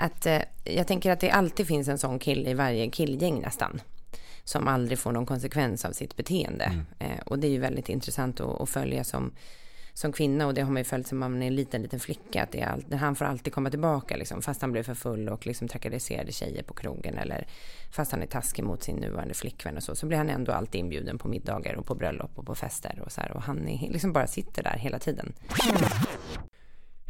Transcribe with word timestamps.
Att 0.00 0.26
eh, 0.26 0.38
jag 0.64 0.86
tänker 0.86 1.10
att 1.10 1.20
det 1.20 1.30
alltid 1.30 1.66
finns 1.66 1.88
en 1.88 1.98
sån 1.98 2.18
kille 2.18 2.50
i 2.50 2.54
varje 2.54 2.90
killgäng 2.90 3.40
nästan. 3.40 3.80
Som 4.44 4.68
aldrig 4.68 4.98
får 4.98 5.12
någon 5.12 5.26
konsekvens 5.26 5.84
av 5.84 5.92
sitt 5.92 6.16
beteende. 6.16 6.64
Mm. 6.64 6.86
Eh, 6.98 7.20
och 7.26 7.38
det 7.38 7.46
är 7.46 7.50
ju 7.50 7.58
väldigt 7.58 7.88
intressant 7.88 8.40
att, 8.40 8.60
att, 8.60 8.68
följa 8.68 9.04
som, 9.04 9.32
som 9.92 10.12
kvinna. 10.12 10.46
Och 10.46 10.54
det 10.54 10.62
har 10.62 10.70
man 10.70 10.80
ju 10.80 10.84
följt 10.84 11.06
som 11.06 11.18
man 11.18 11.42
är 11.42 11.46
en 11.46 11.54
liten, 11.54 11.82
liten 11.82 12.00
flicka. 12.00 12.42
Att 12.42 12.52
det 12.52 12.60
är 12.60 12.66
all, 12.66 12.84
han 12.92 13.16
får 13.16 13.24
alltid 13.24 13.52
komma 13.52 13.70
tillbaka 13.70 14.16
liksom, 14.16 14.42
fast 14.42 14.60
han 14.60 14.72
blev 14.72 14.82
för 14.82 14.94
full 14.94 15.28
och 15.28 15.46
liksom 15.46 15.68
trakasserade 15.68 16.32
tjejer 16.32 16.62
på 16.62 16.74
krogen. 16.74 17.18
Eller 17.18 17.46
fast 17.90 18.12
han 18.12 18.22
är 18.22 18.26
taskig 18.26 18.64
mot 18.64 18.82
sin 18.82 18.96
nuvarande 18.96 19.34
flickvän 19.34 19.76
och 19.76 19.82
så. 19.82 19.94
Så 19.94 20.06
blir 20.06 20.18
han 20.18 20.30
ändå 20.30 20.52
alltid 20.52 20.78
inbjuden 20.78 21.18
på 21.18 21.28
middagar 21.28 21.74
och 21.74 21.86
på 21.86 21.94
bröllop 21.94 22.38
och 22.38 22.46
på 22.46 22.54
fester 22.54 23.02
och 23.04 23.12
så 23.12 23.20
här. 23.20 23.32
Och 23.32 23.42
han 23.42 23.68
är, 23.68 23.92
liksom 23.92 24.12
bara 24.12 24.26
sitter 24.26 24.62
där 24.62 24.76
hela 24.78 24.98
tiden. 24.98 25.32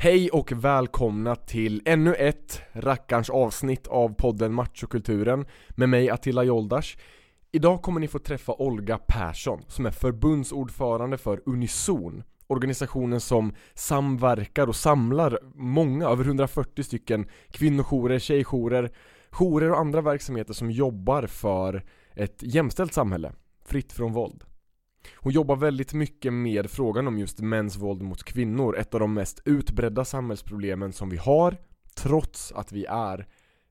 Hej 0.03 0.31
och 0.31 0.53
välkomna 0.53 1.37
till 1.37 1.83
ännu 1.85 2.15
ett 2.15 2.63
rackarns 2.73 3.31
avsnitt 3.31 3.87
av 3.87 4.15
podden 4.15 4.55
Machokulturen 4.55 5.47
med 5.69 5.89
mig 5.89 6.11
Attila 6.11 6.45
Joldash 6.45 6.97
Idag 7.53 7.83
kommer 7.83 8.01
ni 8.01 8.09
få 8.09 8.19
träffa 8.19 8.53
Olga 8.53 8.99
Persson 8.99 9.63
som 9.69 9.87
är 9.87 9.91
förbundsordförande 9.91 11.19
för 11.19 11.43
Unison 11.47 12.23
Organisationen 12.47 13.21
som 13.21 13.55
samverkar 13.75 14.67
och 14.67 14.77
samlar 14.77 15.39
många, 15.55 16.09
över 16.09 16.25
140 16.25 16.83
stycken 16.85 17.29
kvinnojourer, 17.51 18.19
tjejjourer, 18.19 18.91
jourer 19.31 19.71
och 19.71 19.79
andra 19.79 20.01
verksamheter 20.01 20.55
som 20.55 20.71
jobbar 20.71 21.27
för 21.27 21.85
ett 22.15 22.39
jämställt 22.41 22.95
samhälle, 22.95 23.33
fritt 23.65 23.93
från 23.93 24.13
våld 24.13 24.45
hon 25.15 25.33
jobbar 25.33 25.57
väldigt 25.57 25.93
mycket 25.93 26.33
med 26.33 26.71
frågan 26.71 27.07
om 27.07 27.19
just 27.19 27.41
mäns 27.41 27.77
våld 27.77 28.03
mot 28.03 28.23
kvinnor, 28.23 28.77
ett 28.79 28.95
av 28.95 29.01
de 29.01 29.15
mest 29.15 29.43
utbredda 29.45 30.05
samhällsproblemen 30.05 30.93
som 30.93 31.11
vi 31.11 31.17
har, 31.17 31.57
trots 31.95 32.53
att 32.53 32.73
vi 32.73 32.85
är 32.85 33.27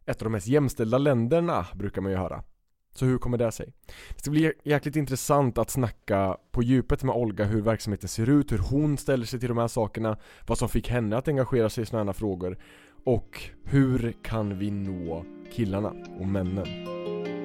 ett 0.06 0.22
av 0.22 0.26
de 0.26 0.32
mest 0.32 0.48
jämställda 0.48 0.98
länderna, 0.98 1.66
brukar 1.74 2.02
man 2.02 2.12
ju 2.12 2.18
höra. 2.18 2.44
Så 2.92 3.06
hur 3.06 3.18
kommer 3.18 3.38
det 3.38 3.52
sig? 3.52 3.74
Det 4.16 4.20
ska 4.20 4.32
bli 4.32 4.54
jäkligt 4.64 4.96
intressant 4.96 5.58
att 5.58 5.70
snacka 5.70 6.38
på 6.52 6.64
djupet 6.64 7.04
med 7.04 7.16
Olga 7.16 7.46
hur 7.46 7.62
verksamheten 7.62 8.10
ser 8.10 8.30
ut, 8.30 8.52
hur 8.52 8.58
hon 8.58 8.98
ställer 8.98 9.26
sig 9.26 9.40
till 9.40 9.50
de 9.50 9.58
här 9.58 9.68
sakerna, 9.68 10.18
vad 10.48 10.58
som 10.58 10.70
fick 10.70 10.90
henne 10.90 11.18
att 11.18 11.28
engagera 11.28 11.70
sig 11.70 11.82
i 11.82 11.86
sådana 11.86 12.06
här 12.06 12.14
frågor 12.14 12.58
och 13.06 13.42
hur 13.64 14.14
kan 14.24 14.60
vi 14.60 14.72
nå 14.72 15.26
killarna 15.54 15.94
och 16.20 16.28
männen? 16.28 16.68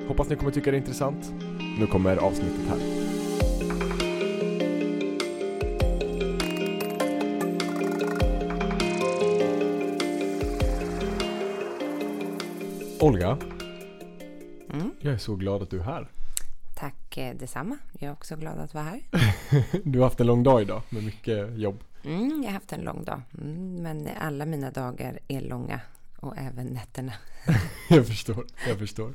Hoppas 0.08 0.28
ni 0.28 0.36
kommer 0.36 0.51
tycka 0.53 0.70
det 0.70 0.77
är 0.77 0.80
intressant. 0.80 1.34
Nu 1.78 1.86
kommer 1.86 2.17
avsnittet 2.17 2.69
här. 2.69 3.14
Olga, 13.05 13.38
mm. 14.72 14.91
jag 15.00 15.14
är 15.14 15.19
så 15.19 15.36
glad 15.36 15.62
att 15.62 15.70
du 15.70 15.80
är 15.80 15.84
här. 15.84 16.08
Tack 16.74 17.16
eh, 17.16 17.34
detsamma. 17.36 17.78
Jag 17.92 18.08
är 18.08 18.12
också 18.12 18.36
glad 18.36 18.58
att 18.58 18.74
vara 18.74 18.84
här. 18.84 19.00
du 19.84 19.98
har 19.98 20.06
haft 20.06 20.20
en 20.20 20.27
lång 20.27 20.42
dag 20.42 20.62
idag 20.62 20.83
med 20.88 21.05
mycket 21.05 21.58
jobb. 21.58 21.84
Mm, 22.05 22.42
jag 22.42 22.48
har 22.48 22.52
haft 22.52 22.72
en 22.72 22.80
lång 22.80 23.05
dag. 23.05 23.20
Mm, 23.41 23.83
men 23.83 24.08
alla 24.20 24.46
mina 24.46 24.70
dagar 24.70 25.19
är 25.28 25.41
långa 25.41 25.80
och 26.16 26.38
även 26.38 26.66
nätterna. 26.66 27.12
jag 27.91 28.06
förstår, 28.06 28.46
jag 28.69 28.78
förstår. 28.78 29.14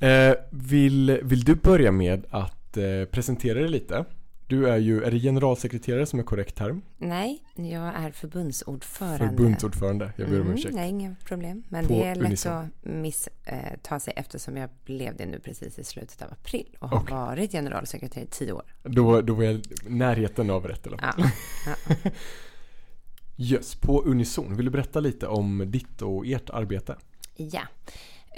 Eh, 0.00 0.34
vill, 0.50 1.20
vill 1.22 1.44
du 1.44 1.54
börja 1.54 1.92
med 1.92 2.26
att 2.30 2.76
eh, 2.76 3.04
presentera 3.10 3.58
dig 3.58 3.68
lite? 3.68 4.04
Du 4.48 4.68
är 4.68 4.76
ju, 4.76 5.02
är 5.02 5.10
det 5.10 5.18
generalsekreterare 5.18 6.06
som 6.06 6.18
är 6.18 6.22
korrekt 6.22 6.54
term? 6.54 6.82
Nej, 6.98 7.42
jag 7.54 7.94
är 7.94 8.10
förbundsordförande. 8.10 9.28
Förbundsordförande, 9.28 10.12
jag 10.16 10.28
ber 10.28 10.36
om 10.36 10.42
mm, 10.42 10.54
ursäkt. 10.54 10.74
Nej, 10.74 10.90
inga 10.90 11.16
problem. 11.24 11.62
Men 11.68 11.86
På 11.86 11.92
det 11.92 12.04
är 12.04 12.14
lätt 12.14 12.26
Unison. 12.26 12.52
att 12.52 12.68
missta 12.82 13.30
eh, 13.44 13.98
sig 13.98 14.12
eftersom 14.16 14.56
jag 14.56 14.70
blev 14.84 15.16
det 15.16 15.26
nu 15.26 15.38
precis 15.38 15.78
i 15.78 15.84
slutet 15.84 16.22
av 16.22 16.32
april 16.32 16.76
och 16.80 16.88
har 16.88 17.02
okay. 17.02 17.16
varit 17.16 17.52
generalsekreterare 17.52 18.24
i 18.24 18.30
tio 18.30 18.52
år. 18.52 18.62
Då, 18.82 19.20
då 19.20 19.34
var 19.34 19.44
jag 19.44 19.60
närheten 19.88 20.50
av 20.50 20.66
rätt 20.68 20.86
eller? 20.86 20.98
Ja. 21.02 21.14
ja. 21.66 22.10
Yes, 23.38 23.74
på 23.74 24.02
Unison, 24.02 24.56
vill 24.56 24.64
du 24.64 24.70
berätta 24.70 25.00
lite 25.00 25.26
om 25.26 25.64
ditt 25.66 26.02
och 26.02 26.26
ert 26.26 26.50
arbete? 26.50 26.96
Ja. 27.36 27.62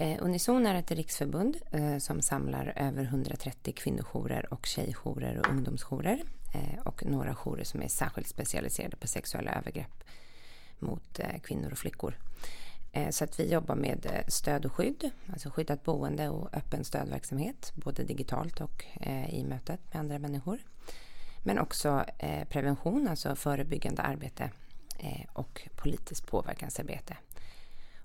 Eh, 0.01 0.17
Unison 0.21 0.67
är 0.67 0.75
ett 0.75 0.91
riksförbund 0.91 1.57
eh, 1.71 1.99
som 1.99 2.23
samlar 2.23 2.73
över 2.77 3.03
130 3.03 3.75
kvinnojourer 3.77 4.53
och 4.53 4.67
tjejjourer 4.67 5.39
och 5.39 5.51
ungdomsjourer 5.51 6.23
eh, 6.55 6.81
och 6.85 7.05
några 7.07 7.35
jourer 7.35 7.65
som 7.65 7.83
är 7.83 7.89
särskilt 7.89 8.29
specialiserade 8.29 8.97
på 8.97 9.07
sexuella 9.07 9.53
övergrepp 9.53 10.05
mot 10.79 11.19
eh, 11.19 11.41
kvinnor 11.43 11.73
och 11.73 11.79
flickor. 11.79 12.15
Eh, 12.93 13.11
så 13.11 13.25
att 13.25 13.41
vi 13.41 13.53
jobbar 13.53 13.75
med 13.75 14.07
eh, 14.07 14.27
stöd 14.29 14.67
och 14.67 14.73
skydd, 14.73 15.11
alltså 15.33 15.51
skyddat 15.51 15.85
boende 15.85 16.29
och 16.29 16.55
öppen 16.55 16.85
stödverksamhet, 16.85 17.73
både 17.75 18.03
digitalt 18.05 18.61
och 18.61 18.85
i 19.29 19.45
mötet 19.45 19.81
med 19.93 20.01
andra 20.01 20.19
människor. 20.19 20.59
Men 21.45 21.59
också 21.59 22.05
prevention, 22.49 23.09
alltså 23.09 23.37
förebyggande 23.37 24.03
arbete 24.03 24.51
och 25.33 25.69
politiskt 25.77 26.27
påverkansarbete. 26.27 27.17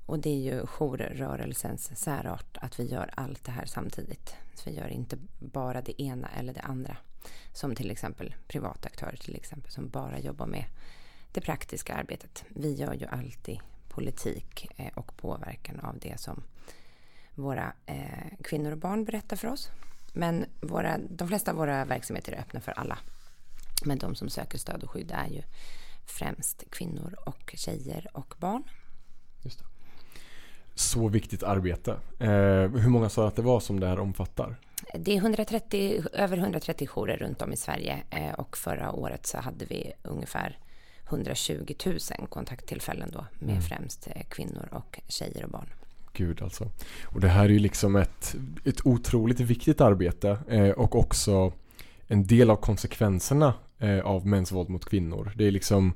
Och 0.06 0.20
det 0.20 0.30
är 0.30 0.54
ju 0.54 0.66
jourrörelsens 0.66 2.00
särart 2.00 2.58
att 2.58 2.80
vi 2.80 2.84
gör 2.84 3.10
allt 3.16 3.44
det 3.44 3.52
här 3.52 3.66
samtidigt. 3.66 4.36
Så 4.56 4.70
vi 4.70 4.76
gör 4.76 4.88
inte 4.88 5.18
bara 5.40 5.82
det 5.82 6.02
ena 6.02 6.28
eller 6.28 6.54
det 6.54 6.62
andra. 6.62 6.98
Som 7.54 7.76
till 7.76 7.92
exempel 7.92 8.36
privata 8.48 8.88
aktörer 8.88 9.16
till 9.16 9.36
exempel 9.36 9.72
som 9.72 9.90
bara 9.90 10.20
jobbar 10.20 10.46
med 10.46 10.66
det 11.32 11.42
praktiska 11.42 11.94
arbetet. 11.94 12.46
Vi 12.50 12.74
gör 12.74 12.94
ju 12.94 13.06
alltid 13.06 13.60
politik 13.90 14.68
eh, 14.78 14.94
och 14.96 15.18
påverkan 15.18 15.80
av 15.80 16.00
det 16.00 16.20
som 16.20 16.44
våra 17.36 17.74
eh, 17.86 18.38
kvinnor 18.44 18.72
och 18.72 18.78
barn 18.78 19.06
berättar 19.06 19.36
för 19.36 19.48
oss. 19.48 19.70
Men 20.14 20.46
våra, 20.62 20.98
de 20.98 21.28
flesta 21.28 21.52
av 21.52 21.58
våra 21.58 21.86
verksamheter 21.86 22.32
är 22.32 22.40
öppna 22.40 22.62
för 22.62 22.72
alla. 22.72 22.98
Men 23.86 23.98
de 23.98 24.16
som 24.16 24.30
söker 24.30 24.58
stöd 24.58 24.84
och 24.84 24.92
skydd 24.92 25.12
är 25.12 25.28
ju 25.28 25.42
främst 26.06 26.64
kvinnor 26.72 27.16
och 27.26 27.54
tjejer 27.58 28.08
och 28.14 28.36
barn. 28.40 28.64
Just 29.42 29.60
det 29.60 29.66
så 30.76 31.08
viktigt 31.08 31.44
arbete. 31.44 31.92
Eh, 32.20 32.30
hur 32.82 32.90
många 32.90 33.10
sa 33.10 33.28
att 33.28 33.36
det 33.36 33.42
var 33.42 33.60
som 33.60 33.80
det 33.80 33.88
här 33.88 34.00
omfattar? 34.00 34.56
Det 34.94 35.12
är 35.12 35.18
130, 35.18 36.04
över 36.14 36.38
130 36.38 36.88
jourer 36.88 37.18
runt 37.18 37.42
om 37.42 37.54
i 37.54 37.58
Sverige 37.58 38.04
eh, 38.10 38.34
och 38.34 38.58
förra 38.58 38.92
året 38.92 39.26
så 39.26 39.38
hade 39.38 39.66
vi 39.66 39.92
ungefär 40.04 40.58
120 41.08 41.74
000 41.86 42.00
kontakttillfällen 42.30 43.10
då 43.14 43.26
med 43.40 43.50
mm. 43.50 43.62
främst 43.62 44.08
eh, 44.08 44.22
kvinnor 44.30 44.70
och 44.72 45.00
tjejer 45.08 45.44
och 45.44 45.50
barn. 45.50 45.70
Gud 46.14 46.42
alltså. 46.42 46.70
Och 47.06 47.22
det 47.22 47.28
här 47.28 47.46
är 47.46 47.50
ju 47.50 47.60
liksom 47.60 47.96
ett, 47.96 48.36
ett 48.66 48.86
otroligt 48.86 49.40
viktigt 49.40 49.82
arbete 49.82 50.38
och 50.78 50.96
också 50.96 51.54
en 52.08 52.28
del 52.28 52.50
av 52.50 52.56
konsekvenserna 52.56 53.54
av 54.04 54.28
mäns 54.28 54.52
våld 54.52 54.70
mot 54.70 54.86
kvinnor. 54.86 55.32
Det 55.36 55.48
är 55.48 55.52
liksom 55.52 55.94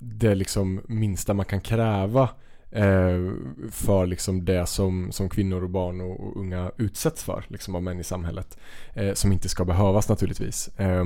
det 0.00 0.34
liksom 0.34 0.80
minsta 0.88 1.34
man 1.34 1.46
kan 1.46 1.60
kräva 1.60 2.28
eh, 2.70 3.32
för 3.70 4.06
liksom 4.06 4.44
det 4.44 4.66
som, 4.66 5.12
som 5.12 5.28
kvinnor 5.28 5.62
och 5.62 5.70
barn 5.70 6.00
och, 6.00 6.20
och 6.20 6.36
unga 6.36 6.72
utsätts 6.76 7.24
för 7.24 7.44
liksom 7.48 7.74
av 7.74 7.82
män 7.82 8.00
i 8.00 8.04
samhället. 8.04 8.58
Eh, 8.94 9.14
som 9.14 9.32
inte 9.32 9.48
ska 9.48 9.64
behövas 9.64 10.08
naturligtvis. 10.08 10.68
Eh, 10.68 11.04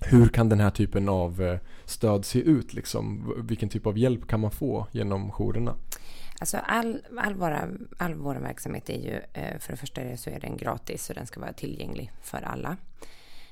hur 0.00 0.28
kan 0.28 0.48
den 0.48 0.60
här 0.60 0.70
typen 0.70 1.08
av 1.08 1.42
eh, 1.42 1.58
stöd 1.84 2.24
se 2.24 2.38
ut? 2.38 2.74
Liksom? 2.74 3.34
Vilken 3.48 3.68
typ 3.68 3.86
av 3.86 3.98
hjälp 3.98 4.26
kan 4.26 4.40
man 4.40 4.50
få 4.50 4.86
genom 4.92 5.30
jourerna? 5.30 5.74
Alltså 6.40 6.56
all, 6.56 7.02
all, 7.18 7.34
våra, 7.34 7.68
all 7.98 8.14
vår 8.14 8.34
verksamhet 8.34 8.90
är 8.90 8.98
ju, 8.98 9.20
eh, 9.32 9.58
för 9.58 9.72
det 9.72 9.76
första 9.76 10.16
så 10.16 10.30
är 10.30 10.40
den 10.40 10.56
gratis 10.56 11.08
och 11.08 11.14
den 11.14 11.26
ska 11.26 11.40
vara 11.40 11.52
tillgänglig 11.52 12.12
för 12.22 12.42
alla. 12.42 12.76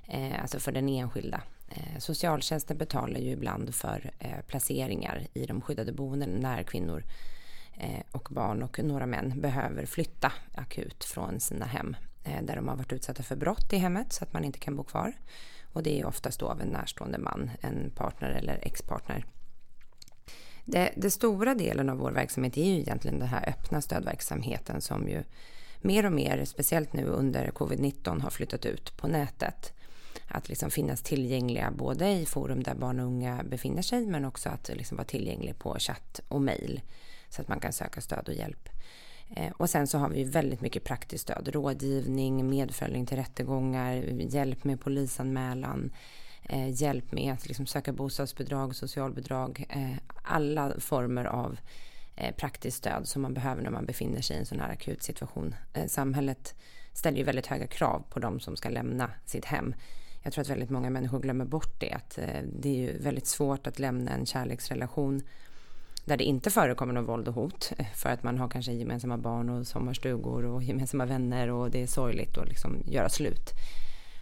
Eh, 0.08 0.42
alltså 0.42 0.58
för 0.58 0.72
den 0.72 0.88
enskilda. 0.88 1.40
Eh, 1.70 1.98
socialtjänsten 1.98 2.78
betalar 2.78 3.20
ju 3.20 3.30
ibland 3.30 3.74
för 3.74 4.10
eh, 4.18 4.40
placeringar 4.46 5.26
i 5.34 5.46
de 5.46 5.60
skyddade 5.60 5.92
boenden 5.92 6.30
när 6.30 6.62
kvinnor 6.62 7.04
eh, 7.76 8.02
och 8.12 8.28
barn 8.30 8.62
och 8.62 8.84
några 8.84 9.06
män 9.06 9.40
behöver 9.40 9.86
flytta 9.86 10.32
akut 10.54 11.04
från 11.04 11.40
sina 11.40 11.66
hem 11.66 11.96
där 12.42 12.56
de 12.56 12.68
har 12.68 12.76
varit 12.76 12.92
utsatta 12.92 13.22
för 13.22 13.36
brott 13.36 13.72
i 13.72 13.76
hemmet 13.76 14.12
så 14.12 14.24
att 14.24 14.32
man 14.32 14.44
inte 14.44 14.58
kan 14.58 14.76
bo 14.76 14.82
kvar. 14.82 15.12
Och 15.72 15.82
det 15.82 16.00
är 16.00 16.06
oftast 16.06 16.40
då 16.40 16.48
av 16.48 16.60
en 16.60 16.68
närstående 16.68 17.18
man, 17.18 17.50
en 17.60 17.90
partner 17.90 18.30
eller 18.30 18.58
expartner. 18.62 19.24
Det, 20.64 20.92
det 20.96 21.10
stora 21.10 21.54
delen 21.54 21.88
av 21.90 21.98
vår 21.98 22.10
verksamhet 22.10 22.56
är 22.56 22.64
ju 22.64 22.80
egentligen 22.80 23.18
den 23.18 23.28
här 23.28 23.48
öppna 23.48 23.80
stödverksamheten 23.80 24.80
som 24.80 25.08
ju 25.08 25.22
mer 25.80 26.06
och 26.06 26.12
mer, 26.12 26.44
speciellt 26.44 26.92
nu 26.92 27.04
under 27.04 27.46
covid-19, 27.46 28.20
har 28.20 28.30
flyttat 28.30 28.66
ut 28.66 28.96
på 28.96 29.08
nätet 29.08 29.72
att 30.30 30.48
liksom 30.48 30.70
finnas 30.70 31.02
tillgängliga 31.02 31.70
både 31.70 32.10
i 32.10 32.26
forum 32.26 32.62
där 32.62 32.74
barn 32.74 33.00
och 33.00 33.06
unga 33.06 33.42
befinner 33.44 33.82
sig 33.82 34.06
men 34.06 34.24
också 34.24 34.48
att 34.48 34.68
liksom 34.68 34.96
vara 34.96 35.06
tillgänglig 35.06 35.58
på 35.58 35.76
chatt 35.78 36.20
och 36.28 36.42
mejl 36.42 36.80
så 37.28 37.42
att 37.42 37.48
man 37.48 37.60
kan 37.60 37.72
söka 37.72 38.00
stöd 38.00 38.28
och 38.28 38.34
hjälp. 38.34 38.68
Eh, 39.36 39.52
och 39.56 39.70
sen 39.70 39.86
så 39.86 39.98
har 39.98 40.08
vi 40.08 40.24
väldigt 40.24 40.60
mycket 40.60 40.84
praktiskt 40.84 41.22
stöd, 41.22 41.48
rådgivning, 41.48 42.50
medföljning 42.50 43.06
till 43.06 43.16
rättegångar, 43.16 43.94
hjälp 44.20 44.64
med 44.64 44.80
polisanmälan, 44.80 45.92
eh, 46.42 46.82
hjälp 46.82 47.12
med 47.12 47.32
att 47.32 47.48
liksom 47.48 47.66
söka 47.66 47.92
bostadsbidrag, 47.92 48.76
socialbidrag, 48.76 49.66
eh, 49.68 49.96
alla 50.24 50.72
former 50.80 51.24
av 51.24 51.58
praktiskt 52.36 52.76
stöd 52.76 53.08
som 53.08 53.22
man 53.22 53.34
behöver 53.34 53.62
när 53.62 53.70
man 53.70 53.86
befinner 53.86 54.20
sig 54.20 54.36
i 54.36 54.38
en 54.38 54.46
sån 54.46 54.60
här 54.60 54.72
akut 54.72 55.02
situation. 55.02 55.54
Samhället 55.86 56.54
ställer 56.92 57.18
ju 57.18 57.24
väldigt 57.24 57.46
höga 57.46 57.66
krav 57.66 58.04
på 58.10 58.18
de 58.20 58.40
som 58.40 58.56
ska 58.56 58.68
lämna 58.68 59.10
sitt 59.26 59.44
hem. 59.44 59.74
Jag 60.22 60.32
tror 60.32 60.42
att 60.42 60.50
väldigt 60.50 60.70
många 60.70 60.90
människor 60.90 61.20
glömmer 61.20 61.44
bort 61.44 61.80
det, 61.80 61.92
att 61.92 62.18
eh, 62.18 62.42
det 62.60 62.68
är 62.68 62.74
ju 62.74 62.98
väldigt 62.98 63.26
svårt 63.26 63.66
att 63.66 63.78
lämna 63.78 64.10
en 64.10 64.26
kärleksrelation 64.26 65.22
där 66.04 66.16
det 66.16 66.24
inte 66.24 66.50
förekommer 66.50 66.94
något 66.94 67.08
våld 67.08 67.28
och 67.28 67.34
hot 67.34 67.72
eh, 67.78 67.86
för 67.94 68.10
att 68.10 68.22
man 68.22 68.38
har 68.38 68.48
kanske 68.48 68.72
gemensamma 68.72 69.18
barn 69.18 69.48
och 69.48 69.66
sommarstugor 69.66 70.44
och 70.44 70.62
gemensamma 70.62 71.06
vänner 71.06 71.50
och 71.50 71.70
det 71.70 71.82
är 71.82 71.86
sorgligt 71.86 72.38
att 72.38 72.48
liksom 72.48 72.82
göra 72.86 73.08
slut. 73.08 73.50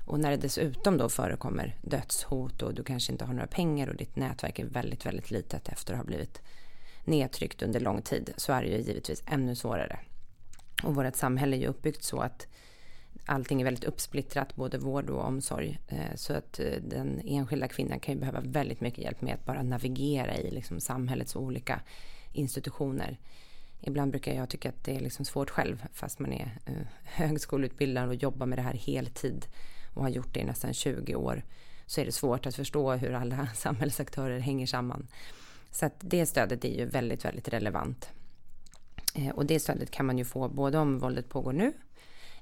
Och 0.06 0.20
när 0.20 0.30
det 0.30 0.36
dessutom 0.36 0.96
då 0.96 1.08
förekommer 1.08 1.76
dödshot 1.82 2.62
och 2.62 2.74
du 2.74 2.84
kanske 2.84 3.12
inte 3.12 3.24
har 3.24 3.34
några 3.34 3.46
pengar 3.46 3.88
och 3.88 3.96
ditt 3.96 4.16
nätverk 4.16 4.58
är 4.58 4.64
väldigt, 4.64 5.06
väldigt 5.06 5.30
litet 5.30 5.68
efter 5.68 5.92
att 5.92 5.98
ha 5.98 6.04
blivit 6.04 6.40
nedtryckt 7.04 7.62
under 7.62 7.80
lång 7.80 8.02
tid 8.02 8.32
så 8.36 8.52
är 8.52 8.62
det 8.62 8.68
ju 8.68 8.78
givetvis 8.78 9.22
ännu 9.26 9.56
svårare. 9.56 9.98
Och 10.82 10.94
vårt 10.94 11.16
samhälle 11.16 11.56
är 11.56 11.60
ju 11.60 11.66
uppbyggt 11.66 12.04
så 12.04 12.20
att 12.20 12.46
allting 13.28 13.60
är 13.60 13.64
väldigt 13.64 13.84
uppsplittrat, 13.84 14.56
både 14.56 14.78
vård 14.78 15.10
och 15.10 15.24
omsorg. 15.24 15.78
Eh, 15.88 16.14
så 16.14 16.32
att 16.32 16.60
eh, 16.60 16.82
den 16.82 17.20
enskilda 17.24 17.68
kvinnan 17.68 18.00
kan 18.00 18.14
ju 18.14 18.20
behöva 18.20 18.40
väldigt 18.40 18.80
mycket 18.80 19.04
hjälp 19.04 19.20
med 19.20 19.34
att 19.34 19.44
bara 19.44 19.62
navigera 19.62 20.36
i 20.36 20.50
liksom 20.50 20.80
samhällets 20.80 21.36
olika 21.36 21.80
institutioner. 22.32 23.18
Ibland 23.80 24.10
brukar 24.10 24.34
jag 24.34 24.48
tycka 24.48 24.68
att 24.68 24.84
det 24.84 24.96
är 24.96 25.00
liksom 25.00 25.24
svårt 25.24 25.50
själv, 25.50 25.84
fast 25.92 26.18
man 26.18 26.32
är 26.32 26.58
eh, 26.66 26.72
högskoleutbildad 27.02 28.08
och 28.08 28.14
jobbar 28.14 28.46
med 28.46 28.58
det 28.58 28.62
här 28.62 28.74
heltid 28.74 29.46
och 29.94 30.02
har 30.02 30.10
gjort 30.10 30.34
det 30.34 30.40
i 30.40 30.44
nästan 30.44 30.74
20 30.74 31.14
år, 31.14 31.42
så 31.86 32.00
är 32.00 32.04
det 32.04 32.12
svårt 32.12 32.46
att 32.46 32.54
förstå 32.54 32.92
hur 32.92 33.12
alla 33.12 33.46
samhällsaktörer 33.54 34.38
hänger 34.38 34.66
samman. 34.66 35.06
Så 35.70 35.86
att 35.86 35.94
det 36.00 36.26
stödet 36.26 36.64
är 36.64 36.78
ju 36.78 36.84
väldigt, 36.84 37.24
väldigt 37.24 37.48
relevant. 37.48 38.10
Och 39.34 39.46
det 39.46 39.60
stödet 39.60 39.90
kan 39.90 40.06
man 40.06 40.18
ju 40.18 40.24
få 40.24 40.48
både 40.48 40.78
om 40.78 40.98
våldet 40.98 41.28
pågår 41.28 41.52
nu 41.52 41.72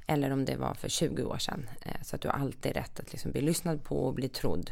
eller 0.07 0.31
om 0.31 0.45
det 0.45 0.57
var 0.57 0.75
för 0.75 0.89
20 0.89 1.25
år 1.25 1.39
sedan. 1.39 1.69
Eh, 1.83 2.03
så 2.03 2.17
att 2.17 2.23
du 2.23 2.29
har 2.29 2.35
alltid 2.35 2.73
rätt 2.73 3.01
att 3.01 3.13
liksom 3.13 3.33
bli 3.33 3.41
lyssnad 3.41 3.85
på 3.85 4.07
och 4.07 4.15
bli 4.15 4.29
trodd 4.29 4.71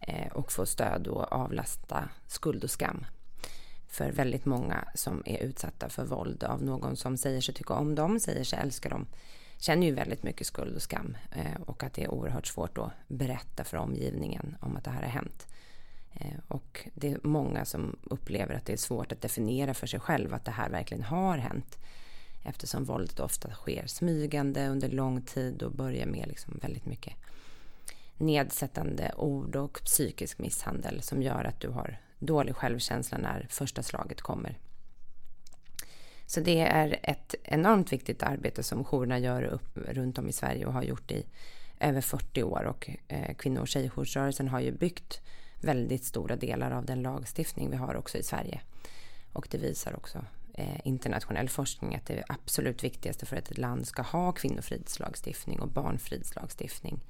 eh, 0.00 0.32
och 0.32 0.52
få 0.52 0.66
stöd 0.66 1.06
och 1.06 1.32
avlasta 1.32 2.08
skuld 2.26 2.64
och 2.64 2.70
skam. 2.70 3.06
För 3.88 4.12
väldigt 4.12 4.44
många 4.44 4.88
som 4.94 5.22
är 5.26 5.38
utsatta 5.38 5.88
för 5.88 6.04
våld 6.04 6.44
av 6.44 6.62
någon 6.62 6.96
som 6.96 7.16
säger 7.16 7.40
sig 7.40 7.54
tycka 7.54 7.74
om 7.74 7.94
dem, 7.94 8.20
säger 8.20 8.44
sig 8.44 8.58
älska 8.58 8.88
dem, 8.88 9.06
känner 9.58 9.86
ju 9.86 9.94
väldigt 9.94 10.22
mycket 10.22 10.46
skuld 10.46 10.76
och 10.76 10.82
skam 10.82 11.16
eh, 11.32 11.60
och 11.66 11.82
att 11.82 11.94
det 11.94 12.04
är 12.04 12.10
oerhört 12.10 12.46
svårt 12.46 12.78
att 12.78 12.90
berätta 13.08 13.64
för 13.64 13.76
omgivningen 13.76 14.56
om 14.60 14.76
att 14.76 14.84
det 14.84 14.90
här 14.90 15.02
har 15.02 15.08
hänt. 15.08 15.46
Och 16.48 16.88
det 16.94 17.12
är 17.12 17.18
många 17.22 17.64
som 17.64 17.98
upplever 18.02 18.54
att 18.54 18.66
det 18.66 18.72
är 18.72 18.76
svårt 18.76 19.12
att 19.12 19.20
definiera 19.20 19.74
för 19.74 19.86
sig 19.86 20.00
själv 20.00 20.34
att 20.34 20.44
det 20.44 20.50
här 20.50 20.70
verkligen 20.70 21.02
har 21.02 21.38
hänt 21.38 21.78
eftersom 22.44 22.84
våldet 22.84 23.20
ofta 23.20 23.50
sker 23.50 23.86
smygande 23.86 24.68
under 24.68 24.88
lång 24.88 25.22
tid 25.22 25.62
och 25.62 25.72
börjar 25.72 26.06
med 26.06 26.28
liksom 26.28 26.58
väldigt 26.62 26.86
mycket 26.86 27.14
nedsättande 28.16 29.12
ord 29.16 29.56
och 29.56 29.80
psykisk 29.84 30.38
misshandel 30.38 31.02
som 31.02 31.22
gör 31.22 31.44
att 31.44 31.60
du 31.60 31.68
har 31.68 31.98
dålig 32.18 32.56
självkänsla 32.56 33.18
när 33.18 33.46
första 33.50 33.82
slaget 33.82 34.20
kommer. 34.20 34.58
Så 36.26 36.40
det 36.40 36.60
är 36.60 37.00
ett 37.02 37.34
enormt 37.42 37.92
viktigt 37.92 38.22
arbete 38.22 38.62
som 38.62 38.84
jourerna 38.84 39.18
gör 39.18 39.42
upp 39.42 39.78
runt 39.78 40.18
om 40.18 40.28
i 40.28 40.32
Sverige 40.32 40.66
och 40.66 40.72
har 40.72 40.82
gjort 40.82 41.10
i 41.10 41.26
över 41.80 42.00
40 42.00 42.42
år 42.42 42.64
och 42.64 42.90
eh, 43.08 43.34
kvinno 43.34 43.60
och 43.60 43.68
tjejjoursrörelsen 43.68 44.48
har 44.48 44.60
ju 44.60 44.72
byggt 44.72 45.20
väldigt 45.60 46.04
stora 46.04 46.36
delar 46.36 46.70
av 46.70 46.84
den 46.86 47.02
lagstiftning 47.02 47.70
vi 47.70 47.76
har 47.76 47.94
också 47.94 48.18
i 48.18 48.22
Sverige. 48.22 48.60
Och 49.32 49.48
det 49.50 49.58
visar 49.58 49.96
också 49.96 50.24
internationell 50.84 51.48
forskning 51.48 51.94
att 51.94 52.06
det 52.06 52.24
absolut 52.28 52.84
viktigaste 52.84 53.26
för 53.26 53.36
att 53.36 53.50
ett 53.50 53.58
land 53.58 53.86
ska 53.86 54.02
ha 54.02 54.32
kvinnofridslagstiftning 54.32 55.60
och 55.60 55.68
barnfridslagstiftning 55.68 57.00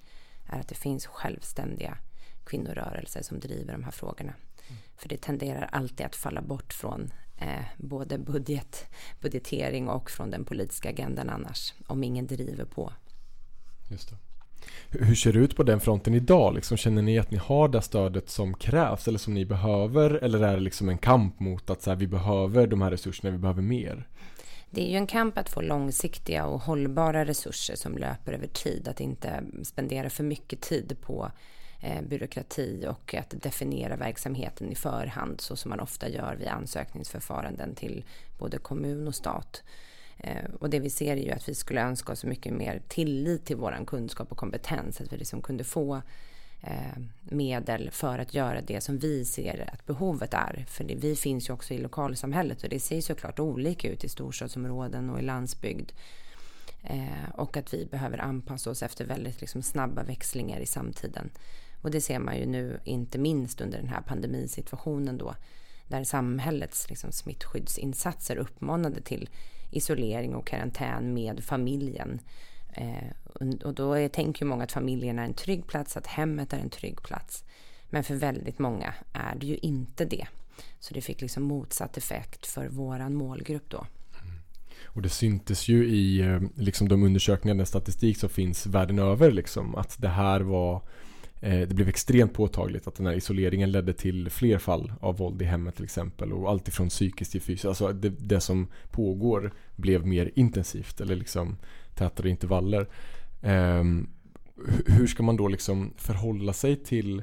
är 0.47 0.61
att 0.61 0.69
det 0.69 0.75
finns 0.75 1.07
självständiga 1.07 1.99
kvinnorörelser 2.45 3.23
som 3.23 3.41
driver 3.41 3.73
de 3.73 3.85
här 3.85 3.91
frågorna. 3.91 4.35
Mm. 4.69 4.83
För 4.97 5.09
det 5.09 5.17
tenderar 5.17 5.69
alltid 5.73 6.07
att 6.07 6.17
falla 6.17 6.43
bort 6.43 6.73
från 6.73 7.13
eh, 7.39 7.65
både 7.77 8.19
budget, 8.19 8.87
budgetering 9.21 9.89
och 9.89 10.11
från 10.11 10.31
den 10.31 10.45
politiska 10.45 10.89
agendan 10.89 11.31
annars, 11.31 11.75
om 11.87 12.05
ingen 12.05 12.27
driver 12.27 12.65
på. 12.65 12.93
Just 13.91 14.11
det. 14.11 14.17
Hur 14.91 15.15
ser 15.15 15.33
det 15.33 15.39
ut 15.39 15.57
på 15.57 15.63
den 15.63 15.81
fronten 15.81 16.15
idag? 16.15 16.55
Liksom, 16.55 16.77
känner 16.77 17.03
ni 17.03 17.19
att 17.19 17.31
ni 17.31 17.37
har 17.37 17.69
det 17.69 17.83
stödet 17.83 18.31
som 18.31 18.55
krävs 18.55 19.09
eller 19.09 19.19
som 19.19 19.35
ni 19.35 19.45
behöver? 19.45 20.11
Eller 20.11 20.43
är 20.43 20.55
det 20.55 20.61
liksom 20.63 20.89
en 20.89 20.99
kamp 20.99 21.41
mot 21.41 21.71
att 21.71 21.83
så 21.83 21.91
här, 21.91 21.97
vi 21.97 22.07
behöver 22.07 22.67
de 22.67 22.83
här 22.83 22.91
resurserna, 22.91 23.31
vi 23.31 23.39
behöver 23.39 23.63
mer? 23.63 24.09
Det 24.71 24.83
är 24.83 24.91
ju 24.91 24.97
en 24.97 25.07
kamp 25.07 25.39
att 25.39 25.49
få 25.49 25.61
långsiktiga 25.61 26.47
och 26.47 26.61
hållbara 26.61 27.25
resurser 27.25 27.77
som 27.77 27.99
löper 27.99 28.33
över 28.33 28.47
tid. 28.47 28.89
Att 28.89 29.01
inte 29.01 29.45
spendera 29.65 30.11
för 30.11 30.25
mycket 30.25 30.61
tid 30.61 30.97
på 31.01 31.31
eh, 31.81 32.03
byråkrati 32.03 32.87
och 32.89 33.15
att 33.15 33.31
definiera 33.43 33.97
verksamheten 33.97 34.73
i 34.73 34.75
förhand 34.75 35.41
så 35.41 35.57
som 35.57 35.69
man 35.69 35.81
ofta 35.81 36.09
gör 36.09 36.37
vid 36.37 36.49
ansökningsförfaranden 36.49 37.75
till 37.75 38.05
både 38.39 38.59
kommun 38.59 39.09
och 39.09 39.15
stat. 39.15 39.63
Eh, 40.19 40.45
och 40.61 40.71
det 40.71 40.79
vi 40.79 40.91
ser 40.91 41.17
är 41.17 41.23
ju 41.23 41.31
att 41.31 41.49
vi 41.49 41.55
skulle 41.55 41.83
önska 41.83 42.13
oss 42.13 42.25
mycket 42.25 42.53
mer 42.53 42.83
tillit 42.89 43.45
till 43.45 43.57
vår 43.57 43.85
kunskap 43.87 44.33
och 44.33 44.39
kompetens. 44.39 45.01
Att 45.01 45.13
vi 45.13 45.17
liksom 45.17 45.43
kunde 45.43 45.65
få 45.65 46.03
eh, 46.63 47.03
medel 47.21 47.91
för 47.91 48.19
att 48.19 48.35
göra 48.35 48.61
det 48.61 48.81
som 48.81 48.99
vi 48.99 49.25
ser 49.25 49.71
att 49.73 49.87
behovet 49.87 50.35
är. 50.35 50.65
För 50.69 50.85
det, 50.85 50.95
vi 50.95 51.17
finns 51.17 51.49
ju 51.49 51.53
också 51.53 51.75
i 51.75 51.79
lokalsamhället 51.79 52.63
och 52.63 52.69
det 52.69 52.81
ser 52.81 53.01
såklart 53.01 53.39
olika 53.39 53.89
ut 53.89 54.05
i 54.05 54.09
storstadsområden 54.09 55.11
och 55.11 55.19
i 55.19 55.23
landsbygd. 55.23 55.93
Eh, 56.83 57.31
och 57.35 57.57
att 57.57 57.75
vi 57.75 57.87
behöver 57.87 58.19
anpassa 58.19 58.71
oss 58.71 58.83
efter 58.83 59.05
väldigt 59.05 59.41
liksom, 59.41 59.63
snabba 59.63 60.03
växlingar 60.03 60.61
i 60.61 60.67
samtiden. 60.67 61.31
Och 61.83 61.91
det 61.91 62.01
ser 62.01 62.19
man 62.19 62.39
ju 62.39 62.47
nu 62.47 62.81
inte 62.85 63.19
minst 63.19 63.61
under 63.61 63.79
den 63.79 63.89
här 63.89 64.01
pandemisituationen 64.01 65.19
då 65.19 65.35
där 65.89 66.05
samhällets 66.05 66.89
liksom, 66.89 67.13
smittskyddsinsatser 67.13 68.37
uppmanade 68.37 69.01
till 69.01 69.29
isolering 69.73 70.35
och 70.35 70.47
karantän 70.47 71.15
med 71.15 71.45
familjen. 71.45 72.21
Eh, 72.73 73.65
och 73.65 73.75
då 73.75 73.93
är, 73.93 74.09
tänker 74.09 74.45
många 74.45 74.65
att 74.65 74.73
familjen 74.73 75.19
är 75.19 75.25
en 75.25 75.35
trygg 75.35 75.67
plats, 75.67 75.97
att 75.97 76.07
hemmet 76.07 76.53
är 76.53 76.59
en 76.59 76.71
trygg 76.71 77.03
plats. 77.03 77.45
Men 77.91 78.05
för 78.05 78.15
väldigt 78.15 78.59
många 78.59 78.95
är 79.13 79.35
det 79.35 79.47
ju 79.47 79.57
inte 79.57 80.05
det. 80.05 80.27
Så 80.81 80.95
det 80.95 81.01
fick 81.01 81.21
liksom 81.21 81.43
motsatt 81.43 81.97
effekt 81.97 82.47
för 82.47 82.69
våran 82.69 83.15
målgrupp 83.15 83.69
då. 83.69 83.87
Mm. 84.23 84.35
Och 84.85 85.03
det 85.03 85.09
syntes 85.09 85.69
ju 85.69 85.89
i 85.89 86.21
eh, 86.21 86.41
liksom 86.57 86.89
de 86.89 87.03
undersökningar, 87.03 87.55
den 87.55 87.67
statistik 87.67 88.17
som 88.19 88.29
finns 88.29 88.67
världen 88.67 88.99
över 88.99 89.31
liksom, 89.31 89.75
att 89.75 89.97
det 89.99 90.09
här 90.09 90.41
var 90.41 90.83
Eh, 91.43 91.69
det 91.69 91.75
blev 91.75 91.89
extremt 91.89 92.33
påtagligt 92.33 92.87
att 92.87 92.95
den 92.95 93.07
här 93.07 93.15
isoleringen 93.15 93.73
ledde 93.73 93.93
till 93.93 94.31
fler 94.31 94.59
fall 94.59 94.93
av 95.01 95.17
våld 95.17 95.43
i 95.43 95.45
hemmet 95.45 95.75
till 95.75 95.85
exempel 95.85 96.33
och 96.33 96.51
allt 96.51 96.69
ifrån 96.69 96.89
psykiskt 96.89 97.33
till 97.33 97.41
fysiskt. 97.41 97.65
Alltså 97.65 97.93
det, 97.93 98.09
det 98.09 98.41
som 98.41 98.69
pågår 98.91 99.53
blev 99.77 100.07
mer 100.07 100.31
intensivt 100.35 101.01
eller 101.01 101.17
liksom 101.17 101.57
tätare 101.95 102.31
intervaller. 102.31 102.89
Um, 103.43 104.11
hur 104.87 105.07
ska 105.07 105.23
man 105.23 105.37
då 105.37 105.49
liksom 105.49 105.93
förhålla 105.97 106.53
sig 106.53 106.77
till, 106.77 107.23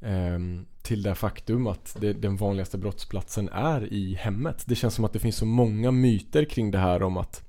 um, 0.00 0.66
till 0.82 1.02
det 1.02 1.14
faktum 1.14 1.66
att 1.66 1.96
det, 2.00 2.12
den 2.12 2.36
vanligaste 2.36 2.78
brottsplatsen 2.78 3.48
är 3.48 3.92
i 3.92 4.14
hemmet? 4.14 4.64
Det 4.66 4.74
känns 4.74 4.94
som 4.94 5.04
att 5.04 5.12
det 5.12 5.18
finns 5.18 5.36
så 5.36 5.46
många 5.46 5.90
myter 5.90 6.44
kring 6.44 6.70
det 6.70 6.78
här 6.78 7.02
om 7.02 7.16
att 7.16 7.43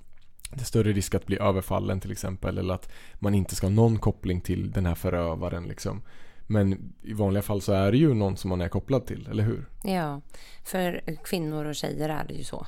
det 0.56 0.62
är 0.62 0.66
större 0.66 0.92
risk 0.92 1.16
att 1.16 1.26
bli 1.26 1.38
överfallen 1.40 2.00
till 2.00 2.12
exempel 2.12 2.58
eller 2.58 2.74
att 2.74 2.90
man 3.14 3.36
inte 3.36 3.56
ska 3.56 3.68
ha 3.68 3.72
någon 3.72 4.00
koppling 4.00 4.42
till 4.42 4.72
den 4.72 4.86
här 4.86 4.96
förövaren 4.96 5.64
liksom. 5.64 6.02
Men 6.48 6.94
i 7.02 7.14
vanliga 7.14 7.44
fall 7.44 7.62
så 7.62 7.74
är 7.74 7.92
det 7.92 7.98
ju 7.98 8.14
någon 8.14 8.38
som 8.38 8.50
man 8.50 8.62
är 8.62 8.68
kopplad 8.68 9.06
till, 9.06 9.28
eller 9.32 9.44
hur? 9.44 9.66
Ja, 9.84 10.22
för 10.64 11.02
kvinnor 11.24 11.66
och 11.66 11.76
tjejer 11.76 12.10
är 12.10 12.26
det 12.28 12.34
ju 12.34 12.44
så. 12.44 12.68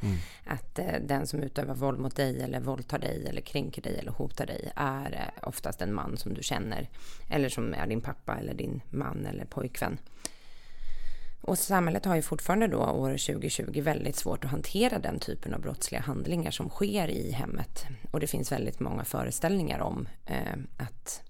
Mm. 0.00 0.16
Att 0.44 0.78
eh, 0.78 0.94
den 1.06 1.26
som 1.26 1.40
utövar 1.40 1.74
våld 1.74 1.98
mot 1.98 2.16
dig 2.16 2.42
eller 2.42 2.60
våldtar 2.60 2.98
dig 2.98 3.26
eller 3.28 3.40
kränker 3.40 3.82
dig 3.82 3.98
eller 3.98 4.12
hotar 4.12 4.46
dig 4.46 4.72
är 4.76 5.12
eh, 5.12 5.48
oftast 5.48 5.82
en 5.82 5.94
man 5.94 6.16
som 6.16 6.34
du 6.34 6.42
känner. 6.42 6.88
Eller 7.30 7.48
som 7.48 7.74
är 7.74 7.86
din 7.86 8.00
pappa 8.00 8.36
eller 8.36 8.54
din 8.54 8.80
man 8.90 9.26
eller 9.26 9.44
pojkvän. 9.44 9.98
Och 11.44 11.58
samhället 11.58 12.04
har 12.04 12.16
ju 12.16 12.22
fortfarande 12.22 12.66
då 12.66 12.78
år 12.78 13.10
2020 13.10 13.80
väldigt 13.80 14.16
svårt 14.16 14.44
att 14.44 14.50
hantera 14.50 14.98
den 14.98 15.18
typen 15.18 15.54
av 15.54 15.60
brottsliga 15.60 16.00
handlingar 16.00 16.50
som 16.50 16.68
sker 16.68 17.08
i 17.08 17.30
hemmet. 17.30 17.86
Och 18.10 18.20
det 18.20 18.26
finns 18.26 18.52
väldigt 18.52 18.80
många 18.80 19.04
föreställningar 19.04 19.80
om 19.80 20.08
eh, 20.26 20.58
att, 20.76 21.22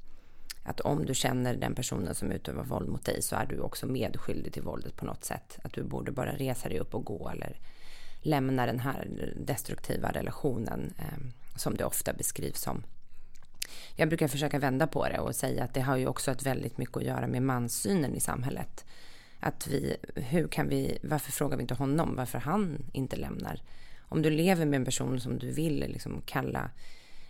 att 0.62 0.80
om 0.80 1.04
du 1.06 1.14
känner 1.14 1.56
den 1.56 1.74
personen 1.74 2.14
som 2.14 2.32
utövar 2.32 2.64
våld 2.64 2.88
mot 2.88 3.04
dig 3.04 3.22
så 3.22 3.36
är 3.36 3.46
du 3.46 3.60
också 3.60 3.86
medskyldig 3.86 4.52
till 4.52 4.62
våldet 4.62 4.96
på 4.96 5.04
något 5.04 5.24
sätt. 5.24 5.58
Att 5.64 5.72
du 5.72 5.82
borde 5.82 6.12
bara 6.12 6.36
resa 6.36 6.68
dig 6.68 6.78
upp 6.78 6.94
och 6.94 7.04
gå 7.04 7.28
eller 7.28 7.60
lämna 8.22 8.66
den 8.66 8.78
här 8.78 9.08
destruktiva 9.36 10.10
relationen 10.10 10.94
eh, 10.98 11.18
som 11.56 11.76
det 11.76 11.84
ofta 11.84 12.12
beskrivs 12.12 12.60
som. 12.60 12.82
Jag 13.96 14.08
brukar 14.08 14.28
försöka 14.28 14.58
vända 14.58 14.86
på 14.86 15.08
det 15.08 15.18
och 15.18 15.34
säga 15.34 15.64
att 15.64 15.74
det 15.74 15.80
har 15.80 15.96
ju 15.96 16.06
också 16.06 16.30
ett 16.30 16.42
väldigt 16.42 16.78
mycket 16.78 16.96
att 16.96 17.04
göra 17.04 17.26
med 17.26 17.42
manssynen 17.42 18.14
i 18.14 18.20
samhället 18.20 18.84
att 19.44 19.66
vi, 19.66 19.96
hur 20.14 20.48
kan 20.48 20.68
vi, 20.68 20.98
varför 21.02 21.32
frågar 21.32 21.56
vi 21.56 21.62
inte 21.62 21.74
honom 21.74 22.16
varför 22.16 22.38
han 22.38 22.78
inte 22.92 23.16
lämnar? 23.16 23.62
Om 24.08 24.22
du 24.22 24.30
lever 24.30 24.66
med 24.66 24.76
en 24.76 24.84
person 24.84 25.20
som 25.20 25.38
du 25.38 25.50
vill 25.50 25.78
liksom 25.78 26.22
kalla 26.26 26.70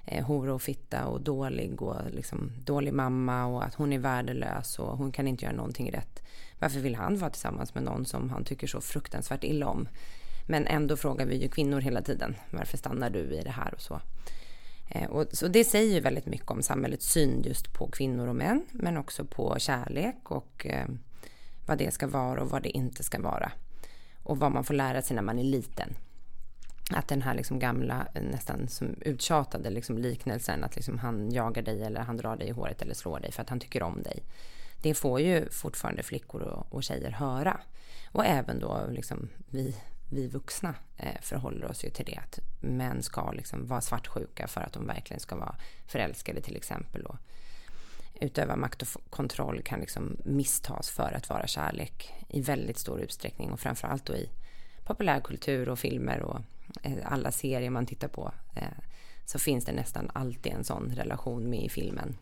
eh, 0.06 0.24
hora 0.24 0.54
och 0.54 0.62
fitta 0.62 1.06
och 1.06 1.20
dålig 1.20 1.82
och 1.82 1.96
liksom 2.10 2.52
dålig 2.64 2.92
mamma 2.92 3.46
och 3.46 3.64
att 3.64 3.74
hon 3.74 3.92
är 3.92 3.98
värdelös 3.98 4.78
och 4.78 4.98
hon 4.98 5.12
kan 5.12 5.28
inte 5.28 5.44
göra 5.44 5.56
någonting 5.56 5.92
rätt. 5.92 6.22
Varför 6.58 6.80
vill 6.80 6.94
han 6.94 7.18
vara 7.18 7.30
tillsammans 7.30 7.74
med 7.74 7.84
någon 7.84 8.06
som 8.06 8.30
han 8.30 8.44
tycker 8.44 8.66
så 8.66 8.80
fruktansvärt 8.80 9.44
illa 9.44 9.66
om? 9.66 9.88
Men 10.48 10.66
ändå 10.66 10.96
frågar 10.96 11.26
vi 11.26 11.42
ju 11.42 11.48
kvinnor 11.48 11.80
hela 11.80 12.02
tiden. 12.02 12.34
Varför 12.50 12.78
stannar 12.78 13.10
du 13.10 13.18
i 13.18 13.42
det 13.44 13.50
här 13.50 13.74
och 13.74 13.80
så? 13.80 14.00
Eh, 14.90 15.10
och, 15.10 15.26
så 15.32 15.48
det 15.48 15.64
säger 15.64 15.94
ju 15.94 16.00
väldigt 16.00 16.26
mycket 16.26 16.50
om 16.50 16.62
samhällets 16.62 17.12
syn 17.12 17.42
just 17.42 17.72
på 17.72 17.86
kvinnor 17.86 18.28
och 18.28 18.36
män, 18.36 18.64
men 18.70 18.96
också 18.96 19.24
på 19.24 19.56
kärlek 19.58 20.30
och 20.30 20.66
eh, 20.66 20.86
vad 21.66 21.78
det 21.78 21.94
ska 21.94 22.06
vara 22.06 22.42
och 22.42 22.50
vad 22.50 22.62
det 22.62 22.68
inte 22.68 23.02
ska 23.02 23.20
vara. 23.20 23.52
Och 24.22 24.38
vad 24.38 24.52
man 24.52 24.64
får 24.64 24.74
lära 24.74 25.02
sig 25.02 25.14
när 25.14 25.22
man 25.22 25.38
är 25.38 25.44
liten. 25.44 25.94
Att 26.90 27.08
den 27.08 27.22
här 27.22 27.34
liksom 27.34 27.58
gamla, 27.58 28.06
eh, 28.14 28.22
nästan 28.22 28.68
som 28.68 28.94
uttjatade 29.00 29.70
liksom 29.70 29.98
liknelsen 29.98 30.64
att 30.64 30.76
liksom 30.76 30.98
han 30.98 31.32
jagar 31.32 31.62
dig 31.62 31.82
eller 31.82 32.00
han 32.00 32.16
drar 32.16 32.36
dig 32.36 32.48
i 32.48 32.52
håret 32.52 32.82
eller 32.82 32.94
slår 32.94 33.20
dig 33.20 33.32
för 33.32 33.42
att 33.42 33.48
han 33.48 33.60
tycker 33.60 33.82
om 33.82 34.02
dig. 34.02 34.22
Det 34.82 34.94
får 34.94 35.20
ju 35.20 35.50
fortfarande 35.50 36.02
flickor 36.02 36.42
och, 36.42 36.66
och 36.74 36.82
tjejer 36.82 37.10
höra. 37.10 37.60
Och 38.12 38.26
även 38.26 38.60
då 38.60 38.86
liksom 38.90 39.28
vi 39.50 39.76
vi 40.12 40.28
vuxna 40.28 40.74
eh, 40.96 41.20
förhåller 41.20 41.70
oss 41.70 41.84
ju 41.84 41.90
till 41.90 42.04
det. 42.04 42.16
Att 42.16 42.38
män 42.60 43.02
ska 43.02 43.32
liksom 43.32 43.66
vara 43.66 43.80
svartsjuka 43.80 44.46
för 44.46 44.60
att 44.60 44.72
de 44.72 44.86
verkligen 44.86 45.20
ska 45.20 45.36
vara 45.36 45.56
förälskade 45.86 46.40
till 46.40 46.56
exempel. 46.56 47.02
Och 47.02 47.16
utöva 48.22 48.56
makt 48.56 48.82
och 48.82 49.10
kontroll 49.10 49.62
kan 49.62 49.80
liksom 49.80 50.16
misstas 50.24 50.90
för 50.90 51.12
att 51.12 51.28
vara 51.28 51.46
kärlek 51.46 52.12
i 52.28 52.40
väldigt 52.40 52.78
stor 52.78 53.00
utsträckning. 53.00 53.52
Och 53.52 53.60
framförallt 53.60 54.06
då 54.06 54.14
i 54.14 54.28
populärkultur 54.84 55.68
och 55.68 55.78
filmer 55.78 56.22
och 56.22 56.40
eh, 56.82 56.92
alla 57.04 57.32
serier 57.32 57.70
man 57.70 57.86
tittar 57.86 58.08
på. 58.08 58.32
Eh, 58.56 58.62
så 59.24 59.38
finns 59.38 59.64
det 59.64 59.72
nästan 59.72 60.10
alltid 60.12 60.52
en 60.52 60.64
sån 60.64 60.94
relation 60.94 61.50
med 61.50 61.64
i 61.64 61.68
filmen. 61.68 62.16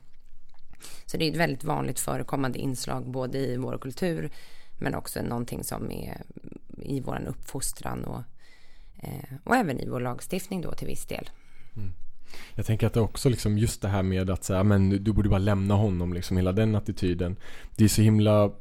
Så 1.07 1.17
det 1.17 1.25
är 1.25 1.31
ett 1.31 1.37
väldigt 1.37 1.65
vanligt 1.65 2.01
förekommande 2.01 2.59
inslag 2.59 3.11
både 3.11 3.39
i 3.39 3.57
vår 3.57 3.79
kultur 3.79 4.31
men 4.79 4.95
också 4.95 5.23
någonting 5.23 5.65
som 5.65 5.91
är 5.91 6.23
i 6.83 7.01
vår 7.01 7.25
uppfostran 7.29 8.05
och, 8.05 8.23
eh, 9.03 9.37
och 9.45 9.57
även 9.57 9.81
i 9.81 9.89
vår 9.89 10.01
lagstiftning 10.01 10.61
då 10.61 10.73
till 10.73 10.87
viss 10.87 11.07
del. 11.07 11.31
Mm. 11.77 11.93
Jag 12.55 12.67
tänker 12.67 12.87
att 12.87 12.95
det 12.95 13.01
också 13.01 13.29
liksom 13.29 13.59
just 13.59 13.83
det 13.83 13.89
här 13.89 14.03
med 14.03 14.31
att 14.31 14.45
säga 14.45 14.65
men 14.65 15.05
du 15.05 15.13
borde 15.13 15.29
bara 15.29 15.39
lämna 15.39 15.75
honom 15.75 16.13
liksom 16.13 16.37
hela 16.37 16.53
den 16.53 16.75
attityden. 16.75 17.37
Det 17.77 17.85
är 17.85 17.89
så 17.89 18.03
himla 18.03 18.53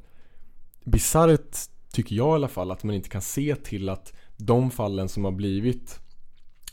bisarrt 0.83 1.57
tycker 1.91 2.15
jag 2.15 2.27
i 2.27 2.35
alla 2.35 2.47
fall 2.47 2.71
att 2.71 2.83
man 2.83 2.95
inte 2.95 3.09
kan 3.09 3.21
se 3.21 3.55
till 3.55 3.89
att 3.89 4.13
de 4.38 4.71
fallen 4.71 5.09
som 5.09 5.25
har 5.25 5.31
blivit 5.31 5.99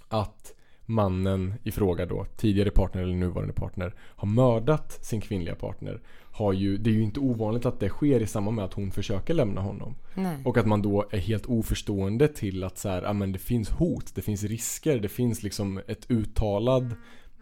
att 0.08 0.52
mannen 0.86 1.54
i 1.62 1.70
fråga 1.70 2.06
då, 2.06 2.26
tidigare 2.36 2.70
partner 2.70 3.02
eller 3.02 3.14
nuvarande 3.14 3.54
partner, 3.54 3.94
har 3.98 4.28
mördat 4.28 5.04
sin 5.04 5.20
kvinnliga 5.20 5.54
partner 5.54 6.00
har 6.36 6.52
ju, 6.52 6.78
det 6.78 6.90
är 6.90 6.94
ju 6.94 7.02
inte 7.02 7.20
ovanligt 7.20 7.66
att 7.66 7.80
det 7.80 7.88
sker 7.88 8.20
i 8.20 8.26
samband 8.26 8.56
med 8.56 8.64
att 8.64 8.74
hon 8.74 8.90
försöker 8.90 9.34
lämna 9.34 9.60
honom. 9.60 9.94
Nej. 10.14 10.36
Och 10.44 10.56
att 10.56 10.66
man 10.66 10.82
då 10.82 11.06
är 11.10 11.18
helt 11.18 11.46
oförstående 11.46 12.28
till 12.28 12.64
att 12.64 12.78
så 12.78 12.88
här, 12.88 13.12
men 13.12 13.32
det 13.32 13.38
finns 13.38 13.70
hot, 13.70 14.14
det 14.14 14.22
finns 14.22 14.42
risker, 14.42 14.98
det 14.98 15.08
finns 15.08 15.42
liksom 15.42 15.80
ett 15.86 16.10
uttalad 16.10 16.94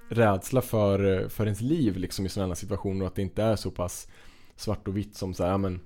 rädsla 0.09 0.61
för, 0.61 1.29
för 1.29 1.45
ens 1.45 1.61
liv 1.61 1.97
liksom 1.97 2.27
i 2.27 2.29
sådana 2.29 2.55
situationer 2.55 3.01
och 3.01 3.07
att 3.07 3.15
det 3.15 3.23
inte 3.23 3.43
är 3.43 3.57
så 3.57 3.71
pass 3.71 4.09
svart 4.57 4.89
och 4.89 4.97
vitt 4.97 5.15
som 5.15 5.35
så 5.35 5.45
här, 5.45 5.59
men 5.59 5.81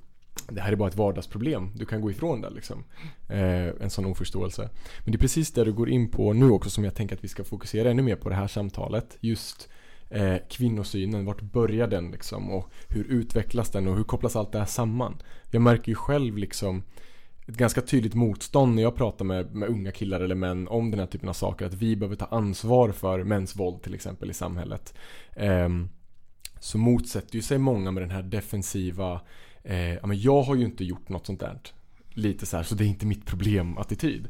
det 0.48 0.60
här 0.60 0.72
är 0.72 0.76
bara 0.76 0.88
ett 0.88 0.96
vardagsproblem, 0.96 1.70
du 1.74 1.86
kan 1.86 2.00
gå 2.00 2.10
ifrån 2.10 2.40
det 2.40 2.50
liksom. 2.50 2.84
Eh, 3.28 3.68
en 3.82 3.90
sån 3.90 4.06
oförståelse. 4.06 4.70
Men 5.04 5.12
det 5.12 5.16
är 5.16 5.20
precis 5.20 5.52
det 5.52 5.64
du 5.64 5.72
går 5.72 5.88
in 5.88 6.10
på 6.10 6.32
nu 6.32 6.50
också 6.50 6.70
som 6.70 6.84
jag 6.84 6.94
tänker 6.94 7.16
att 7.16 7.24
vi 7.24 7.28
ska 7.28 7.44
fokusera 7.44 7.90
ännu 7.90 8.02
mer 8.02 8.16
på 8.16 8.28
det 8.28 8.34
här 8.34 8.46
samtalet. 8.46 9.16
Just 9.20 9.68
eh, 10.10 10.36
kvinnosynen, 10.50 11.24
vart 11.24 11.40
börjar 11.40 11.86
den 11.86 12.10
liksom 12.10 12.50
och 12.50 12.70
hur 12.88 13.04
utvecklas 13.04 13.70
den 13.70 13.88
och 13.88 13.96
hur 13.96 14.04
kopplas 14.04 14.36
allt 14.36 14.52
det 14.52 14.58
här 14.58 14.66
samman? 14.66 15.22
Jag 15.50 15.62
märker 15.62 15.88
ju 15.88 15.94
själv 15.94 16.38
liksom 16.38 16.82
ett 17.46 17.56
ganska 17.56 17.80
tydligt 17.80 18.14
motstånd 18.14 18.74
när 18.74 18.82
jag 18.82 18.96
pratar 18.96 19.24
med, 19.24 19.54
med 19.54 19.68
unga 19.68 19.92
killar 19.92 20.20
eller 20.20 20.34
män 20.34 20.68
om 20.68 20.90
den 20.90 21.00
här 21.00 21.06
typen 21.06 21.28
av 21.28 21.32
saker. 21.32 21.66
Att 21.66 21.74
vi 21.74 21.96
behöver 21.96 22.16
ta 22.16 22.24
ansvar 22.24 22.92
för 22.92 23.24
mäns 23.24 23.56
våld 23.56 23.82
till 23.82 23.94
exempel 23.94 24.30
i 24.30 24.34
samhället. 24.34 24.94
Eh, 25.32 25.68
så 26.60 26.78
motsätter 26.78 27.36
ju 27.36 27.42
sig 27.42 27.58
många 27.58 27.90
med 27.90 28.02
den 28.02 28.10
här 28.10 28.22
defensiva 28.22 29.20
eh, 29.68 29.94
ja, 29.94 30.06
men 30.06 30.20
jag 30.20 30.42
har 30.42 30.54
ju 30.54 30.64
inte 30.64 30.84
gjort 30.84 31.08
något 31.08 31.26
sånt 31.26 31.40
där. 31.40 31.58
Lite 32.10 32.46
så 32.46 32.56
här, 32.56 32.64
så 32.64 32.74
det 32.74 32.84
är 32.84 32.88
inte 32.88 33.06
mitt 33.06 33.26
problem 33.26 33.78
attityd. 33.78 34.28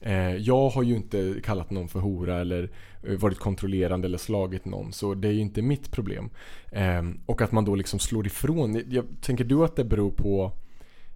Eh, 0.00 0.36
jag 0.36 0.68
har 0.68 0.82
ju 0.82 0.96
inte 0.96 1.40
kallat 1.44 1.70
någon 1.70 1.88
för 1.88 2.00
hora 2.00 2.40
eller 2.40 2.70
eh, 3.02 3.16
varit 3.16 3.38
kontrollerande 3.38 4.06
eller 4.06 4.18
slagit 4.18 4.64
någon 4.64 4.92
så 4.92 5.14
det 5.14 5.28
är 5.28 5.32
ju 5.32 5.40
inte 5.40 5.62
mitt 5.62 5.90
problem. 5.90 6.30
Eh, 6.72 7.02
och 7.26 7.42
att 7.42 7.52
man 7.52 7.64
då 7.64 7.74
liksom 7.74 7.98
slår 7.98 8.26
ifrån. 8.26 8.82
Jag, 8.88 9.06
tänker 9.20 9.44
du 9.44 9.64
att 9.64 9.76
det 9.76 9.84
beror 9.84 10.10
på 10.10 10.52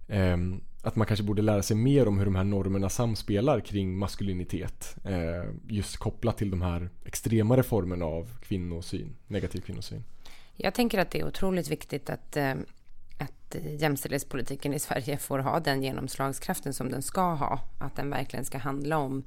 ehm, 0.07 0.61
att 0.83 0.95
man 0.95 1.07
kanske 1.07 1.23
borde 1.23 1.41
lära 1.41 1.61
sig 1.61 1.77
mer 1.77 2.07
om 2.07 2.17
hur 2.17 2.25
de 2.25 2.35
här 2.35 2.43
normerna 2.43 2.89
samspelar 2.89 3.59
kring 3.59 3.97
maskulinitet. 3.97 4.95
Eh, 5.05 5.51
just 5.67 5.97
kopplat 5.97 6.37
till 6.37 6.51
de 6.51 6.61
här 6.61 6.89
extremare 7.05 7.63
formerna 7.63 8.05
av 8.05 8.29
kvinnosyn, 8.41 9.15
negativ 9.27 9.61
kvinnosyn. 9.61 10.03
Jag 10.55 10.73
tänker 10.73 10.99
att 10.99 11.11
det 11.11 11.19
är 11.19 11.27
otroligt 11.27 11.71
viktigt 11.71 12.09
att 12.09 12.37
ehm, 12.37 12.65
att 13.55 13.81
jämställdhetspolitiken 13.81 14.73
i 14.73 14.79
Sverige 14.79 15.17
får 15.17 15.39
ha 15.39 15.59
den 15.59 15.83
genomslagskraften 15.83 16.73
som 16.73 16.91
den 16.91 17.01
ska 17.01 17.33
ha. 17.33 17.59
Att 17.79 17.95
den 17.95 18.09
verkligen 18.09 18.45
ska 18.45 18.57
handla 18.57 18.97
om 18.97 19.23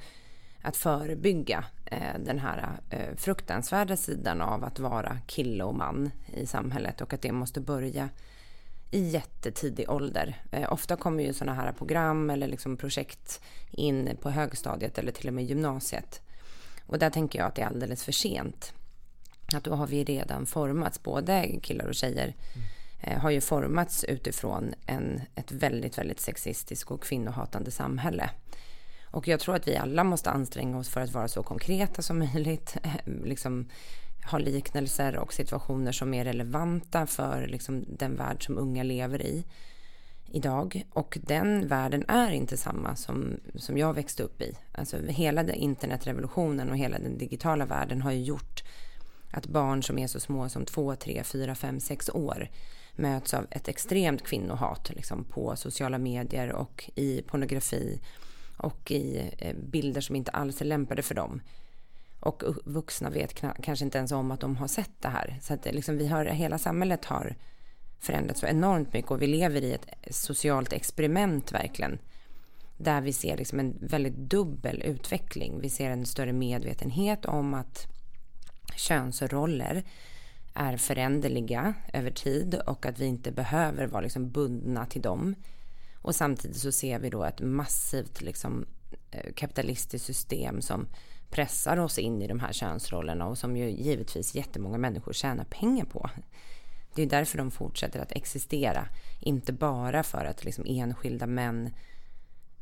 att 0.62 0.76
förebygga 0.76 1.64
eh, 1.86 2.18
den 2.24 2.38
här 2.38 2.80
eh, 2.90 3.16
fruktansvärda 3.16 3.96
sidan 3.96 4.40
av 4.40 4.64
att 4.64 4.78
vara 4.78 5.18
kille 5.26 5.64
och 5.64 5.74
man 5.74 6.10
i 6.34 6.46
samhället 6.46 7.00
och 7.00 7.12
att 7.12 7.22
det 7.22 7.32
måste 7.32 7.60
börja 7.60 8.08
i 8.90 9.08
jättetidig 9.08 9.90
ålder. 9.90 10.42
Eh, 10.50 10.72
ofta 10.72 10.96
kommer 10.96 11.24
ju 11.24 11.32
sådana 11.32 11.54
här 11.54 11.72
program 11.72 12.30
eller 12.30 12.48
liksom 12.48 12.76
projekt 12.76 13.40
in 13.70 14.16
på 14.22 14.30
högstadiet 14.30 14.98
eller 14.98 15.12
till 15.12 15.28
och 15.28 15.34
med 15.34 15.44
gymnasiet. 15.44 16.20
Och 16.86 16.98
där 16.98 17.10
tänker 17.10 17.38
jag 17.38 17.48
att 17.48 17.54
det 17.54 17.62
är 17.62 17.66
alldeles 17.66 18.04
för 18.04 18.12
sent. 18.12 18.72
Att 19.54 19.64
då 19.64 19.74
har 19.74 19.86
vi 19.86 20.04
redan 20.04 20.46
formats, 20.46 21.02
både 21.02 21.60
killar 21.62 21.86
och 21.86 21.94
tjejer, 21.94 22.34
mm 22.54 22.66
Eh, 23.00 23.18
har 23.18 23.30
ju 23.30 23.40
formats 23.40 24.04
utifrån 24.04 24.74
en, 24.86 25.20
ett 25.34 25.52
väldigt, 25.52 25.98
väldigt 25.98 26.20
sexistiskt 26.20 26.90
och 26.90 27.02
kvinnohatande 27.02 27.70
samhälle. 27.70 28.30
Och 29.04 29.28
jag 29.28 29.40
tror 29.40 29.56
att 29.56 29.68
vi 29.68 29.76
alla 29.76 30.04
måste 30.04 30.30
anstränga 30.30 30.78
oss 30.78 30.88
för 30.88 31.00
att 31.00 31.12
vara 31.12 31.28
så 31.28 31.42
konkreta 31.42 32.02
som 32.02 32.18
möjligt, 32.18 32.76
eh, 32.82 33.12
liksom 33.24 33.68
ha 34.30 34.38
liknelser 34.38 35.16
och 35.16 35.32
situationer 35.32 35.92
som 35.92 36.14
är 36.14 36.24
relevanta 36.24 37.06
för 37.06 37.46
liksom 37.46 37.84
den 37.88 38.16
värld 38.16 38.46
som 38.46 38.58
unga 38.58 38.82
lever 38.82 39.22
i 39.22 39.44
idag. 40.30 40.84
Och 40.92 41.18
den 41.22 41.68
världen 41.68 42.04
är 42.08 42.30
inte 42.30 42.56
samma 42.56 42.96
som, 42.96 43.40
som 43.54 43.78
jag 43.78 43.94
växte 43.94 44.22
upp 44.22 44.42
i. 44.42 44.56
Alltså 44.72 44.96
hela 45.06 45.54
internetrevolutionen 45.54 46.70
och 46.70 46.76
hela 46.76 46.98
den 46.98 47.18
digitala 47.18 47.66
världen 47.66 48.02
har 48.02 48.12
ju 48.12 48.22
gjort 48.22 48.62
att 49.30 49.46
barn 49.46 49.82
som 49.82 49.98
är 49.98 50.06
så 50.06 50.20
små 50.20 50.48
som 50.48 50.64
två, 50.64 50.94
tre, 50.96 51.22
fyra, 51.24 51.54
fem, 51.54 51.80
sex 51.80 52.08
år 52.08 52.48
möts 52.96 53.34
av 53.34 53.46
ett 53.50 53.68
extremt 53.68 54.22
kvinnohat 54.22 54.90
liksom, 54.94 55.24
på 55.24 55.56
sociala 55.56 55.98
medier 55.98 56.52
och 56.52 56.90
i 56.94 57.22
pornografi 57.22 58.00
och 58.56 58.90
i 58.90 59.30
eh, 59.38 59.56
bilder 59.56 60.00
som 60.00 60.16
inte 60.16 60.30
alls 60.30 60.60
är 60.60 60.64
lämpade 60.64 61.02
för 61.02 61.14
dem. 61.14 61.40
Och 62.20 62.42
vuxna 62.64 63.10
vet 63.10 63.34
kanske 63.34 63.84
inte 63.84 63.98
ens 63.98 64.12
om 64.12 64.30
att 64.30 64.40
de 64.40 64.56
har 64.56 64.68
sett 64.68 65.02
det 65.02 65.08
här. 65.08 65.38
Så 65.42 65.54
att 65.54 65.66
eh, 65.66 65.72
liksom 65.72 65.98
vi 65.98 66.06
har, 66.06 66.24
hela 66.24 66.58
samhället 66.58 67.04
har 67.04 67.36
förändrats 67.98 68.40
så 68.40 68.46
enormt 68.46 68.92
mycket 68.92 69.10
och 69.10 69.22
vi 69.22 69.26
lever 69.26 69.64
i 69.64 69.72
ett 69.72 69.86
eh, 69.86 70.12
socialt 70.12 70.72
experiment 70.72 71.52
verkligen. 71.52 71.98
Där 72.78 73.00
vi 73.00 73.12
ser 73.12 73.36
liksom 73.36 73.60
en 73.60 73.78
väldigt 73.80 74.16
dubbel 74.16 74.82
utveckling. 74.82 75.60
Vi 75.60 75.70
ser 75.70 75.90
en 75.90 76.06
större 76.06 76.32
medvetenhet 76.32 77.24
om 77.24 77.54
att 77.54 77.86
könsroller 78.76 79.84
är 80.56 80.76
föränderliga 80.76 81.74
över 81.92 82.10
tid 82.10 82.54
och 82.66 82.86
att 82.86 82.98
vi 82.98 83.06
inte 83.06 83.32
behöver 83.32 83.86
vara 83.86 84.02
liksom 84.02 84.30
bundna 84.30 84.86
till 84.86 85.02
dem. 85.02 85.34
Och 86.02 86.14
samtidigt 86.14 86.56
så 86.56 86.72
ser 86.72 86.98
vi 86.98 87.10
då 87.10 87.24
ett 87.24 87.40
massivt 87.40 88.20
liksom 88.20 88.66
eh, 89.10 89.32
kapitalistiskt 89.34 90.06
system 90.06 90.62
som 90.62 90.86
pressar 91.30 91.76
oss 91.76 91.98
in 91.98 92.22
i 92.22 92.26
de 92.26 92.40
här 92.40 92.52
könsrollerna 92.52 93.26
och 93.26 93.38
som 93.38 93.56
ju 93.56 93.70
givetvis 93.70 94.34
jättemånga 94.34 94.78
människor 94.78 95.12
tjänar 95.12 95.44
pengar 95.44 95.84
på. 95.84 96.10
Det 96.94 97.02
är 97.02 97.06
därför 97.06 97.38
de 97.38 97.50
fortsätter 97.50 98.00
att 98.00 98.12
existera, 98.12 98.88
inte 99.20 99.52
bara 99.52 100.02
för 100.02 100.24
att 100.24 100.44
liksom 100.44 100.64
enskilda 100.68 101.26
män 101.26 101.70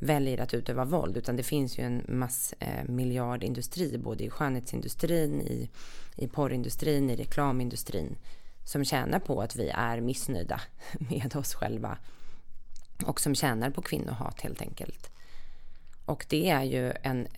väljer 0.05 0.41
att 0.41 0.55
utöva 0.55 0.85
våld 0.85 1.17
utan 1.17 1.37
det 1.37 1.43
finns 1.43 1.79
ju 1.79 1.85
en 1.85 2.05
massmiljardindustri, 2.09 3.95
eh, 3.95 4.01
både 4.01 4.25
i 4.25 4.31
skönhetsindustrin, 4.31 5.41
i, 5.41 5.71
i 6.17 6.29
porrindustrin, 6.29 7.11
i 7.11 7.17
reklamindustrin 7.17 8.17
som 8.65 8.85
tjänar 8.85 9.19
på 9.19 9.43
att 9.43 9.57
vi 9.57 9.69
är 9.69 10.01
missnöjda 10.01 10.61
med 10.99 11.37
oss 11.37 11.55
själva 11.55 11.99
och 13.07 13.21
som 13.21 13.35
tjänar 13.35 13.71
på 13.71 13.83
kvinnohat 13.83 14.41
helt 14.41 14.63
enkelt. 14.63 15.11
Och 16.05 16.27
det 16.29 16.51
är 16.51 16.63
ju 16.63 16.93
en, 17.03 17.29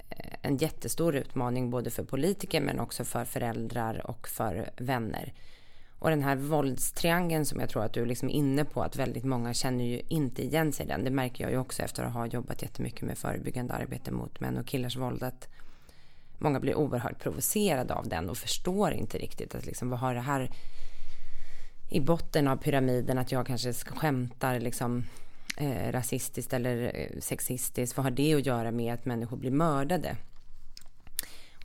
en 0.43 0.57
jättestor 0.57 1.17
utmaning 1.17 1.71
både 1.71 1.91
för 1.91 2.05
politiker 2.05 2.61
men 2.61 2.81
också 2.81 3.05
för 3.05 3.25
föräldrar 3.25 4.11
och 4.11 4.29
för 4.29 4.71
vänner. 4.77 5.33
Och 6.07 6.11
den 6.11 6.23
här 6.23 6.37
våldstriangeln 6.37 7.47
som 7.47 7.61
jag 7.61 7.69
tror 7.69 7.85
att 7.85 7.93
du 7.93 8.03
är 8.03 8.07
liksom 8.07 8.29
inne 8.29 8.65
på, 8.65 8.83
att 8.83 8.97
väldigt 8.97 9.25
många 9.25 9.55
känner 9.55 9.85
ju 9.85 10.01
inte 10.09 10.43
igen 10.43 10.73
sig 10.73 10.87
i 10.87 10.89
den. 10.89 11.05
Det 11.05 11.11
märker 11.11 11.45
jag 11.45 11.51
ju 11.51 11.59
också 11.59 11.83
efter 11.83 12.03
att 12.03 12.13
ha 12.13 12.27
jobbat 12.27 12.63
jättemycket 12.63 13.03
med 13.03 13.19
förebyggande 13.19 13.75
arbete 13.75 14.11
mot 14.11 14.41
män 14.41 14.57
och 14.57 14.67
killars 14.67 14.97
våld. 14.97 15.23
Att 15.23 15.49
många 16.39 16.61
blir 16.61 16.75
oerhört 16.75 17.19
provocerade 17.19 17.95
av 17.95 18.09
den 18.09 18.31
och 18.31 18.37
förstår 18.37 18.93
inte 18.93 19.19
riktigt 19.19 19.55
att 19.55 19.67
liksom, 19.67 19.91
vad 19.91 19.99
har 19.99 20.15
det 20.15 20.21
här 20.21 20.51
i 21.91 22.01
botten 22.01 22.49
av 22.49 22.57
pyramiden 22.57 23.19
att 23.19 23.33
jag 23.33 23.47
kanske 23.47 23.73
skämtar 23.73 24.61
liksom 24.61 25.05
eh, 25.57 25.93
rasistiskt 25.93 26.53
eller 26.53 26.93
eh, 26.95 27.21
sexistiskt. 27.21 27.97
Vad 27.97 28.05
har 28.05 28.11
det 28.11 28.35
att 28.35 28.47
göra 28.47 28.71
med 28.71 28.95
att 28.95 29.05
människor 29.05 29.37
blir 29.37 29.51
mördade? 29.51 30.17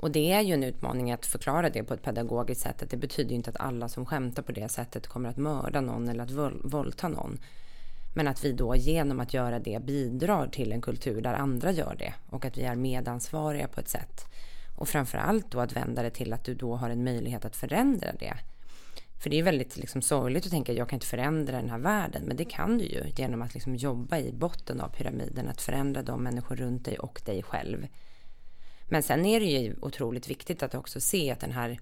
Och 0.02 0.12
det 0.12 0.32
är 0.32 0.42
ju 0.42 0.54
en 0.54 0.64
utmaning 0.64 1.12
att 1.12 1.26
förklara 1.26 1.70
det 1.70 1.84
på 1.84 1.94
ett 1.94 2.04
pedagogiskt 2.04 2.62
sätt. 2.62 2.84
Att 2.84 2.90
det 2.90 2.98
betyder 2.98 3.36
inte 3.36 3.50
att 3.50 3.60
alla 3.60 3.90
som 3.90 4.06
skämtar 4.06 4.44
på 4.44 4.52
det 4.52 4.70
sättet 4.70 5.08
kommer 5.08 5.30
att 5.30 5.38
mörda 5.38 5.82
någon 5.82 6.10
eller 6.10 6.24
att 6.24 6.54
våldta 6.64 7.08
någon. 7.08 7.40
Men 8.16 8.28
att 8.28 8.46
vi 8.46 8.52
då 8.52 8.76
genom 8.76 9.20
att 9.20 9.34
göra 9.34 9.60
det 9.60 9.84
bidrar 9.84 10.48
till 10.48 10.72
en 10.72 10.82
kultur 10.82 11.22
där 11.22 11.34
andra 11.34 11.72
gör 11.72 11.96
det 12.00 12.14
och 12.30 12.46
att 12.46 12.58
vi 12.58 12.62
är 12.62 12.76
medansvariga 12.76 13.68
på 13.68 13.80
ett 13.80 13.90
sätt. 13.90 14.26
Och 14.78 14.90
framförallt 14.90 15.52
då 15.52 15.60
att 15.60 15.76
vända 15.76 16.04
det 16.04 16.10
till 16.10 16.34
att 16.34 16.44
du 16.44 16.56
då 16.56 16.76
har 16.76 16.90
en 16.90 17.04
möjlighet 17.04 17.46
att 17.46 17.56
förändra 17.56 18.12
det. 18.20 18.34
För 19.20 19.30
det 19.30 19.40
är 19.40 19.44
väldigt 19.44 19.78
liksom 19.78 20.02
sorgligt 20.02 20.46
att 20.46 20.52
tänka 20.52 20.72
att 20.72 20.78
jag 20.78 20.90
kan 20.90 20.98
inte 20.98 21.08
förändra 21.08 21.58
den 21.58 21.70
här 21.70 21.80
världen. 21.80 22.24
Men 22.26 22.38
det 22.38 22.46
kan 22.46 22.78
du 22.78 22.86
ju 22.86 23.04
genom 23.18 23.42
att 23.42 23.54
liksom 23.54 23.76
jobba 23.76 24.18
i 24.18 24.32
botten 24.32 24.82
av 24.82 24.90
pyramiden. 24.90 25.50
Att 25.50 25.62
förändra 25.62 26.02
de 26.02 26.24
människor 26.24 26.56
runt 26.56 26.86
dig 26.86 27.00
och 27.00 27.22
dig 27.26 27.44
själv. 27.44 27.88
Men 28.92 29.04
sen 29.04 29.26
är 29.26 29.40
det 29.40 29.46
ju 29.46 29.76
otroligt 29.82 30.30
viktigt 30.30 30.64
att 30.64 30.76
också 30.76 31.00
se 31.00 31.32
att 31.32 31.40
den 31.40 31.52
här 31.52 31.80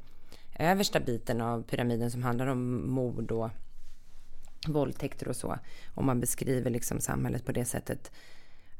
översta 0.59 0.99
biten 0.99 1.41
av 1.41 1.63
pyramiden 1.63 2.11
som 2.11 2.23
handlar 2.23 2.47
om 2.47 2.91
mord 2.91 3.31
och 3.31 3.49
våldtäkter 4.67 5.27
och 5.27 5.35
så. 5.35 5.59
Om 5.95 6.05
man 6.05 6.19
beskriver 6.19 6.69
liksom 6.69 6.99
samhället 6.99 7.45
på 7.45 7.51
det 7.51 7.65
sättet. 7.65 8.11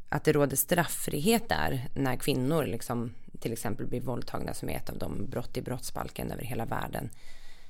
Att 0.09 0.24
det 0.24 0.31
råder 0.31 0.55
strafffrihet 0.55 1.50
där 1.50 1.88
när 1.95 2.15
kvinnor 2.15 2.65
liksom 2.65 3.13
till 3.39 3.53
exempel 3.53 3.88
blir 3.88 4.01
våldtagna 4.01 4.53
som 4.53 4.69
är 4.69 4.75
ett 4.75 4.89
av 4.89 4.98
de 4.98 5.29
brott 5.29 5.57
i 5.57 5.62
brottsbalken 5.62 6.31
över 6.31 6.43
hela 6.43 6.65
världen 6.65 7.09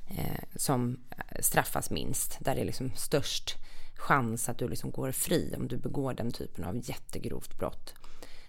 eh, 0.08 0.44
som 0.56 0.98
straffas 1.40 1.90
minst. 1.90 2.38
Där 2.40 2.56
det 2.56 2.62
är 2.62 2.66
liksom 2.66 2.92
störst 2.96 3.56
chans 3.96 4.50
att 4.50 4.58
du 4.58 4.68
liksom 4.68 4.92
går 4.92 5.12
fri 5.12 5.54
om 5.58 5.68
du 5.68 5.78
begår 5.78 6.14
den 6.14 6.32
typen 6.32 6.64
av 6.64 6.90
jättegrovt 6.90 7.58
brott. 7.58 7.94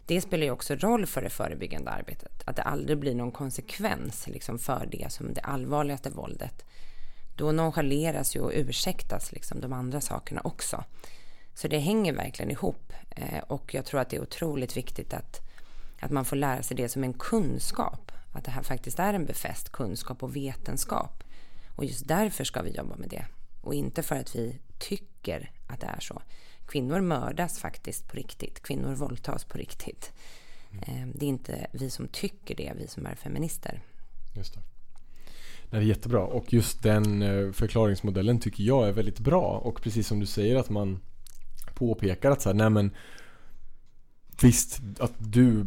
Det 0.07 0.21
spelar 0.21 0.45
ju 0.45 0.51
också 0.51 0.75
roll 0.75 1.07
för 1.07 1.23
det 1.23 1.31
förebyggande 1.31 1.91
arbetet. 1.91 2.43
Att 2.45 2.57
det 2.57 2.63
aldrig 2.63 2.99
blir 2.99 3.15
någon 3.15 3.33
konsekvens 3.33 4.27
liksom 4.27 4.59
för 4.59 4.89
det 4.91 5.13
som 5.13 5.35
det 5.35 5.41
allvarligaste 5.41 6.11
våldet. 6.11 6.65
Då 7.37 7.53
nonchaleras 7.53 8.37
ju 8.37 8.41
och 8.41 8.53
ursäktas 8.55 9.33
liksom 9.33 9.61
de 9.61 9.73
andra 9.73 10.01
sakerna 10.01 10.41
också. 10.45 10.85
Så 11.55 11.69
det 11.69 11.79
hänger 11.79 12.13
verkligen 12.13 12.51
ihop. 12.51 12.93
Eh, 13.11 13.39
och 13.39 13.75
jag 13.75 13.85
tror 13.85 14.01
att 14.01 14.11
det 14.11 14.17
är 14.17 14.23
otroligt 14.23 14.77
viktigt 14.77 15.15
att, 15.15 15.41
att 16.01 16.11
man 16.11 16.25
får 16.25 16.37
lära 16.37 16.63
sig 16.63 16.77
det 16.77 16.89
som 16.89 17.05
en 17.05 17.13
kunskap. 17.13 18.13
Att 18.33 18.45
det 18.45 18.51
här 18.51 18.63
faktiskt 18.63 18.99
är 18.99 19.15
en 19.15 19.27
befäst 19.27 19.73
kunskap 19.73 20.23
och 20.23 20.37
vetenskap. 20.37 21.25
Och 21.77 21.85
just 21.85 22.09
därför 22.09 22.45
ska 22.45 22.63
vi 22.63 22.71
jobba 22.71 22.97
med 22.97 23.09
det. 23.09 23.25
Och 23.61 23.75
inte 23.75 24.03
för 24.03 24.17
att 24.17 24.37
vi 24.37 24.59
tycker 24.79 25.51
att 25.67 25.81
det 25.81 25.87
är 25.87 26.01
så. 26.01 26.23
Kvinnor 26.71 27.01
mördas 27.01 27.59
faktiskt 27.59 28.09
på 28.09 28.17
riktigt. 28.17 28.63
Kvinnor 28.63 28.95
våldtas 28.95 29.45
på 29.45 29.59
riktigt. 29.59 30.13
Mm. 30.71 31.13
Det 31.15 31.25
är 31.25 31.29
inte 31.29 31.67
vi 31.73 31.91
som 31.91 32.09
tycker 32.09 32.55
det, 32.55 32.73
vi 32.79 32.87
som 32.87 33.07
är 33.07 33.15
feminister. 33.15 33.83
Just 34.37 34.55
det. 34.55 34.61
Det 35.71 35.77
är 35.77 35.81
jättebra 35.81 36.21
och 36.21 36.53
just 36.53 36.83
den 36.83 37.23
eh, 37.23 37.53
förklaringsmodellen 37.53 38.41
tycker 38.41 38.65
jag 38.65 38.89
är 38.89 38.93
väldigt 38.93 39.19
bra 39.19 39.61
och 39.65 39.83
precis 39.83 40.07
som 40.07 40.21
du 40.21 40.27
säger 40.27 40.57
att 40.57 40.71
man 40.71 41.01
påpekar 41.75 42.31
att 42.31 42.43
så 42.43 42.49
här, 42.49 42.55
nej 42.55 42.71
men 42.71 42.91
Visst, 44.43 44.81
att 44.99 45.13
du 45.19 45.65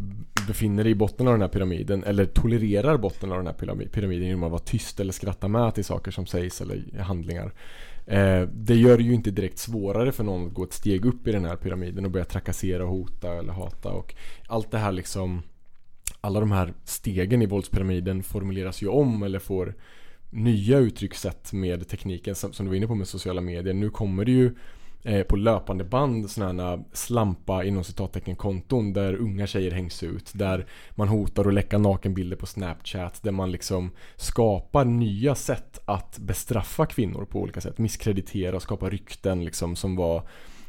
befinner 0.48 0.84
dig 0.84 0.92
i 0.92 0.96
botten 0.96 1.28
av 1.28 1.34
den 1.34 1.42
här 1.42 1.50
pyramiden 1.50 2.04
eller 2.04 2.26
tolererar 2.26 2.98
botten 2.98 3.32
av 3.32 3.38
den 3.38 3.48
här 3.48 3.88
pyramiden 3.88 4.28
genom 4.28 4.44
att 4.44 4.52
vara 4.52 4.62
tyst 4.62 5.00
eller 5.00 5.14
skratta 5.14 5.48
med 5.48 5.76
till 5.76 5.86
saker 5.86 6.12
som 6.12 6.26
sägs 6.26 6.62
eller 6.62 7.00
handlingar. 7.00 7.54
Eh, 8.06 8.42
det 8.42 8.76
gör 8.76 8.98
det 8.98 9.04
ju 9.04 9.14
inte 9.14 9.32
direkt 9.32 9.58
svårare 9.58 10.12
för 10.12 10.24
någon 10.24 10.48
att 10.48 10.54
gå 10.54 10.64
ett 10.64 10.74
steg 10.74 11.06
upp 11.06 11.28
i 11.28 11.32
den 11.32 11.46
här 11.46 11.56
pyramiden 11.56 12.06
och 12.06 12.12
börja 12.12 12.26
trakassera, 12.26 12.84
hota 12.84 13.34
eller 13.34 13.54
hata 13.54 13.90
och 13.90 14.16
allt 14.48 14.72
det 14.72 14.78
här 14.78 14.92
liksom 14.92 15.42
alla 16.22 16.40
de 16.40 16.52
här 16.52 16.74
stegen 16.86 17.42
i 17.42 17.46
våldspyramiden 17.46 18.24
formuleras 18.24 18.82
ju 18.82 18.88
om 18.88 19.24
eller 19.24 19.40
får 19.40 19.76
nya 20.30 20.78
uttryckssätt 20.78 21.54
med 21.54 21.88
tekniken 21.88 22.36
som, 22.36 22.54
som 22.54 22.66
du 22.66 22.70
var 22.70 22.76
inne 22.76 22.88
på 22.88 22.96
med 22.96 23.08
sociala 23.08 23.42
medier. 23.42 23.74
Nu 23.74 23.90
kommer 23.90 24.26
det 24.26 24.32
ju 24.32 24.56
eh, 25.04 25.24
på 25.24 25.36
löpande 25.36 25.84
band 25.84 26.30
sådana 26.30 26.64
här 26.64 26.74
eh, 26.74 26.84
slampa 26.94 27.64
inom 27.64 27.84
citattecken 27.84 28.36
konton 28.36 28.94
där 28.94 29.16
unga 29.16 29.48
tjejer 29.48 29.72
hängs 29.72 30.04
ut. 30.04 30.32
Där 30.34 30.66
man 30.92 31.08
hotar 31.08 31.48
att 31.48 31.54
läcka 31.54 31.78
nakenbilder 31.78 32.38
på 32.38 32.46
Snapchat. 32.46 33.24
Där 33.24 33.32
man 33.32 33.52
liksom 33.52 33.92
skapar 34.16 34.86
nya 34.86 35.36
sätt 35.36 35.80
att 35.86 36.18
bestraffa 36.18 36.86
kvinnor 36.86 37.26
på 37.26 37.40
olika 37.40 37.62
sätt. 37.62 37.78
Misskreditera 37.78 38.56
och 38.56 38.62
skapa 38.62 38.90
rykten 38.90 39.46
liksom 39.46 39.76
som 39.76 39.96
var 39.96 40.24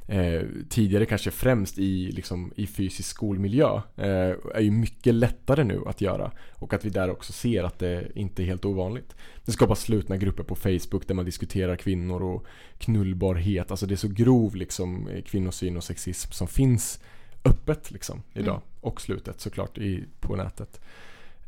eh, 0.07 0.43
tidigare 0.69 1.07
kanske 1.07 1.31
främst 1.31 1.79
i, 1.79 2.13
liksom, 2.13 2.53
i 2.57 2.67
fysisk 2.67 3.09
skolmiljö 3.09 3.81
eh, 3.97 4.35
är 4.55 4.61
ju 4.61 4.71
mycket 4.71 5.15
lättare 5.15 5.65
nu 5.65 5.83
att 5.87 6.01
göra. 6.01 6.31
Och 6.53 6.73
att 6.73 6.85
vi 6.85 6.91
där 6.91 7.11
också 7.11 7.33
ser 7.33 7.65
att 7.65 7.79
det 7.79 8.09
inte 8.15 8.43
är 8.43 8.47
helt 8.47 8.65
ovanligt. 8.65 9.17
Det 9.45 9.53
skapas 9.53 9.81
slutna 9.81 10.17
grupper 10.17 10.43
på 10.43 10.55
Facebook 10.55 11.07
där 11.07 11.15
man 11.15 11.25
diskuterar 11.25 11.77
kvinnor 11.77 12.23
och 12.23 12.47
knullbarhet. 12.79 13.71
Alltså 13.71 13.87
det 13.87 13.95
är 13.95 13.97
så 13.97 14.09
grov 14.09 14.57
liksom, 14.57 15.09
kvinnosyn 15.27 15.77
och 15.77 15.85
sexism 15.85 16.33
som 16.33 16.49
finns 16.49 17.01
öppet 17.45 17.91
liksom 17.91 18.23
idag. 18.33 18.55
Mm. 18.55 18.69
Och 18.81 19.01
slutet 19.01 19.41
såklart 19.41 19.79
i, 19.79 20.05
på 20.21 20.37
nätet. 20.37 20.81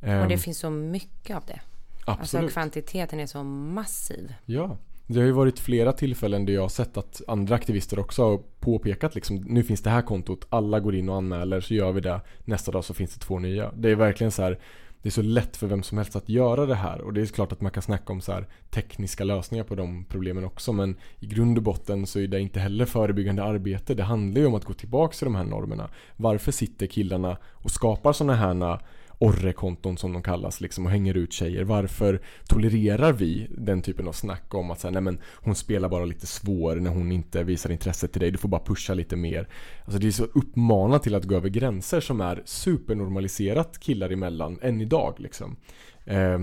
Och 0.01 0.07
det 0.07 0.35
um, 0.35 0.39
finns 0.39 0.59
så 0.59 0.71
mycket 0.71 1.37
av 1.37 1.43
det. 1.47 1.61
Alltså, 2.07 2.23
Absolut. 2.23 2.45
Alltså 2.45 2.55
kvantiteten 2.55 3.21
är 3.21 3.27
så 3.27 3.43
massiv. 3.43 4.35
Ja. 4.45 4.77
Det 5.07 5.19
har 5.19 5.27
ju 5.27 5.33
varit 5.33 5.59
flera 5.59 5.93
tillfällen 5.93 6.47
där 6.47 6.53
jag 6.53 6.63
har 6.63 6.69
sett 6.69 6.97
att 6.97 7.23
andra 7.29 7.55
aktivister 7.55 7.99
också 7.99 8.23
har 8.23 8.41
påpekat 8.61 9.15
liksom 9.15 9.37
Nu 9.37 9.63
finns 9.63 9.83
det 9.83 9.91
här 9.91 10.03
kontot, 10.03 10.47
alla 10.49 10.81
går 10.81 10.95
in 10.95 11.09
och 11.09 11.17
anmäler 11.17 11.61
så 11.61 11.75
gör 11.75 11.93
vi 11.93 12.01
det. 12.01 12.21
Nästa 12.45 12.73
dag 12.73 12.85
så 12.85 12.95
finns 12.95 13.15
det 13.15 13.21
två 13.21 13.39
nya. 13.39 13.73
Det 13.77 13.91
är 13.91 13.95
verkligen 13.95 14.31
så 14.31 14.43
här 14.43 14.59
Det 15.03 15.09
är 15.09 15.11
så 15.11 15.23
lätt 15.23 15.57
för 15.57 15.67
vem 15.67 15.83
som 15.83 15.99
helst 15.99 16.17
att 16.17 16.29
göra 16.29 16.67
det 16.67 16.75
här. 16.75 17.01
Och 17.01 17.13
det 17.13 17.21
är 17.21 17.27
klart 17.27 17.53
att 17.53 17.61
man 17.61 17.73
kan 17.73 17.83
snacka 17.83 18.13
om 18.13 18.21
så 18.21 18.33
här 18.33 18.47
tekniska 18.71 19.25
lösningar 19.25 19.65
på 19.65 19.75
de 19.75 20.05
problemen 20.05 20.45
också 20.45 20.73
men 20.73 20.97
i 21.21 21.27
grund 21.27 21.59
och 21.59 21.65
botten 21.65 22.07
så 22.07 22.19
är 22.19 22.27
det 22.27 22.41
inte 22.41 22.61
heller 22.61 22.85
förebyggande 22.85 23.43
arbete. 23.43 23.95
Det 23.95 24.03
handlar 24.03 24.41
ju 24.41 24.47
om 24.47 24.55
att 24.55 24.65
gå 24.65 24.73
tillbaka 24.73 25.17
till 25.17 25.25
de 25.25 25.35
här 25.35 25.45
normerna. 25.45 25.91
Varför 26.17 26.53
sitter 26.53 26.87
killarna 26.87 27.37
och 27.45 27.71
skapar 27.71 28.13
sådana 28.13 28.35
här 28.35 28.79
orrekonton 29.19 29.99
som 29.99 30.13
de 30.13 30.23
kallas 30.23 30.61
liksom 30.61 30.87
och 30.87 30.93
hänger 30.93 31.15
ut 31.15 31.33
tjejer. 31.33 31.65
Varför 31.65 32.21
tolererar 32.49 33.13
vi 33.13 33.47
den 33.51 33.83
typen 33.83 34.09
av 34.09 34.13
snack 34.13 34.55
om 34.55 34.71
att 34.71 34.81
säga, 34.81 34.91
nej 34.91 35.03
men 35.03 35.21
hon 35.35 35.55
spelar 35.55 35.89
bara 35.89 36.05
lite 36.05 36.27
svår 36.27 36.77
när 36.77 36.91
hon 36.91 37.13
inte 37.13 37.43
visar 37.43 37.71
intresse 37.71 38.09
till 38.09 38.21
dig. 38.21 38.31
Du 38.31 38.39
får 38.39 38.49
bara 38.49 38.65
pusha 38.65 38.95
lite 38.95 39.17
mer. 39.17 39.49
Alltså 39.85 39.99
det 39.99 40.07
är 40.07 40.11
så 40.11 40.25
uppmanat 40.25 41.03
till 41.03 41.15
att 41.15 41.25
gå 41.25 41.35
över 41.35 41.49
gränser 41.49 42.01
som 42.01 42.21
är 42.21 42.43
supernormaliserat 42.45 43.81
killar 43.81 44.11
emellan 44.11 44.59
än 44.63 44.81
idag 44.81 45.15
liksom. 45.19 45.57
Eh, 46.05 46.39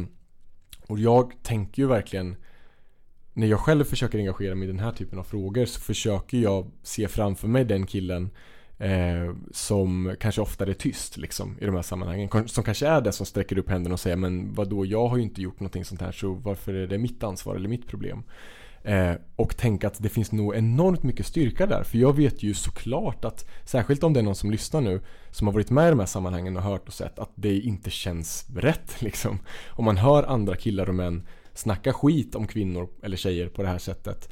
och 0.88 0.99
jag 0.99 1.33
tänker 1.43 1.81
ju 1.81 1.88
verkligen 1.88 2.36
när 3.33 3.47
jag 3.47 3.59
själv 3.59 3.83
försöker 3.83 4.17
engagera 4.17 4.55
mig 4.55 4.67
i 4.67 4.71
den 4.71 4.79
här 4.79 4.91
typen 4.91 5.19
av 5.19 5.23
frågor 5.23 5.65
så 5.65 5.79
försöker 5.79 6.38
jag 6.38 6.71
se 6.83 7.07
framför 7.07 7.47
mig 7.47 7.65
den 7.65 7.86
killen 7.86 8.29
Eh, 8.83 9.33
som 9.51 10.15
kanske 10.19 10.41
oftare 10.41 10.69
är 10.69 10.73
tyst 10.73 11.17
liksom, 11.17 11.57
i 11.61 11.65
de 11.65 11.75
här 11.75 11.81
sammanhangen. 11.81 12.29
Som 12.47 12.63
kanske 12.63 12.87
är 12.87 13.01
den 13.01 13.13
som 13.13 13.25
sträcker 13.25 13.57
upp 13.57 13.69
händerna 13.69 13.93
och 13.93 13.99
säger 13.99 14.15
men 14.15 14.53
vadå, 14.53 14.85
jag 14.85 15.07
har 15.07 15.17
ju 15.17 15.23
inte 15.23 15.41
gjort 15.41 15.59
någonting 15.59 15.85
sånt 15.85 16.01
här 16.01 16.11
så 16.11 16.33
varför 16.33 16.73
är 16.73 16.87
det 16.87 16.97
mitt 16.97 17.23
ansvar 17.23 17.55
eller 17.55 17.69
mitt 17.69 17.87
problem? 17.87 18.23
Eh, 18.83 19.13
och 19.35 19.57
tänka 19.57 19.87
att 19.87 20.03
det 20.03 20.09
finns 20.09 20.31
nog 20.31 20.55
enormt 20.55 21.03
mycket 21.03 21.25
styrka 21.25 21.65
där. 21.65 21.83
För 21.83 21.97
jag 21.97 22.15
vet 22.15 22.43
ju 22.43 22.53
såklart 22.53 23.25
att, 23.25 23.49
särskilt 23.65 24.03
om 24.03 24.13
det 24.13 24.19
är 24.19 24.23
någon 24.23 24.35
som 24.35 24.51
lyssnar 24.51 24.81
nu, 24.81 25.01
som 25.31 25.47
har 25.47 25.53
varit 25.53 25.69
med 25.69 25.87
i 25.87 25.89
de 25.89 25.99
här 25.99 26.05
sammanhangen 26.05 26.57
och 26.57 26.63
hört 26.63 26.87
och 26.87 26.93
sett 26.93 27.19
att 27.19 27.31
det 27.35 27.59
inte 27.59 27.89
känns 27.89 28.45
rätt 28.55 28.95
liksom. 29.01 29.39
Om 29.69 29.85
man 29.85 29.97
hör 29.97 30.23
andra 30.23 30.55
killar 30.55 30.89
och 30.89 30.95
män 30.95 31.27
snacka 31.53 31.93
skit 31.93 32.35
om 32.35 32.47
kvinnor 32.47 32.89
eller 33.03 33.17
tjejer 33.17 33.49
på 33.49 33.61
det 33.61 33.67
här 33.67 33.77
sättet. 33.77 34.29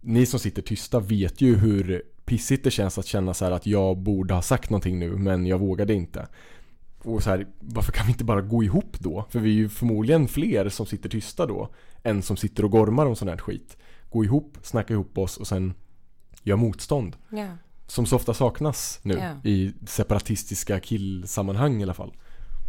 Ni 0.00 0.26
som 0.26 0.40
sitter 0.40 0.62
tysta 0.62 1.00
vet 1.00 1.40
ju 1.40 1.56
hur 1.56 2.02
pissigt 2.26 2.64
det 2.64 2.70
känns 2.70 2.98
att 2.98 3.06
känna 3.06 3.34
så 3.34 3.44
att 3.44 3.66
jag 3.66 3.98
borde 3.98 4.34
ha 4.34 4.42
sagt 4.42 4.70
någonting 4.70 4.98
nu 4.98 5.16
men 5.16 5.46
jag 5.46 5.58
vågade 5.58 5.94
inte. 5.94 6.28
Och 7.02 7.22
så 7.22 7.30
här, 7.30 7.46
varför 7.60 7.92
kan 7.92 8.06
vi 8.06 8.12
inte 8.12 8.24
bara 8.24 8.40
gå 8.40 8.64
ihop 8.64 8.96
då? 8.98 9.24
För 9.30 9.40
vi 9.40 9.50
är 9.50 9.54
ju 9.54 9.68
förmodligen 9.68 10.28
fler 10.28 10.68
som 10.68 10.86
sitter 10.86 11.08
tysta 11.08 11.46
då 11.46 11.68
än 12.02 12.22
som 12.22 12.36
sitter 12.36 12.64
och 12.64 12.70
gormar 12.70 13.06
om 13.06 13.16
sån 13.16 13.28
här 13.28 13.36
skit. 13.36 13.76
Gå 14.10 14.24
ihop, 14.24 14.58
snacka 14.62 14.94
ihop 14.94 15.18
oss 15.18 15.36
och 15.36 15.46
sen 15.46 15.74
göra 16.42 16.56
motstånd. 16.56 17.16
Ja. 17.28 17.46
som 17.86 18.06
så 18.06 18.16
ofta 18.16 18.34
saknas 18.34 18.98
nu 19.02 19.14
Ja. 19.14 19.50
i 19.50 19.72
separatistiska 19.86 20.80
killsammanhang 20.80 21.80
i 21.80 21.82
alla 21.82 21.94
fall. 21.94 22.12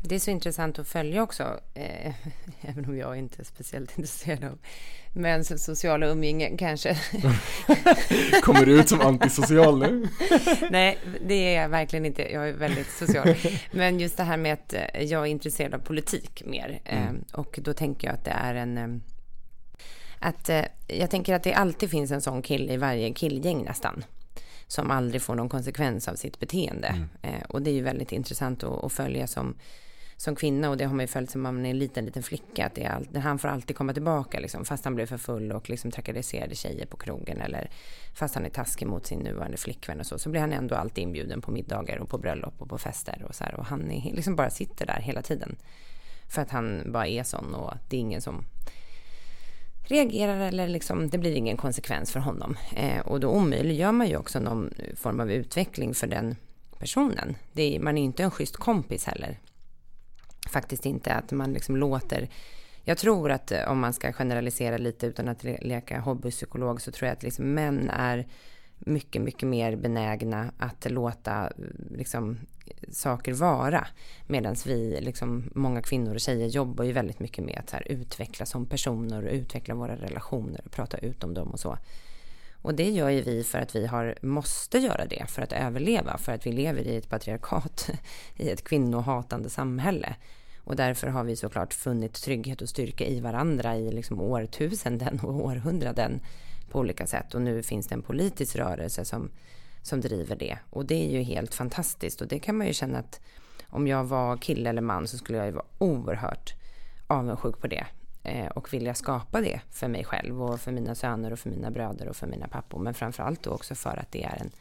Det 0.07 0.15
är 0.15 0.19
så 0.19 0.31
intressant 0.31 0.79
att 0.79 0.87
följa 0.87 1.23
också, 1.23 1.59
eh, 1.73 2.13
även 2.61 2.85
om 2.85 2.97
jag 2.97 3.17
inte 3.17 3.41
är 3.41 3.43
speciellt 3.45 3.91
intresserad 3.97 4.43
av 4.43 4.57
men 5.13 5.45
så 5.45 5.57
sociala 5.57 6.07
umgänge 6.07 6.57
kanske. 6.57 6.97
Kommer 8.43 8.65
du 8.65 8.79
ut 8.79 8.89
som 8.89 9.01
antisocial 9.01 9.79
nu? 9.79 10.07
Nej, 10.71 10.97
det 11.27 11.33
är 11.33 11.61
jag 11.61 11.69
verkligen 11.69 12.05
inte. 12.05 12.21
Jag 12.31 12.49
är 12.49 12.53
väldigt 12.53 12.89
social. 12.91 13.35
Men 13.71 13.99
just 13.99 14.17
det 14.17 14.23
här 14.23 14.37
med 14.37 14.53
att 14.53 14.73
eh, 14.73 15.03
jag 15.03 15.21
är 15.21 15.25
intresserad 15.25 15.73
av 15.73 15.79
politik 15.79 16.43
mer. 16.45 16.79
Eh, 16.85 17.05
Och 17.33 17.59
då 17.61 17.73
tänker 17.73 18.07
jag 18.07 18.13
att 18.13 18.25
det 18.25 18.31
är 18.31 18.55
en... 18.55 18.77
eh, 18.77 18.87
Att 20.19 20.49
eh, 20.49 20.63
jag 20.87 21.09
tänker 21.11 21.33
att 21.35 21.43
det 21.43 21.53
alltid 21.53 21.89
finns 21.89 22.11
en 22.11 22.21
sån 22.21 22.41
kille 22.41 22.73
i 22.73 22.77
varje 22.77 23.13
killgäng 23.13 23.63
nästan. 23.63 24.03
Som 24.67 24.91
aldrig 24.91 25.21
får 25.21 25.35
någon 25.35 25.49
konsekvens 25.49 26.07
av 26.07 26.15
sitt 26.15 26.39
beteende. 26.39 27.07
Eh, 27.21 27.41
Och 27.49 27.61
det 27.61 27.69
är 27.69 27.73
ju 27.73 27.81
väldigt 27.83 28.11
intressant 28.11 28.63
att, 28.63 28.83
att 28.83 28.93
följa 28.93 29.27
som, 29.27 29.55
som 30.17 30.35
kvinna. 30.35 30.69
Och 30.69 30.77
det 30.77 30.85
har 30.85 30.93
man 30.93 31.03
ju 31.03 31.07
följt 31.07 31.31
som 31.31 31.41
man 31.41 31.65
är 31.65 31.69
en 31.69 31.79
liten, 31.79 32.05
liten 32.05 32.23
flicka. 32.23 32.65
Att 32.65 32.75
det 32.75 32.83
är 32.83 32.89
all, 32.89 33.15
han 33.15 33.39
får 33.39 33.47
alltid 33.47 33.75
komma 33.75 33.93
tillbaka 33.93 34.39
liksom, 34.39 34.65
fast 34.65 34.85
han 34.85 34.95
blev 34.95 35.05
för 35.05 35.17
full 35.17 35.51
och 35.51 35.69
liksom 35.69 35.91
trakasserade 35.91 36.55
tjejer 36.55 36.85
på 36.85 36.97
krogen. 36.97 37.41
Eller 37.41 37.69
fast 38.13 38.35
han 38.35 38.45
är 38.45 38.49
taskig 38.49 38.87
mot 38.87 39.05
sin 39.05 39.19
nuvarande 39.19 39.57
flickvän 39.57 39.99
och 39.99 40.05
så. 40.05 40.19
Så 40.19 40.29
blir 40.29 40.41
han 40.41 40.53
ändå 40.53 40.75
alltid 40.75 41.03
inbjuden 41.03 41.41
på 41.41 41.51
middagar 41.51 41.97
och 41.97 42.09
på 42.09 42.17
bröllop 42.17 42.53
och 42.61 42.69
på 42.69 42.77
fester 42.77 43.25
och 43.27 43.35
så 43.35 43.43
här. 43.43 43.55
Och 43.55 43.65
han 43.65 43.91
är, 43.91 44.13
liksom 44.13 44.35
bara 44.35 44.49
sitter 44.49 44.85
där 44.85 44.99
hela 44.99 45.21
tiden. 45.21 45.55
För 46.29 46.41
att 46.41 46.51
han 46.51 46.91
bara 46.91 47.07
är 47.07 47.23
sån 47.23 47.53
och 47.53 47.73
det 47.89 47.97
är 47.97 48.01
ingen 48.01 48.21
som 48.21 48.45
reagerar 49.89 50.39
eller 50.39 50.67
liksom, 50.67 51.09
det 51.09 51.17
blir 51.17 51.35
ingen 51.35 51.57
konsekvens 51.57 52.11
för 52.11 52.19
honom. 52.19 52.57
Eh, 52.75 52.99
och 52.99 53.19
då 53.19 53.29
omöjliggör 53.29 53.91
man 53.91 54.07
ju 54.07 54.17
också 54.17 54.39
någon 54.39 54.73
form 54.95 55.19
av 55.19 55.31
utveckling 55.31 55.93
för 55.93 56.07
den 56.07 56.35
personen. 56.79 57.35
Det 57.53 57.75
är, 57.75 57.79
man 57.79 57.97
är 57.97 58.03
inte 58.03 58.23
en 58.23 58.31
schysst 58.31 58.57
kompis 58.57 59.05
heller. 59.05 59.39
Faktiskt 60.47 60.85
inte 60.85 61.13
att 61.13 61.31
man 61.31 61.53
liksom 61.53 61.75
låter... 61.77 62.29
Jag 62.83 62.97
tror 62.97 63.31
att 63.31 63.51
eh, 63.51 63.71
om 63.71 63.79
man 63.79 63.93
ska 63.93 64.13
generalisera 64.13 64.77
lite 64.77 65.07
utan 65.07 65.27
att 65.27 65.43
leka 65.43 65.99
hobbypsykolog 65.99 66.81
så 66.81 66.91
tror 66.91 67.07
jag 67.07 67.13
att 67.13 67.23
liksom 67.23 67.53
män 67.53 67.89
är 67.89 68.27
mycket, 68.79 69.21
mycket 69.21 69.47
mer 69.47 69.75
benägna 69.75 70.51
att 70.57 70.91
låta 70.91 71.43
eh, 71.43 71.51
liksom, 71.89 72.37
saker 72.91 73.33
vara. 73.33 73.87
Medan 74.27 74.55
vi, 74.65 75.01
liksom, 75.01 75.49
många 75.55 75.81
kvinnor 75.81 76.13
och 76.13 76.19
tjejer 76.19 76.47
jobbar 76.47 76.83
ju 76.83 76.91
väldigt 76.91 77.19
mycket 77.19 77.45
med 77.45 77.59
att 77.59 77.69
så 77.69 77.75
här, 77.75 77.91
utveckla 77.91 78.45
som 78.45 78.65
personer 78.65 79.25
och 79.25 79.31
utveckla 79.31 79.75
våra 79.75 79.95
relationer 79.95 80.61
och 80.65 80.71
prata 80.71 80.97
ut 80.97 81.23
om 81.23 81.33
dem 81.33 81.47
och 81.47 81.59
så. 81.59 81.77
Och 82.61 82.73
det 82.73 82.89
gör 82.89 83.09
ju 83.09 83.21
vi 83.21 83.43
för 83.43 83.59
att 83.59 83.75
vi 83.75 83.85
har, 83.85 84.15
måste 84.21 84.77
göra 84.77 85.05
det 85.05 85.25
för 85.29 85.41
att 85.41 85.53
överleva, 85.53 86.17
för 86.17 86.31
att 86.31 86.47
vi 86.47 86.51
lever 86.51 86.81
i 86.81 86.97
ett 86.97 87.09
patriarkat, 87.09 87.89
i 88.35 88.49
ett 88.49 88.63
kvinnohatande 88.63 89.49
samhälle. 89.49 90.15
Och 90.67 90.75
därför 90.75 91.07
har 91.07 91.23
vi 91.23 91.35
såklart 91.35 91.73
funnit 91.73 92.13
trygghet 92.13 92.61
och 92.61 92.69
styrka 92.69 93.05
i 93.05 93.19
varandra 93.19 93.77
i 93.77 93.91
liksom 93.91 94.21
årtusenden 94.21 95.19
och 95.19 95.45
århundraden 95.45 96.19
på 96.71 96.79
olika 96.79 97.07
sätt. 97.07 97.35
Och 97.35 97.41
nu 97.41 97.63
finns 97.63 97.87
det 97.87 97.95
en 97.95 98.01
politisk 98.01 98.55
rörelse 98.55 99.05
som, 99.05 99.31
som 99.81 100.01
driver 100.01 100.35
det. 100.35 100.57
Och 100.69 100.85
det 100.85 101.07
är 101.07 101.11
ju 101.11 101.21
helt 101.21 101.55
fantastiskt. 101.55 102.21
Och 102.21 102.27
det 102.27 102.39
kan 102.39 102.57
man 102.57 102.67
ju 102.67 102.73
känna 102.73 102.99
att 102.99 103.21
om 103.67 103.87
jag 103.87 104.03
var 104.03 104.37
kille 104.37 104.69
eller 104.69 104.81
man 104.81 105.07
så 105.07 105.17
skulle 105.17 105.37
jag 105.37 105.47
ju 105.47 105.53
vara 105.53 105.65
oerhört 105.77 106.53
avundsjuk 107.07 107.59
på 107.59 107.67
det. 107.67 107.85
Eh, 108.23 108.47
och 108.47 108.73
vilja 108.73 108.93
skapa 108.93 109.41
det 109.41 109.61
för 109.71 109.87
mig 109.87 110.03
själv 110.03 110.43
och 110.43 110.59
för 110.59 110.71
mina 110.71 110.95
söner 110.95 111.33
och 111.33 111.39
för 111.39 111.49
mina 111.49 111.71
bröder 111.71 112.07
och 112.07 112.15
för 112.15 112.27
mina 112.27 112.47
pappor. 112.47 112.79
Men 112.79 112.93
framförallt 112.93 113.43
då 113.43 113.51
också 113.51 113.75
för 113.75 113.97
att 113.97 114.11
det 114.11 114.23
är 114.23 114.37
en 114.41 114.51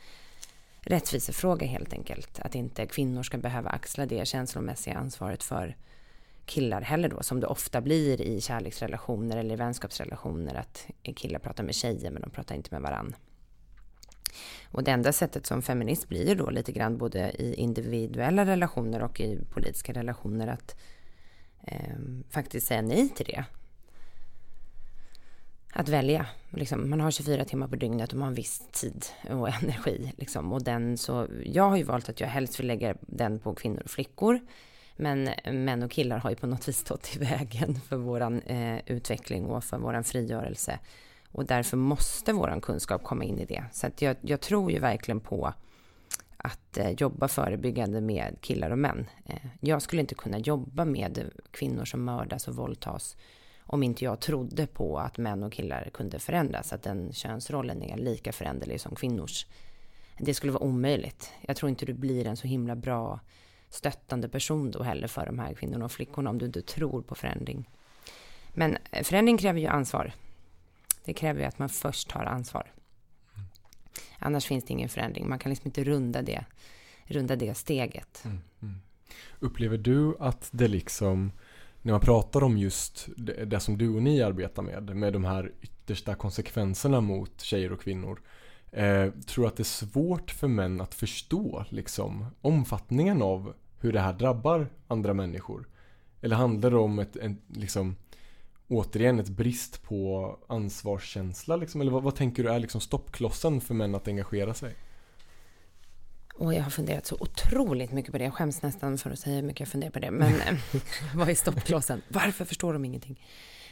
rättvisefråga 0.80 1.66
helt 1.66 1.92
enkelt. 1.92 2.40
Att 2.40 2.54
inte 2.54 2.86
kvinnor 2.86 3.22
ska 3.22 3.38
behöva 3.38 3.70
axla 3.70 4.06
det 4.06 4.28
känslomässiga 4.28 4.94
ansvaret 4.94 5.42
för 5.42 5.76
killar 6.46 6.80
heller 6.80 7.08
då, 7.08 7.22
som 7.22 7.40
det 7.40 7.46
ofta 7.46 7.80
blir 7.80 8.20
i 8.20 8.40
kärleksrelationer 8.40 9.36
eller 9.36 9.54
i 9.54 9.56
vänskapsrelationer, 9.56 10.54
att 10.54 10.86
killar 11.16 11.38
pratar 11.38 11.64
med 11.64 11.74
tjejer 11.74 12.10
men 12.10 12.22
de 12.22 12.30
pratar 12.30 12.54
inte 12.54 12.68
med 12.70 12.82
varann. 12.82 13.14
Och 14.70 14.84
det 14.84 14.90
enda 14.90 15.12
sättet 15.12 15.46
som 15.46 15.62
feminist 15.62 16.08
blir 16.08 16.28
ju 16.28 16.34
då 16.34 16.50
lite 16.50 16.72
grann 16.72 16.98
både 16.98 17.30
i 17.30 17.54
individuella 17.54 18.46
relationer 18.46 19.02
och 19.02 19.20
i 19.20 19.38
politiska 19.50 19.92
relationer 19.92 20.46
att 20.46 20.76
eh, 21.62 21.96
faktiskt 22.30 22.66
säga 22.66 22.82
nej 22.82 23.08
till 23.08 23.26
det. 23.26 23.44
Att 25.72 25.88
välja. 25.88 26.26
Liksom, 26.50 26.90
man 26.90 27.00
har 27.00 27.10
24 27.10 27.44
timmar 27.44 27.68
på 27.68 27.76
dygnet 27.76 28.12
och 28.12 28.18
man 28.18 28.22
har 28.22 28.30
en 28.30 28.34
viss 28.34 28.62
tid 28.72 29.04
och 29.30 29.48
energi. 29.62 30.12
Liksom. 30.16 30.52
Och 30.52 30.62
den 30.62 30.98
så, 30.98 31.28
jag 31.44 31.70
har 31.70 31.76
ju 31.76 31.82
valt 31.82 32.08
att 32.08 32.20
jag 32.20 32.28
helst 32.28 32.60
vill 32.60 32.66
lägga 32.66 32.94
den 33.00 33.38
på 33.38 33.54
kvinnor 33.54 33.82
och 33.84 33.90
flickor. 33.90 34.40
Men 34.96 35.30
män 35.64 35.82
och 35.82 35.90
killar 35.90 36.18
har 36.18 36.30
ju 36.30 36.36
på 36.36 36.46
något 36.46 36.68
vis 36.68 36.78
stått 36.78 37.16
i 37.16 37.18
vägen 37.18 37.74
för 37.74 37.96
våran 37.96 38.42
eh, 38.42 38.80
utveckling 38.86 39.46
och 39.46 39.64
för 39.64 39.78
våran 39.78 40.04
frigörelse. 40.04 40.78
Och 41.32 41.46
därför 41.46 41.76
måste 41.76 42.32
våran 42.32 42.60
kunskap 42.60 43.02
komma 43.02 43.24
in 43.24 43.38
i 43.38 43.44
det. 43.44 43.64
Så 43.72 43.86
att 43.86 44.02
jag, 44.02 44.16
jag 44.20 44.40
tror 44.40 44.72
ju 44.72 44.78
verkligen 44.78 45.20
på 45.20 45.52
att 46.36 46.78
eh, 46.78 46.90
jobba 46.90 47.28
förebyggande 47.28 48.00
med 48.00 48.36
killar 48.40 48.70
och 48.70 48.78
män. 48.78 49.06
Eh, 49.26 49.46
jag 49.60 49.82
skulle 49.82 50.00
inte 50.00 50.14
kunna 50.14 50.38
jobba 50.38 50.84
med 50.84 51.30
kvinnor 51.50 51.84
som 51.84 52.04
mördas 52.04 52.48
och 52.48 52.56
våldtas 52.56 53.16
om 53.66 53.82
inte 53.82 54.04
jag 54.04 54.20
trodde 54.20 54.66
på 54.66 54.98
att 54.98 55.18
män 55.18 55.42
och 55.42 55.52
killar 55.52 55.90
kunde 55.92 56.18
förändras, 56.18 56.72
att 56.72 56.82
den 56.82 57.12
könsrollen 57.12 57.82
är 57.82 57.96
lika 57.96 58.32
föränderlig 58.32 58.80
som 58.80 58.94
kvinnors. 58.94 59.46
Det 60.18 60.34
skulle 60.34 60.52
vara 60.52 60.62
omöjligt. 60.62 61.32
Jag 61.40 61.56
tror 61.56 61.70
inte 61.70 61.86
du 61.86 61.94
blir 61.94 62.26
en 62.26 62.36
så 62.36 62.46
himla 62.46 62.76
bra 62.76 63.20
stöttande 63.76 64.28
person 64.28 64.70
då 64.70 64.82
heller 64.82 65.08
för 65.08 65.26
de 65.26 65.38
här 65.38 65.54
kvinnorna 65.54 65.84
och 65.84 65.92
flickorna 65.92 66.30
om 66.30 66.38
du 66.38 66.46
inte 66.46 66.62
tror 66.62 67.02
på 67.02 67.14
förändring. 67.14 67.70
Men 68.54 68.76
eh, 68.90 69.02
förändring 69.02 69.38
kräver 69.38 69.60
ju 69.60 69.66
ansvar. 69.66 70.12
Det 71.04 71.14
kräver 71.14 71.40
ju 71.40 71.46
att 71.46 71.58
man 71.58 71.68
först 71.68 72.10
tar 72.10 72.24
ansvar. 72.24 72.72
Annars 74.18 74.46
finns 74.46 74.64
det 74.64 74.72
ingen 74.72 74.88
förändring. 74.88 75.28
Man 75.28 75.38
kan 75.38 75.50
liksom 75.50 75.68
inte 75.68 75.84
runda 75.84 76.22
det, 76.22 76.44
runda 77.04 77.36
det 77.36 77.54
steget. 77.54 78.22
Mm, 78.24 78.38
mm. 78.62 78.74
Upplever 79.38 79.78
du 79.78 80.16
att 80.20 80.48
det 80.52 80.68
liksom, 80.68 81.32
när 81.82 81.92
man 81.92 82.00
pratar 82.00 82.44
om 82.44 82.58
just 82.58 83.08
det, 83.16 83.44
det 83.44 83.60
som 83.60 83.78
du 83.78 83.88
och 83.88 84.02
ni 84.02 84.22
arbetar 84.22 84.62
med, 84.62 84.96
med 84.96 85.12
de 85.12 85.24
här 85.24 85.52
yttersta 85.60 86.14
konsekvenserna 86.14 87.00
mot 87.00 87.40
tjejer 87.40 87.72
och 87.72 87.80
kvinnor, 87.80 88.20
eh, 88.72 89.10
tror 89.26 89.46
att 89.46 89.56
det 89.56 89.62
är 89.62 89.64
svårt 89.64 90.30
för 90.30 90.48
män 90.48 90.80
att 90.80 90.94
förstå 90.94 91.64
liksom, 91.68 92.26
omfattningen 92.40 93.22
av 93.22 93.54
hur 93.78 93.92
det 93.92 94.00
här 94.00 94.12
drabbar 94.12 94.68
andra 94.88 95.14
människor? 95.14 95.68
Eller 96.20 96.36
handlar 96.36 96.70
det 96.70 96.76
om 96.76 96.98
ett, 96.98 97.16
en, 97.16 97.38
liksom, 97.48 97.96
återigen 98.68 99.18
ett 99.18 99.28
brist 99.28 99.82
på 99.82 100.36
ansvarskänsla? 100.46 101.56
Liksom? 101.56 101.80
Eller 101.80 101.92
vad, 101.92 102.02
vad 102.02 102.14
tänker 102.14 102.42
du 102.42 102.50
är 102.50 102.58
liksom 102.58 102.80
stoppklossen 102.80 103.60
för 103.60 103.74
män 103.74 103.94
att 103.94 104.08
engagera 104.08 104.54
sig? 104.54 104.74
Och 106.34 106.54
jag 106.54 106.62
har 106.62 106.70
funderat 106.70 107.06
så 107.06 107.16
otroligt 107.20 107.92
mycket 107.92 108.12
på 108.12 108.18
det. 108.18 108.24
Jag 108.24 108.34
skäms 108.34 108.62
nästan 108.62 108.98
för 108.98 109.10
att 109.10 109.18
säga 109.18 109.36
hur 109.36 109.42
mycket 109.42 109.60
jag 109.60 109.68
funderar 109.68 109.90
på 109.90 109.98
det. 109.98 110.10
Men 110.10 110.34
eh, 110.40 110.54
vad 111.14 111.28
är 111.28 111.34
stoppklossen? 111.34 112.02
Varför 112.08 112.44
förstår 112.44 112.72
de 112.72 112.84
ingenting? 112.84 113.20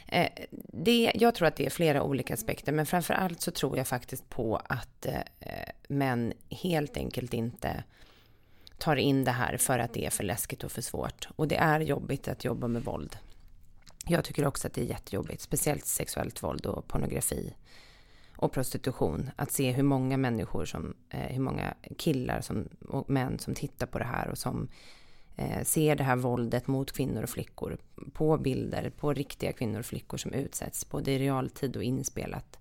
Eh, 0.07 0.29
det, 0.73 1.11
jag 1.15 1.35
tror 1.35 1.47
att 1.47 1.55
det 1.55 1.65
är 1.65 1.69
flera 1.69 2.03
olika 2.03 2.33
aspekter, 2.33 2.71
men 2.71 2.85
framför 2.85 3.13
allt 3.13 3.41
så 3.41 3.51
tror 3.51 3.77
jag 3.77 3.87
faktiskt 3.87 4.29
på 4.29 4.55
att 4.55 5.05
eh, 5.05 5.51
män 5.87 6.33
helt 6.49 6.97
enkelt 6.97 7.33
inte 7.33 7.83
tar 8.77 8.95
in 8.95 9.23
det 9.23 9.31
här 9.31 9.57
för 9.57 9.79
att 9.79 9.93
det 9.93 10.05
är 10.05 10.09
för 10.09 10.23
läskigt 10.23 10.63
och 10.63 10.71
för 10.71 10.81
svårt. 10.81 11.27
Och 11.35 11.47
det 11.47 11.55
är 11.55 11.79
jobbigt 11.79 12.27
att 12.27 12.45
jobba 12.45 12.67
med 12.67 12.83
våld. 12.83 13.17
Jag 14.07 14.23
tycker 14.23 14.45
också 14.45 14.67
att 14.67 14.73
det 14.73 14.81
är 14.81 14.85
jättejobbigt, 14.85 15.41
speciellt 15.41 15.85
sexuellt 15.85 16.43
våld 16.43 16.65
och 16.65 16.87
pornografi 16.87 17.53
och 18.35 18.51
prostitution. 18.51 19.29
Att 19.35 19.51
se 19.51 19.71
hur 19.71 19.83
många 19.83 20.17
människor 20.17 20.65
som, 20.65 20.95
eh, 21.09 21.19
hur 21.19 21.41
många 21.41 21.73
killar 21.97 22.41
som, 22.41 22.69
och 22.89 23.09
män 23.09 23.39
som 23.39 23.53
tittar 23.55 23.87
på 23.87 23.99
det 23.99 24.05
här 24.05 24.29
och 24.29 24.37
som 24.37 24.67
eh, 25.35 25.63
ser 25.63 25.95
det 25.95 26.03
här 26.03 26.15
våldet 26.15 26.67
mot 26.67 26.91
kvinnor 26.91 27.23
och 27.23 27.29
flickor 27.29 27.77
på 28.13 28.37
bilder, 28.37 28.89
på 28.89 29.13
riktiga 29.13 29.53
kvinnor 29.53 29.79
och 29.79 29.85
flickor 29.85 30.17
som 30.17 30.33
utsätts, 30.33 30.89
både 30.89 31.11
i 31.11 31.19
realtid 31.19 31.77
och 31.77 31.83
inspelat. 31.83 32.59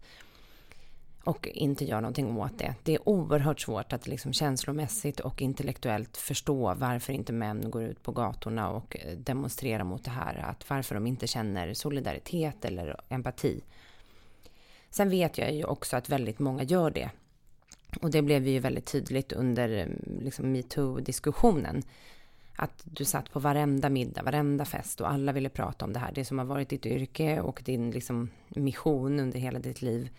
Och 1.25 1.49
inte 1.49 1.85
gör 1.85 2.01
någonting 2.01 2.39
åt 2.39 2.59
det. 2.59 2.75
Det 2.83 2.95
är 2.95 3.09
oerhört 3.09 3.61
svårt 3.61 3.93
att 3.93 4.07
liksom 4.07 4.33
känslomässigt 4.33 5.21
och 5.21 5.43
intellektuellt 5.43 6.17
förstå 6.17 6.75
varför 6.75 7.13
inte 7.13 7.33
män 7.33 7.71
går 7.71 7.83
ut 7.83 8.03
på 8.03 8.13
gatorna 8.13 8.71
och 8.71 8.97
eh, 9.01 9.17
demonstrerar 9.17 9.85
mot 9.85 10.05
det 10.05 10.11
här. 10.11 10.35
Att 10.35 10.71
varför 10.71 10.95
de 10.95 11.07
inte 11.07 11.27
känner 11.27 11.75
solidaritet 11.75 12.65
eller 12.65 13.01
empati. 13.09 13.61
Sen 14.91 15.11
vet 15.11 15.39
jag 15.39 15.55
ju 15.55 15.65
också 15.65 15.97
att 15.97 16.09
väldigt 16.09 16.39
många 16.39 16.63
gör 16.63 16.91
det. 16.91 17.11
Och 18.01 18.11
det 18.11 18.23
blev 18.23 18.49
ju 18.49 18.59
väldigt 18.59 18.87
tydligt 18.87 19.33
under 19.33 19.69
eh, 19.69 19.87
liksom, 20.21 20.53
metoo-diskussionen. 20.53 21.83
Att 22.57 22.83
du 22.85 23.05
satt 23.05 23.31
på 23.31 23.41
varenda 23.41 23.89
middag, 23.89 24.23
varenda 24.23 24.65
fest 24.65 25.01
och 25.01 25.11
alla 25.11 25.33
ville 25.33 25.49
prata 25.49 25.85
om 25.85 25.93
det 25.93 25.99
här. 25.99 26.13
Det 26.15 26.25
som 26.25 26.39
har 26.39 26.45
varit 26.45 26.69
ditt 26.69 26.87
yrke 26.87 27.41
och 27.41 27.63
din 27.65 27.91
liksom, 27.91 28.31
mission 28.49 29.21
under 29.21 29.39
hela 29.39 29.59
ditt 29.59 29.83
liv 29.83 30.11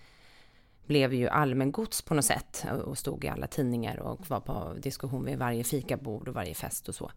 blev 0.88 1.13
ju 1.13 1.28
allmängods 1.28 2.02
på 2.02 2.13
något 2.13 2.26
sätt 2.26 2.65
och 2.86 2.98
stod 2.98 3.24
i 3.24 3.28
alla 3.28 3.48
tidningar 3.48 4.00
och 4.00 4.30
var 4.30 4.39
på 4.39 4.74
diskussion 4.80 5.26
vid 5.26 5.38
varje 5.38 5.63
fikabord 5.63 6.28
och 6.28 6.34
varje 6.34 6.54
fest 6.54 6.89
och 6.89 6.95
så. 6.95 7.12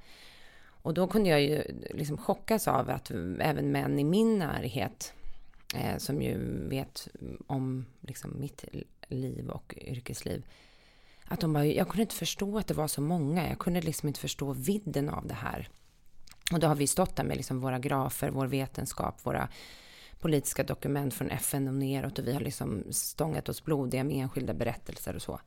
Och 0.83 0.95
då 0.95 1.07
kunde 1.07 1.31
jag 1.31 1.43
ju 1.43 1.63
liksom 1.95 2.19
chockas 2.19 2.69
av 2.69 2.91
att 2.91 3.11
även 3.41 3.73
män 3.73 3.99
i 3.99 4.05
min 4.05 4.39
närhet, 4.39 5.13
eh, 5.75 5.97
som 5.97 6.23
ju 6.23 6.69
vet 6.69 7.09
om 7.47 7.87
liksom 8.01 8.41
mitt 8.41 8.65
liv 9.09 9.49
och 9.49 9.75
yrkesliv, 9.77 10.45
att 11.25 11.41
de 11.41 11.53
bara, 11.53 11.67
jag 11.67 11.89
kunde 11.89 12.03
inte 12.03 12.15
förstå 12.15 12.59
att 12.59 12.67
det 12.67 12.75
var 12.75 12.89
så 12.89 13.01
många. 13.01 13.49
Jag 13.49 13.59
kunde 13.59 13.81
liksom 13.81 14.09
inte 14.09 14.21
förstå 14.21 14.53
vidden 14.53 15.09
av 15.09 15.27
det 15.27 15.35
här. 15.35 15.69
Och 16.53 16.61
då 16.61 16.67
har 16.67 16.75
vi 16.75 16.87
stått 16.87 17.17
där 17.17 17.25
med 17.25 17.37
liksom 17.37 17.61
våra 17.61 17.79
grafer, 17.79 18.31
vår 18.31 18.47
vetenskap, 18.47 19.27
våra 19.27 19.49
politiska 20.21 20.63
dokument 20.63 21.15
från 21.15 21.31
FN 21.31 21.69
och 21.69 21.75
neråt 21.75 22.19
och 22.19 22.27
vi 22.27 22.33
har 22.33 22.41
liksom 22.41 22.85
stångat 22.91 23.49
oss 23.49 23.65
blodiga 23.65 24.05
med 24.05 24.17
enskilda 24.17 24.55
berättelser 24.55 25.17
och 25.17 25.23
så. 25.23 25.41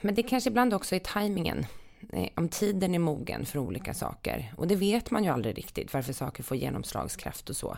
Men 0.00 0.14
det 0.14 0.22
kanske 0.22 0.50
ibland 0.50 0.74
också 0.74 0.94
är 0.94 0.98
tajmingen. 0.98 1.66
Eh, 2.12 2.28
om 2.34 2.48
tiden 2.48 2.94
är 2.94 2.98
mogen 2.98 3.46
för 3.46 3.58
olika 3.58 3.94
saker. 3.94 4.52
Och 4.56 4.68
det 4.68 4.76
vet 4.76 5.10
man 5.10 5.24
ju 5.24 5.30
aldrig 5.30 5.58
riktigt 5.58 5.94
varför 5.94 6.12
saker 6.12 6.42
får 6.42 6.56
genomslagskraft 6.56 7.50
och 7.50 7.56
så. 7.56 7.76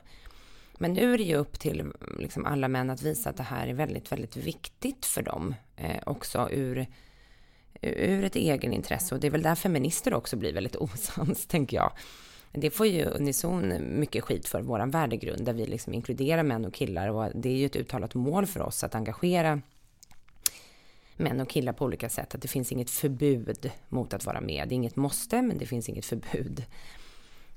Men 0.79 0.93
nu 0.93 1.15
är 1.15 1.19
det 1.19 1.25
ju 1.25 1.37
upp 1.37 1.61
till 1.61 1.93
liksom 2.19 2.45
alla 2.45 2.69
män 2.69 2.91
att 2.91 3.03
visa 3.03 3.31
att 3.31 3.37
det 3.37 3.43
här 3.43 3.67
är 3.67 3.75
väldigt, 3.75 4.13
väldigt 4.13 4.37
viktigt 4.37 5.07
för 5.07 5.23
dem. 5.23 5.55
Eh, 5.77 6.03
också 6.07 6.49
ur, 6.53 6.87
ur 7.83 8.25
ett 8.25 8.37
egenintresse. 8.37 9.15
Och 9.15 9.21
det 9.21 9.27
är 9.27 9.31
väl 9.31 9.43
där 9.43 9.55
feminister 9.55 10.15
också 10.15 10.37
blir 10.37 10.53
väldigt 10.53 10.77
osams, 10.81 11.47
tänker 11.47 11.77
jag. 11.77 11.93
Det 12.53 12.71
får 12.71 12.87
ju 12.87 13.05
Unison 13.05 13.75
mycket 14.01 14.25
skit 14.25 14.49
för, 14.49 14.63
vår 14.63 14.87
värdegrund, 14.87 15.45
där 15.45 15.53
vi 15.53 15.67
liksom 15.67 15.95
inkluderar 15.95 16.43
män 16.43 16.65
och 16.65 16.75
killar. 16.75 17.09
Och 17.09 17.31
det 17.35 17.49
är 17.49 17.57
ju 17.57 17.67
ett 17.67 17.77
uttalat 17.77 18.15
mål 18.15 18.47
för 18.47 18.63
oss 18.63 18.85
att 18.85 18.95
engagera 18.95 19.61
män 21.17 21.41
och 21.41 21.49
killar 21.49 21.73
på 21.73 21.85
olika 21.85 22.09
sätt. 22.09 22.35
Att 22.35 22.43
det 22.43 22.49
finns 22.49 22.73
inget 22.73 22.91
förbud 22.91 23.71
mot 23.89 24.15
att 24.15 24.27
vara 24.27 24.41
med. 24.41 24.69
Det 24.69 24.73
är 24.73 24.77
inget 24.77 24.97
måste, 24.97 25.43
men 25.43 25.59
det 25.59 25.67
finns 25.67 25.89
inget 25.89 26.07
förbud. 26.07 26.65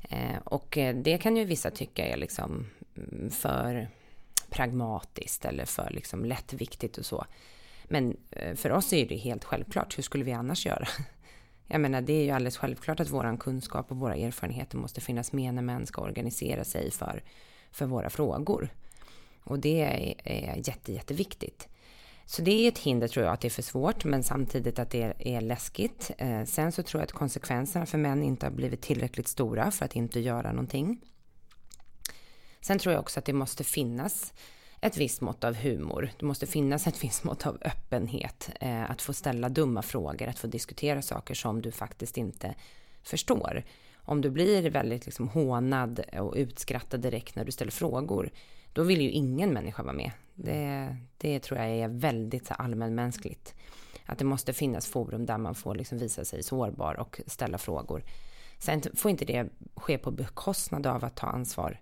Eh, 0.10 0.38
och 0.43 0.77
eh, 0.77 0.95
det 0.95 1.17
kan 1.17 1.38
ju 1.38 1.45
vissa 1.45 1.71
tycka 1.71 2.06
är 2.06 2.17
liksom 2.17 2.65
mm, 2.97 3.30
för 3.32 3.89
pragmatiskt 4.49 5.45
eller 5.45 5.65
för 5.65 5.89
liksom 5.89 6.25
lättviktigt 6.25 6.97
och 6.97 7.06
så. 7.06 7.25
Men 7.84 8.17
eh, 8.32 8.56
för 8.56 8.71
oss 8.71 8.93
är 8.93 9.08
det 9.08 9.15
helt 9.15 9.43
självklart. 9.43 9.97
Hur 9.97 10.04
skulle 10.04 10.23
vi 10.23 10.32
annars 10.32 10.65
göra? 10.65 10.88
Jag 11.67 11.82
menar, 11.82 12.02
det 12.02 12.13
är 12.13 12.24
ju 12.24 12.32
alldeles 12.32 12.58
självklart 12.58 13.00
att 13.00 13.10
vår 13.10 13.38
kunskap 13.38 13.91
och 13.91 13.97
våra 13.97 14.15
erfarenheter 14.15 14.78
måste 14.78 15.02
finnas 15.02 15.34
med 15.34 15.54
när 15.54 15.62
män 15.62 15.86
ska 15.86 16.02
organisera 16.02 16.63
sig 16.63 16.91
för, 16.91 17.24
för 17.71 17.86
våra 17.86 18.10
frågor. 18.10 18.69
Och 19.43 19.60
det 19.60 19.82
är, 19.82 20.15
är 20.24 20.67
jätte, 20.67 20.93
jätteviktigt. 20.93 21.67
Så 22.26 22.41
det 22.41 22.52
är 22.52 22.67
ett 22.67 22.80
hinder 22.80 23.08
tror 23.08 23.26
jag, 23.26 23.34
att 23.34 23.41
det 23.41 23.47
är 23.47 23.50
för 23.50 23.62
svårt, 23.62 24.06
men 24.06 24.24
samtidigt 24.24 24.80
att 24.80 24.89
det 24.89 25.02
är, 25.02 25.28
är 25.28 25.41
läskigt. 25.41 26.12
Eh, 26.17 26.43
sen 26.43 26.71
så 26.71 26.84
tror 26.84 27.02
jag 27.02 27.06
att 27.06 27.12
konsekvenserna 27.12 27.86
för 27.86 27.97
män 27.97 28.24
inte 28.24 28.45
har 28.45 28.52
blivit 28.52 28.82
tillräckligt 28.82 29.28
stora 29.28 29.71
för 29.71 29.86
att 29.86 29.95
inte 29.95 30.19
göra 30.19 30.52
någonting. 30.52 31.02
Sen 32.62 32.80
tror 32.80 32.93
jag 32.93 33.00
också 33.00 33.19
att 33.19 33.26
det 33.26 33.34
måste 33.34 33.63
finnas 33.63 34.34
ett 34.81 34.97
visst 34.97 35.21
mått 35.21 35.43
av 35.43 35.55
humor. 35.55 36.11
Det 36.19 36.25
måste 36.25 36.47
finnas 36.47 36.87
ett 36.87 37.03
visst 37.03 37.23
mått 37.23 37.47
av 37.47 37.57
öppenhet. 37.61 38.49
Eh, 38.61 38.91
att 38.91 39.01
få 39.01 39.13
ställa 39.13 39.49
dumma 39.49 39.81
frågor, 39.81 40.27
att 40.27 40.39
få 40.39 40.47
diskutera 40.47 41.01
saker 41.01 41.33
som 41.33 41.61
du 41.61 41.71
faktiskt 41.71 42.17
inte 42.17 42.55
förstår. 43.03 43.63
Om 43.95 44.21
du 44.21 44.29
blir 44.29 44.69
väldigt 44.69 45.05
liksom 45.05 45.27
hånad 45.27 45.99
och 46.19 46.33
utskrattad 46.35 47.01
direkt 47.01 47.35
när 47.35 47.45
du 47.45 47.51
ställer 47.51 47.71
frågor, 47.71 48.29
då 48.73 48.83
vill 48.83 49.01
ju 49.01 49.09
ingen 49.09 49.53
människa 49.53 49.83
vara 49.83 49.93
med. 49.93 50.11
Det, 50.35 50.97
det 51.17 51.39
tror 51.39 51.59
jag 51.59 51.69
är 51.69 51.87
väldigt 51.87 52.51
allmänmänskligt. 52.51 53.55
Att 54.05 54.17
det 54.17 54.25
måste 54.25 54.53
finnas 54.53 54.87
forum 54.87 55.25
där 55.25 55.37
man 55.37 55.55
får 55.55 55.75
liksom 55.75 55.97
visa 55.97 56.25
sig 56.25 56.43
sårbar 56.43 56.99
och 56.99 57.21
ställa 57.27 57.57
frågor. 57.57 58.03
Sen 58.59 58.81
får 58.95 59.11
inte 59.11 59.25
det 59.25 59.49
ske 59.75 59.97
på 59.97 60.11
bekostnad 60.11 60.87
av 60.87 61.05
att 61.05 61.15
ta 61.15 61.27
ansvar. 61.27 61.79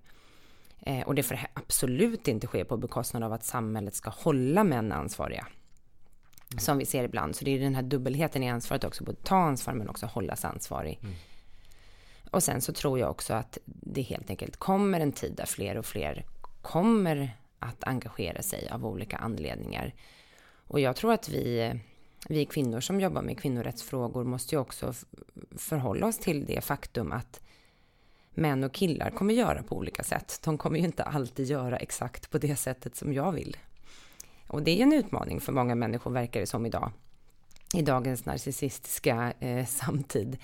Eh, 0.82 1.08
och 1.08 1.16
det 1.16 1.24
får 1.24 1.40
absolut 1.54 2.28
inte 2.28 2.48
ske 2.48 2.66
på 2.66 2.78
bekostnad 2.78 3.24
av 3.24 3.34
att 3.34 3.44
samhället 3.44 3.96
ska 3.96 4.10
hålla 4.10 4.64
män 4.64 4.92
ansvariga. 4.92 5.48
Mm. 6.52 6.60
Som 6.60 6.78
vi 6.78 6.86
ser 6.86 7.04
ibland. 7.04 7.36
Så 7.36 7.46
det 7.46 7.52
är 7.52 7.60
den 7.60 7.76
här 7.76 7.82
dubbelheten 7.82 8.44
i 8.44 8.50
ansvaret 8.50 8.84
också, 8.84 9.04
både 9.04 9.18
ta 9.24 9.36
ansvar 9.36 9.74
men 9.74 9.90
också 9.90 10.06
hållas 10.06 10.46
ansvarig. 10.46 11.00
Mm. 11.02 11.16
Och 12.32 12.44
sen 12.44 12.62
så 12.62 12.74
tror 12.74 13.00
jag 13.00 13.10
också 13.10 13.34
att 13.34 13.58
det 13.66 14.02
helt 14.02 14.30
enkelt 14.30 14.58
kommer 14.58 15.00
en 15.00 15.12
tid 15.12 15.34
där 15.36 15.46
fler 15.46 15.78
och 15.78 15.86
fler 15.86 16.26
kommer 16.62 17.38
att 17.60 17.84
engagera 17.84 18.42
sig 18.42 18.70
av 18.70 18.86
olika 18.86 19.18
anledningar. 19.18 19.94
Och 20.68 20.80
jag 20.80 20.96
tror 20.96 21.14
att 21.14 21.30
vi, 21.30 21.74
vi 22.30 22.46
kvinnor 22.46 22.80
som 22.80 23.00
jobbar 23.00 23.22
med 23.22 23.40
kvinnorättsfrågor 23.40 24.24
måste 24.24 24.56
ju 24.56 24.62
också 24.62 24.94
förhålla 25.58 26.08
oss 26.08 26.18
till 26.18 26.46
det 26.46 26.62
faktum 26.62 27.12
att 27.12 27.42
män 28.32 28.64
och 28.64 28.74
killar 28.74 29.10
kommer 29.10 29.34
göra 29.34 29.64
på 29.64 29.78
olika 29.78 30.04
sätt. 30.04 30.40
De 30.44 30.58
kommer 30.58 30.80
ju 30.80 30.86
inte 30.86 31.04
alltid 31.04 31.48
göra 31.48 31.78
exakt 31.78 32.30
på 32.30 32.38
det 32.38 32.56
sättet 32.56 32.96
som 32.96 33.14
jag 33.14 33.32
vill. 33.32 33.58
Och 34.48 34.64
det 34.64 34.72
är 34.72 34.84
en 34.84 34.94
utmaning 34.94 35.42
för 35.42 35.52
många 35.52 35.76
människor, 35.76 36.12
verkar 36.12 36.40
det 36.40 36.48
som 36.48 36.66
idag. 36.66 36.92
I 37.74 37.82
dagens 37.82 38.26
narcissistiska 38.26 39.34
eh, 39.40 39.66
samtid. 39.66 40.38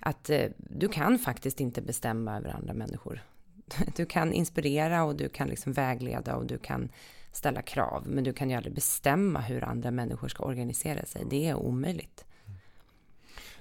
Att 0.00 0.30
eh, 0.30 0.46
du 0.56 0.88
kan 0.88 1.18
faktiskt 1.18 1.60
inte 1.60 1.82
bestämma 1.82 2.36
över 2.36 2.50
andra 2.50 2.74
människor. 2.74 3.20
Du 3.96 4.06
kan 4.06 4.32
inspirera 4.32 5.04
och 5.04 5.16
du 5.16 5.28
kan 5.28 5.48
liksom 5.48 5.72
vägleda 5.72 6.36
och 6.36 6.46
du 6.46 6.58
kan 6.58 6.88
ställa 7.32 7.62
krav. 7.62 8.04
Men 8.06 8.24
du 8.24 8.32
kan 8.32 8.50
ju 8.50 8.56
aldrig 8.56 8.74
bestämma 8.74 9.40
hur 9.40 9.64
andra 9.64 9.90
människor 9.90 10.28
ska 10.28 10.44
organisera 10.44 11.06
sig. 11.06 11.24
Det 11.30 11.48
är 11.48 11.54
omöjligt. 11.54 12.24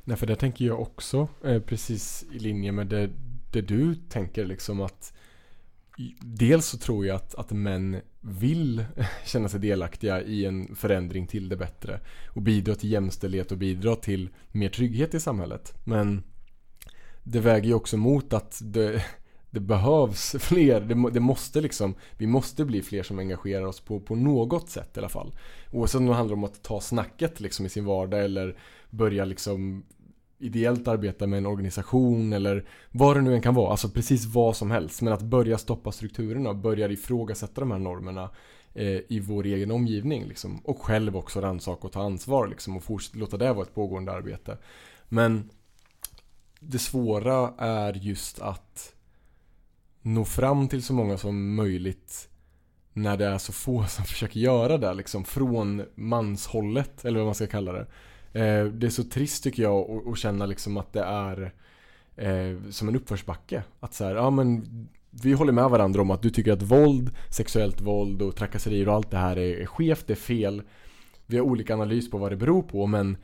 Nej, 0.03 0.17
för 0.17 0.27
det 0.27 0.35
tänker 0.35 0.65
jag 0.65 0.81
också 0.81 1.27
eh, 1.43 1.61
precis 1.61 2.25
i 2.31 2.39
linje 2.39 2.71
med 2.71 2.87
det, 2.87 3.09
det 3.51 3.61
du 3.61 3.95
tänker 3.95 4.45
liksom 4.45 4.81
att 4.81 5.13
Dels 6.21 6.65
så 6.65 6.77
tror 6.77 7.05
jag 7.05 7.15
att, 7.15 7.35
att 7.35 7.51
män 7.51 8.01
vill 8.21 8.85
känna 9.25 9.49
sig 9.49 9.59
delaktiga 9.59 10.21
i 10.21 10.45
en 10.45 10.75
förändring 10.75 11.27
till 11.27 11.49
det 11.49 11.57
bättre 11.57 11.99
och 12.27 12.41
bidra 12.41 12.75
till 12.75 12.91
jämställdhet 12.91 13.51
och 13.51 13.57
bidra 13.57 13.95
till 13.95 14.29
mer 14.51 14.69
trygghet 14.69 15.13
i 15.13 15.19
samhället. 15.19 15.73
Men 15.83 16.23
det 17.23 17.39
väger 17.39 17.67
ju 17.67 17.73
också 17.73 17.97
mot 17.97 18.33
att 18.33 18.61
det, 18.63 19.05
det 19.49 19.59
behövs 19.59 20.35
fler, 20.39 20.81
det, 20.81 21.11
det, 21.11 21.19
måste 21.19 21.61
liksom, 21.61 21.95
vi 22.17 22.27
måste 22.27 22.65
bli 22.65 22.81
fler 22.81 23.03
som 23.03 23.19
engagerar 23.19 23.65
oss 23.65 23.79
på, 23.79 23.99
på 23.99 24.15
något 24.15 24.69
sätt 24.69 24.97
i 24.97 24.99
alla 24.99 25.09
fall. 25.09 25.35
Oavsett 25.71 25.99
om 25.99 26.05
det 26.05 26.13
handlar 26.13 26.35
om 26.35 26.43
att 26.43 26.63
ta 26.63 26.81
snacket 26.81 27.39
liksom 27.39 27.65
i 27.65 27.69
sin 27.69 27.85
vardag 27.85 28.23
eller 28.23 28.57
börja 28.89 29.25
liksom 29.25 29.83
ideellt 30.41 30.87
arbeta 30.87 31.27
med 31.27 31.37
en 31.37 31.45
organisation 31.45 32.33
eller 32.33 32.65
vad 32.91 33.17
det 33.17 33.21
nu 33.21 33.33
än 33.33 33.41
kan 33.41 33.55
vara, 33.55 33.71
alltså 33.71 33.89
precis 33.89 34.25
vad 34.25 34.55
som 34.55 34.71
helst. 34.71 35.01
Men 35.01 35.13
att 35.13 35.21
börja 35.21 35.57
stoppa 35.57 35.91
strukturerna 35.91 36.49
och 36.49 36.55
börja 36.55 36.89
ifrågasätta 36.89 37.61
de 37.61 37.71
här 37.71 37.79
normerna 37.79 38.29
eh, 38.73 38.87
i 38.87 39.19
vår 39.27 39.45
egen 39.45 39.71
omgivning 39.71 40.25
liksom. 40.25 40.57
Och 40.57 40.81
själv 40.81 41.17
också 41.17 41.41
rannsaka 41.41 41.87
och 41.87 41.93
ta 41.93 42.03
ansvar 42.03 42.47
liksom 42.47 42.77
och 42.77 42.83
fortsätta 42.83 43.19
låta 43.19 43.37
det 43.37 43.53
vara 43.53 43.65
ett 43.65 43.75
pågående 43.75 44.11
arbete. 44.11 44.57
Men 45.09 45.49
det 46.59 46.79
svåra 46.79 47.53
är 47.57 47.93
just 47.93 48.39
att 48.39 48.93
nå 50.01 50.25
fram 50.25 50.67
till 50.67 50.83
så 50.83 50.93
många 50.93 51.17
som 51.17 51.55
möjligt 51.55 52.29
när 52.93 53.17
det 53.17 53.25
är 53.25 53.37
så 53.37 53.53
få 53.53 53.85
som 53.85 54.05
försöker 54.05 54.39
göra 54.39 54.77
det 54.77 54.93
liksom 54.93 55.25
från 55.25 55.85
manshållet 55.95 57.05
eller 57.05 57.19
vad 57.19 57.25
man 57.25 57.35
ska 57.35 57.47
kalla 57.47 57.71
det. 57.71 57.87
Eh, 58.33 58.65
det 58.65 58.87
är 58.87 58.89
så 58.89 59.03
trist 59.03 59.43
tycker 59.43 59.63
jag 59.63 60.07
att 60.07 60.17
känna 60.17 60.45
liksom 60.45 60.77
att 60.77 60.93
det 60.93 61.03
är 61.03 61.53
eh, 62.15 62.69
som 62.69 62.87
en 62.87 62.95
uppförsbacke. 62.95 63.63
Att 63.79 63.93
så 63.93 64.05
här, 64.05 64.15
ja 64.15 64.29
men 64.29 64.67
vi 65.09 65.33
håller 65.33 65.53
med 65.53 65.69
varandra 65.69 66.01
om 66.01 66.11
att 66.11 66.21
du 66.21 66.29
tycker 66.29 66.53
att 66.53 66.61
våld, 66.61 67.11
sexuellt 67.29 67.81
våld 67.81 68.21
och 68.21 68.35
trakasserier 68.35 68.87
och 68.87 68.93
allt 68.93 69.11
det 69.11 69.17
här 69.17 69.37
är 69.37 69.65
skevt, 69.65 70.07
det 70.07 70.13
är 70.13 70.15
fel. 70.15 70.63
Vi 71.25 71.37
har 71.37 71.45
olika 71.45 71.73
analys 71.73 72.11
på 72.11 72.17
vad 72.17 72.31
det 72.31 72.37
beror 72.37 72.61
på 72.61 72.87
men 72.87 73.17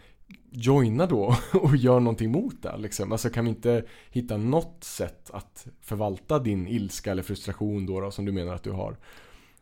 joina 0.51 1.05
då 1.05 1.35
och 1.53 1.75
gör 1.75 1.99
någonting 1.99 2.31
mot 2.31 2.63
det 2.63 2.77
liksom. 2.77 3.11
Alltså 3.11 3.29
kan 3.29 3.45
vi 3.45 3.49
inte 3.49 3.85
hitta 4.09 4.37
något 4.37 4.83
sätt 4.83 5.29
att 5.33 5.67
förvalta 5.81 6.39
din 6.39 6.67
ilska 6.67 7.11
eller 7.11 7.23
frustration 7.23 7.85
då, 7.85 7.99
då 8.01 8.11
som 8.11 8.25
du 8.25 8.31
menar 8.31 8.55
att 8.55 8.63
du 8.63 8.71
har. 8.71 8.97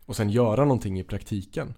Och 0.05 0.15
sen 0.15 0.29
göra 0.29 0.63
någonting 0.63 0.99
i 0.99 1.03
praktiken. 1.03 1.73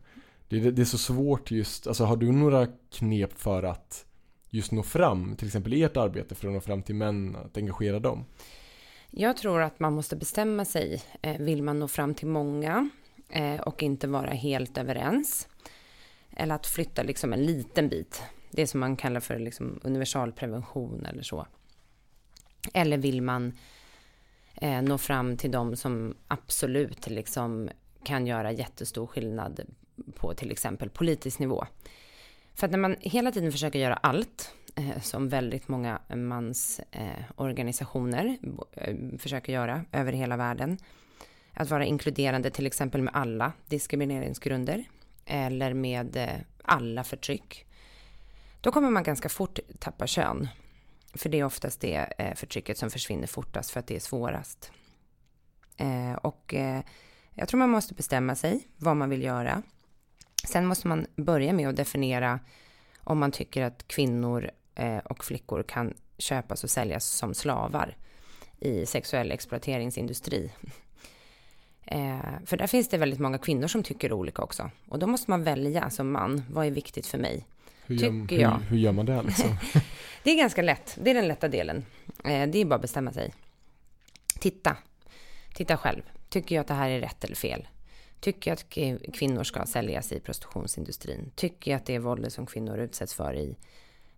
Det, 0.49 0.71
det, 0.71 0.81
är 0.81 0.85
så 0.85 0.97
svårt 0.97 1.51
just, 1.51 1.87
alltså 1.87 2.03
har 2.03 2.17
du 2.17 2.31
några 2.31 2.67
knep 2.91 3.39
för 3.39 3.63
att 3.63 4.05
just 4.49 4.71
nå 4.71 4.83
fram, 4.83 5.35
till 5.35 5.47
exempel 5.47 5.73
i 5.73 5.83
ert 5.83 5.97
arbete 5.97 6.35
för 6.35 6.47
att 6.47 6.53
nå 6.53 6.61
fram 6.61 6.83
till 6.83 6.95
män, 6.95 7.35
att 7.35 7.57
engagera 7.57 7.99
dem? 7.99 8.25
Jag 9.11 9.37
tror 9.37 9.61
att 9.61 9.79
man 9.79 9.93
måste 9.93 10.15
bestämma 10.15 10.65
sig. 10.65 11.03
Eh, 11.21 11.37
vill 11.37 11.63
man 11.63 11.79
nå 11.79 11.87
fram 11.87 12.13
till 12.13 12.27
många 12.27 12.89
eh, 13.29 13.59
och 13.59 13.83
inte 13.83 14.07
vara 14.07 14.29
helt 14.29 14.77
överens? 14.77 15.47
Eller 16.31 16.55
att 16.55 16.67
flytta 16.67 17.03
liksom 17.03 17.33
en 17.33 17.45
liten 17.45 17.89
bit. 17.89 18.23
Det 18.51 18.67
som 18.67 18.79
man 18.79 18.95
kallar 18.95 19.19
för 19.19 19.39
liksom 19.39 19.79
universalprevention 19.83 21.05
eller 21.05 21.23
så. 21.23 21.47
Eller 22.73 22.97
vill 22.97 23.21
man 23.21 23.53
eh, 24.55 24.81
nå 24.81 24.97
fram 24.97 25.37
till 25.37 25.51
de 25.51 25.75
som 25.75 26.15
absolut 26.27 27.07
liksom 27.07 27.69
kan 28.03 28.27
göra 28.27 28.51
jättestor 28.51 29.07
skillnad 29.07 29.61
på 30.15 30.33
till 30.33 30.51
exempel 30.51 30.89
politisk 30.89 31.39
nivå. 31.39 31.65
För 32.55 32.65
att 32.65 32.71
när 32.71 32.79
man 32.79 32.95
hela 32.99 33.31
tiden 33.31 33.51
försöker 33.51 33.79
göra 33.79 33.93
allt, 33.93 34.53
eh, 34.75 35.01
som 35.01 35.29
väldigt 35.29 35.67
många 35.67 36.01
mansorganisationer 36.15 38.37
eh, 38.73 38.89
eh, 38.89 38.95
försöker 39.17 39.53
göra 39.53 39.85
över 39.91 40.13
hela 40.13 40.37
världen, 40.37 40.77
att 41.53 41.69
vara 41.69 41.85
inkluderande 41.85 42.49
till 42.49 42.65
exempel 42.65 43.01
med 43.01 43.15
alla 43.15 43.51
diskrimineringsgrunder 43.65 44.83
eller 45.25 45.73
med 45.73 46.17
eh, 46.17 46.29
alla 46.63 47.03
förtryck, 47.03 47.65
då 48.61 48.71
kommer 48.71 48.89
man 48.89 49.03
ganska 49.03 49.29
fort 49.29 49.59
tappa 49.79 50.07
kön. 50.07 50.47
För 51.13 51.29
det 51.29 51.39
är 51.39 51.43
oftast 51.43 51.81
det 51.81 52.13
eh, 52.17 52.35
förtrycket 52.35 52.77
som 52.77 52.89
försvinner 52.89 53.27
fortast 53.27 53.71
för 53.71 53.79
att 53.79 53.87
det 53.87 53.95
är 53.95 53.99
svårast. 53.99 54.71
Eh, 55.77 56.13
och 56.13 56.53
eh, 56.53 56.81
jag 57.33 57.47
tror 57.47 57.59
man 57.59 57.69
måste 57.69 57.93
bestämma 57.93 58.35
sig 58.35 58.67
vad 58.77 58.97
man 58.97 59.09
vill 59.09 59.23
göra. 59.23 59.63
Sen 60.47 60.65
måste 60.65 60.87
man 60.87 61.05
börja 61.15 61.53
med 61.53 61.69
att 61.69 61.75
definiera 61.75 62.39
om 62.99 63.19
man 63.19 63.31
tycker 63.31 63.61
att 63.61 63.87
kvinnor 63.87 64.51
och 65.03 65.23
flickor 65.23 65.63
kan 65.63 65.93
köpas 66.17 66.63
och 66.63 66.69
säljas 66.69 67.05
som 67.05 67.33
slavar 67.33 67.95
i 68.59 68.85
sexuell 68.85 69.31
exploateringsindustri. 69.31 70.51
Eh, 71.89 72.19
för 72.45 72.57
där 72.57 72.67
finns 72.67 72.89
det 72.89 72.97
väldigt 72.97 73.19
många 73.19 73.37
kvinnor 73.37 73.67
som 73.67 73.83
tycker 73.83 74.13
olika 74.13 74.41
också. 74.41 74.71
Och 74.87 74.99
då 74.99 75.07
måste 75.07 75.31
man 75.31 75.43
välja 75.43 75.89
som 75.89 76.11
man, 76.11 76.43
vad 76.49 76.65
är 76.65 76.71
viktigt 76.71 77.07
för 77.07 77.17
mig? 77.17 77.45
Hur 77.85 77.95
gör, 77.95 78.09
tycker 78.09 78.41
jag. 78.41 78.51
Hur, 78.51 78.65
hur 78.65 78.77
gör 78.77 78.91
man 78.91 79.05
det 79.05 79.21
liksom? 79.21 79.57
det 80.23 80.31
är 80.31 80.37
ganska 80.37 80.61
lätt, 80.61 80.97
det 81.01 81.09
är 81.09 81.13
den 81.13 81.27
lätta 81.27 81.47
delen. 81.47 81.85
Eh, 82.23 82.47
det 82.47 82.57
är 82.57 82.65
bara 82.65 82.75
att 82.75 82.81
bestämma 82.81 83.13
sig. 83.13 83.33
Titta, 84.39 84.77
titta 85.53 85.77
själv. 85.77 86.01
Tycker 86.29 86.55
jag 86.55 86.61
att 86.61 86.67
det 86.67 86.73
här 86.73 86.89
är 86.89 86.99
rätt 86.99 87.23
eller 87.23 87.35
fel? 87.35 87.67
Tycker 88.19 88.51
jag 88.51 88.55
att 88.55 89.13
kvinnor 89.13 89.43
ska 89.43 89.65
säljas 89.65 90.11
i 90.11 90.19
prostitutionsindustrin? 90.19 91.31
Tycker 91.35 91.71
jag 91.71 91.77
att 91.77 91.85
det 91.85 91.95
är 91.95 91.99
våldet 91.99 92.33
som 92.33 92.45
kvinnor 92.45 92.77
utsätts 92.77 93.13
för 93.13 93.33
i 93.33 93.57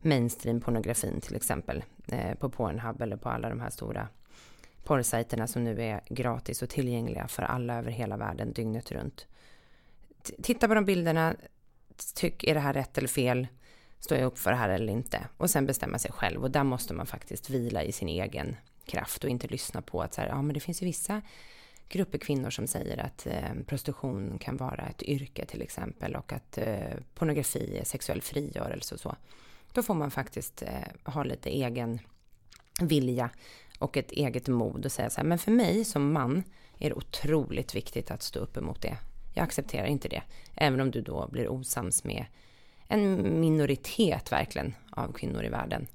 mainstream-pornografin 0.02 1.22
till 1.22 1.36
exempel? 1.36 1.84
Eh, 2.08 2.36
på 2.36 2.50
Pornhub 2.50 3.02
eller 3.02 3.18
på 3.18 3.30
alla 3.30 3.50
de 3.50 3.60
här 3.60 3.70
stora 3.70 4.08
porrsajterna 4.84 5.48
som 5.48 5.64
nu 5.64 5.82
är 5.82 6.02
gratis 6.10 6.62
och 6.62 6.70
tillgängliga 6.70 7.28
för 7.28 7.44
alla 7.44 7.78
över 7.78 7.92
hela 7.92 8.18
världen 8.18 8.54
dygnet 8.54 8.92
runt. 8.92 9.28
Titta 10.44 10.68
på 10.68 10.74
de 10.74 10.86
bilderna, 10.86 11.36
tyck 12.16 12.44
är 12.44 12.54
det 12.54 12.60
här 12.60 12.74
rätt 12.74 12.98
eller 12.98 13.08
fel? 13.08 13.48
Står 14.00 14.18
jag 14.18 14.26
upp 14.26 14.38
för 14.38 14.52
det 14.52 14.58
här 14.58 14.70
eller 14.70 14.94
inte? 14.94 15.28
Och 15.38 15.50
sen 15.50 15.66
bestämma 15.66 16.00
sig 16.00 16.12
själv 16.12 16.44
och 16.44 16.52
där 16.52 16.64
måste 16.64 16.94
man 16.94 17.06
faktiskt 17.06 17.50
vila 17.50 17.84
i 17.84 17.92
sin 17.92 18.10
egen 18.10 18.56
kraft 18.86 19.24
och 19.24 19.30
inte 19.30 19.48
lyssna 19.48 19.82
på 19.82 20.02
att 20.02 20.14
så 20.14 20.22
här, 20.22 20.28
ja 20.28 20.42
men 20.42 20.54
det 20.54 20.60
finns 20.60 20.82
ju 20.82 20.86
vissa 20.86 21.22
grupper 21.90 22.18
kvinnor 22.18 22.50
som 22.50 22.68
säger 22.68 22.98
att 22.98 23.28
eh, 23.28 23.54
prostitution 23.68 24.38
kan 24.40 24.58
vara 24.58 24.88
ett 24.88 25.04
yrke 25.04 25.46
till 25.46 25.62
exempel 25.62 26.16
och 26.16 26.34
att 26.34 26.58
eh, 26.58 26.98
pornografi 27.14 27.78
är 27.78 27.84
sexuell 27.84 28.22
frigörelse 28.22 28.96
och 28.96 29.02
så. 29.02 29.16
Då 29.74 29.84
får 29.84 29.94
man 29.94 30.12
faktiskt 30.12 30.62
eh, 30.62 31.12
ha 31.14 31.24
lite 31.24 31.50
egen 31.50 32.00
vilja 32.82 33.30
och 33.80 33.98
ett 33.98 34.12
eget 34.12 34.48
mod 34.48 34.86
och 34.86 34.92
säga 34.92 35.10
så 35.10 35.22
här, 35.22 35.28
men 35.28 35.38
för 35.38 35.52
mig 35.52 35.86
som 35.86 36.14
man 36.14 36.44
är 36.78 36.90
det 36.90 36.96
otroligt 36.96 37.76
viktigt 37.76 38.12
att 38.12 38.24
stå 38.24 38.40
upp 38.40 38.58
emot 38.58 38.82
det. 38.82 38.98
Jag 39.34 39.44
accepterar 39.44 39.86
inte 39.86 40.08
det, 40.08 40.24
även 40.56 40.82
om 40.82 40.92
du 40.92 41.02
då 41.02 41.28
blir 41.32 41.48
osams 41.48 42.04
med 42.04 42.26
en 42.88 43.40
minoritet 43.40 44.32
verkligen 44.32 44.76
av 44.90 45.14
kvinnor 45.14 45.44
i 45.46 45.50
världen. 45.50 45.88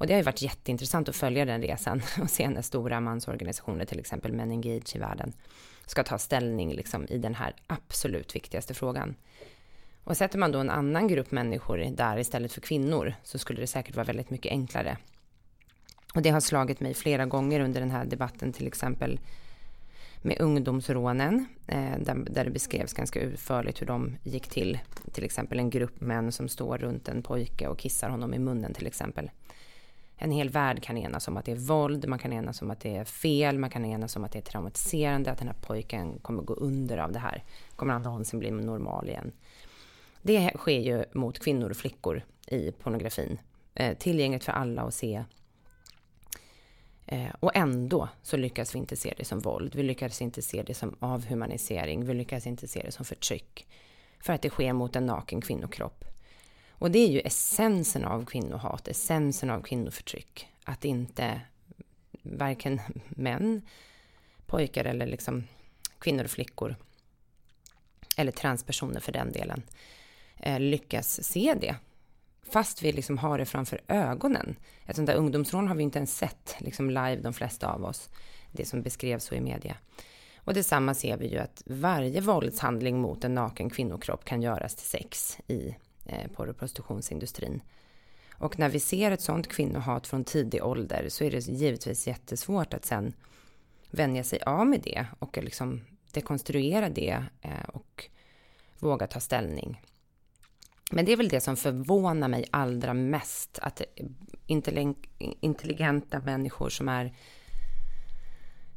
Och 0.00 0.06
det 0.06 0.12
har 0.12 0.18
ju 0.18 0.24
varit 0.24 0.42
jätteintressant 0.42 1.08
att 1.08 1.16
följa 1.16 1.44
den 1.44 1.62
resan 1.62 2.02
och 2.22 2.30
se 2.30 2.48
när 2.48 2.62
stora 2.62 3.00
mansorganisationer, 3.00 3.84
till 3.84 3.98
exempel 3.98 4.32
Men 4.32 4.50
Engage 4.50 4.96
i 4.96 4.98
världen, 4.98 5.32
ska 5.86 6.04
ta 6.04 6.18
ställning 6.18 6.72
liksom 6.72 7.06
i 7.08 7.18
den 7.18 7.34
här 7.34 7.54
absolut 7.66 8.36
viktigaste 8.36 8.74
frågan. 8.74 9.14
Och 10.04 10.16
sätter 10.16 10.38
man 10.38 10.52
då 10.52 10.58
en 10.58 10.70
annan 10.70 11.08
grupp 11.08 11.30
människor 11.30 11.78
där 11.96 12.18
istället 12.18 12.52
för 12.52 12.60
kvinnor 12.60 13.14
så 13.22 13.38
skulle 13.38 13.60
det 13.60 13.66
säkert 13.66 13.96
vara 13.96 14.06
väldigt 14.06 14.30
mycket 14.30 14.52
enklare 14.52 14.96
och 16.14 16.22
det 16.22 16.30
har 16.30 16.40
slagit 16.40 16.80
mig 16.80 16.94
flera 16.94 17.26
gånger 17.26 17.60
under 17.60 17.80
den 17.80 17.90
här 17.90 18.04
debatten, 18.04 18.52
till 18.52 18.66
exempel 18.66 19.20
med 20.22 20.40
ungdomsrånen, 20.40 21.46
eh, 21.66 21.98
där, 21.98 22.14
där 22.30 22.44
det 22.44 22.50
beskrevs 22.50 22.92
ganska 22.92 23.20
utförligt 23.20 23.80
hur 23.80 23.86
de 23.86 24.16
gick 24.22 24.48
till. 24.48 24.78
Till 25.12 25.24
exempel 25.24 25.58
en 25.58 25.70
grupp 25.70 26.00
män 26.00 26.32
som 26.32 26.48
står 26.48 26.78
runt 26.78 27.08
en 27.08 27.22
pojke 27.22 27.68
och 27.68 27.78
kissar 27.78 28.08
honom 28.08 28.34
i 28.34 28.38
munnen 28.38 28.74
till 28.74 28.86
exempel. 28.86 29.30
En 30.22 30.30
hel 30.30 30.50
värld 30.50 30.82
kan 30.82 30.96
enas 30.98 31.28
om 31.28 31.36
att 31.36 31.44
det 31.44 31.52
är 31.52 31.56
våld, 31.56 32.08
man 32.08 32.18
kan 32.18 32.32
enas 32.32 32.62
om 32.62 32.70
att 32.70 32.80
det 32.80 32.96
är 32.96 33.04
fel, 33.04 33.58
man 33.58 33.70
kan 33.70 33.84
enas 33.84 34.16
om 34.16 34.24
att 34.24 34.32
det 34.32 34.38
är 34.38 34.42
traumatiserande, 34.42 35.30
att 35.30 35.38
den 35.38 35.48
här 35.48 35.56
pojken 35.60 36.18
kommer 36.18 36.42
gå 36.42 36.54
under 36.54 36.98
av 36.98 37.12
det 37.12 37.18
här. 37.18 37.44
Kommer 37.76 37.92
han 37.92 38.02
någonsin 38.02 38.38
bli 38.38 38.50
normal 38.50 39.08
igen? 39.08 39.32
Det 40.22 40.52
sker 40.56 40.80
ju 40.80 41.04
mot 41.12 41.38
kvinnor 41.38 41.70
och 41.70 41.76
flickor 41.76 42.22
i 42.46 42.72
pornografin. 42.72 43.38
Eh, 43.74 43.98
tillgängligt 43.98 44.44
för 44.44 44.52
alla 44.52 44.82
att 44.82 44.94
se 44.94 45.24
Eh, 47.12 47.30
och 47.40 47.56
ändå 47.56 48.08
så 48.22 48.36
lyckas 48.36 48.74
vi 48.74 48.78
inte 48.78 48.96
se 48.96 49.14
det 49.16 49.24
som 49.24 49.40
våld. 49.40 49.74
Vi 49.74 49.82
lyckas 49.82 50.22
inte 50.22 50.42
se 50.42 50.62
det 50.62 50.74
som 50.74 50.96
avhumanisering. 51.00 52.04
Vi 52.04 52.14
lyckas 52.14 52.46
inte 52.46 52.68
se 52.68 52.82
det 52.82 52.92
som 52.92 53.04
förtryck. 53.04 53.66
För 54.20 54.32
att 54.32 54.42
det 54.42 54.50
sker 54.50 54.72
mot 54.72 54.96
en 54.96 55.06
naken 55.06 55.40
kvinnokropp. 55.40 56.04
Och 56.80 56.90
det 56.90 56.98
är 56.98 57.08
ju 57.08 57.20
essensen 57.20 58.04
av 58.04 58.24
kvinnohat, 58.24 58.88
essensen 58.88 59.50
av 59.50 59.62
kvinnoförtryck. 59.62 60.48
Att 60.64 60.84
inte 60.84 61.40
varken 62.22 62.80
män, 63.08 63.62
pojkar 64.46 64.84
eller 64.84 65.06
liksom 65.06 65.44
kvinnor 65.98 66.24
och 66.24 66.30
flickor 66.30 66.76
eller 68.16 68.32
transpersoner 68.32 69.00
för 69.00 69.12
den 69.12 69.32
delen 69.32 69.62
eh, 70.36 70.60
lyckas 70.60 71.24
se 71.24 71.54
det 71.60 71.76
fast 72.42 72.82
vi 72.82 72.92
liksom 72.92 73.18
har 73.18 73.38
det 73.38 73.46
framför 73.46 73.80
ögonen. 73.88 74.56
Ett 74.86 74.96
sånt 74.96 75.06
där 75.06 75.14
ungdomsrån 75.14 75.68
har 75.68 75.74
vi 75.74 75.82
inte 75.82 75.98
ens 75.98 76.16
sett 76.16 76.56
liksom 76.58 76.90
live, 76.90 77.16
de 77.16 77.32
flesta 77.32 77.72
av 77.72 77.84
oss. 77.84 78.10
Det 78.52 78.64
som 78.64 78.82
beskrevs 78.82 79.24
så 79.24 79.34
i 79.34 79.40
media. 79.40 79.76
Och 80.36 80.54
detsamma 80.54 80.94
ser 80.94 81.16
vi 81.16 81.26
ju 81.26 81.38
att 81.38 81.62
varje 81.66 82.20
våldshandling 82.20 83.00
mot 83.00 83.24
en 83.24 83.34
naken 83.34 83.70
kvinnokropp 83.70 84.24
kan 84.24 84.42
göras 84.42 84.74
till 84.74 84.86
sex 84.86 85.38
i 85.46 85.74
Eh, 86.12 86.30
porr 86.30 86.48
och 86.48 86.58
prostitutionsindustrin. 86.58 87.62
Och 88.34 88.58
när 88.58 88.68
vi 88.68 88.80
ser 88.80 89.10
ett 89.10 89.20
sånt 89.20 89.48
kvinnohat 89.48 90.06
från 90.06 90.24
tidig 90.24 90.64
ålder 90.64 91.06
så 91.08 91.24
är 91.24 91.30
det 91.30 91.48
givetvis 91.48 92.06
jättesvårt 92.06 92.74
att 92.74 92.84
sen 92.84 93.12
vänja 93.90 94.24
sig 94.24 94.40
av 94.42 94.66
med 94.66 94.80
det 94.80 95.06
och 95.18 95.38
liksom 95.42 95.80
dekonstruera 96.12 96.88
det 96.88 97.24
eh, 97.42 97.68
och 97.72 98.08
våga 98.78 99.06
ta 99.06 99.20
ställning. 99.20 99.82
Men 100.90 101.04
det 101.04 101.12
är 101.12 101.16
väl 101.16 101.28
det 101.28 101.40
som 101.40 101.56
förvånar 101.56 102.28
mig 102.28 102.44
allra 102.50 102.94
mest, 102.94 103.58
att 103.62 103.82
intelligenta 105.40 106.20
människor 106.20 106.68
som 106.68 106.88
är 106.88 107.14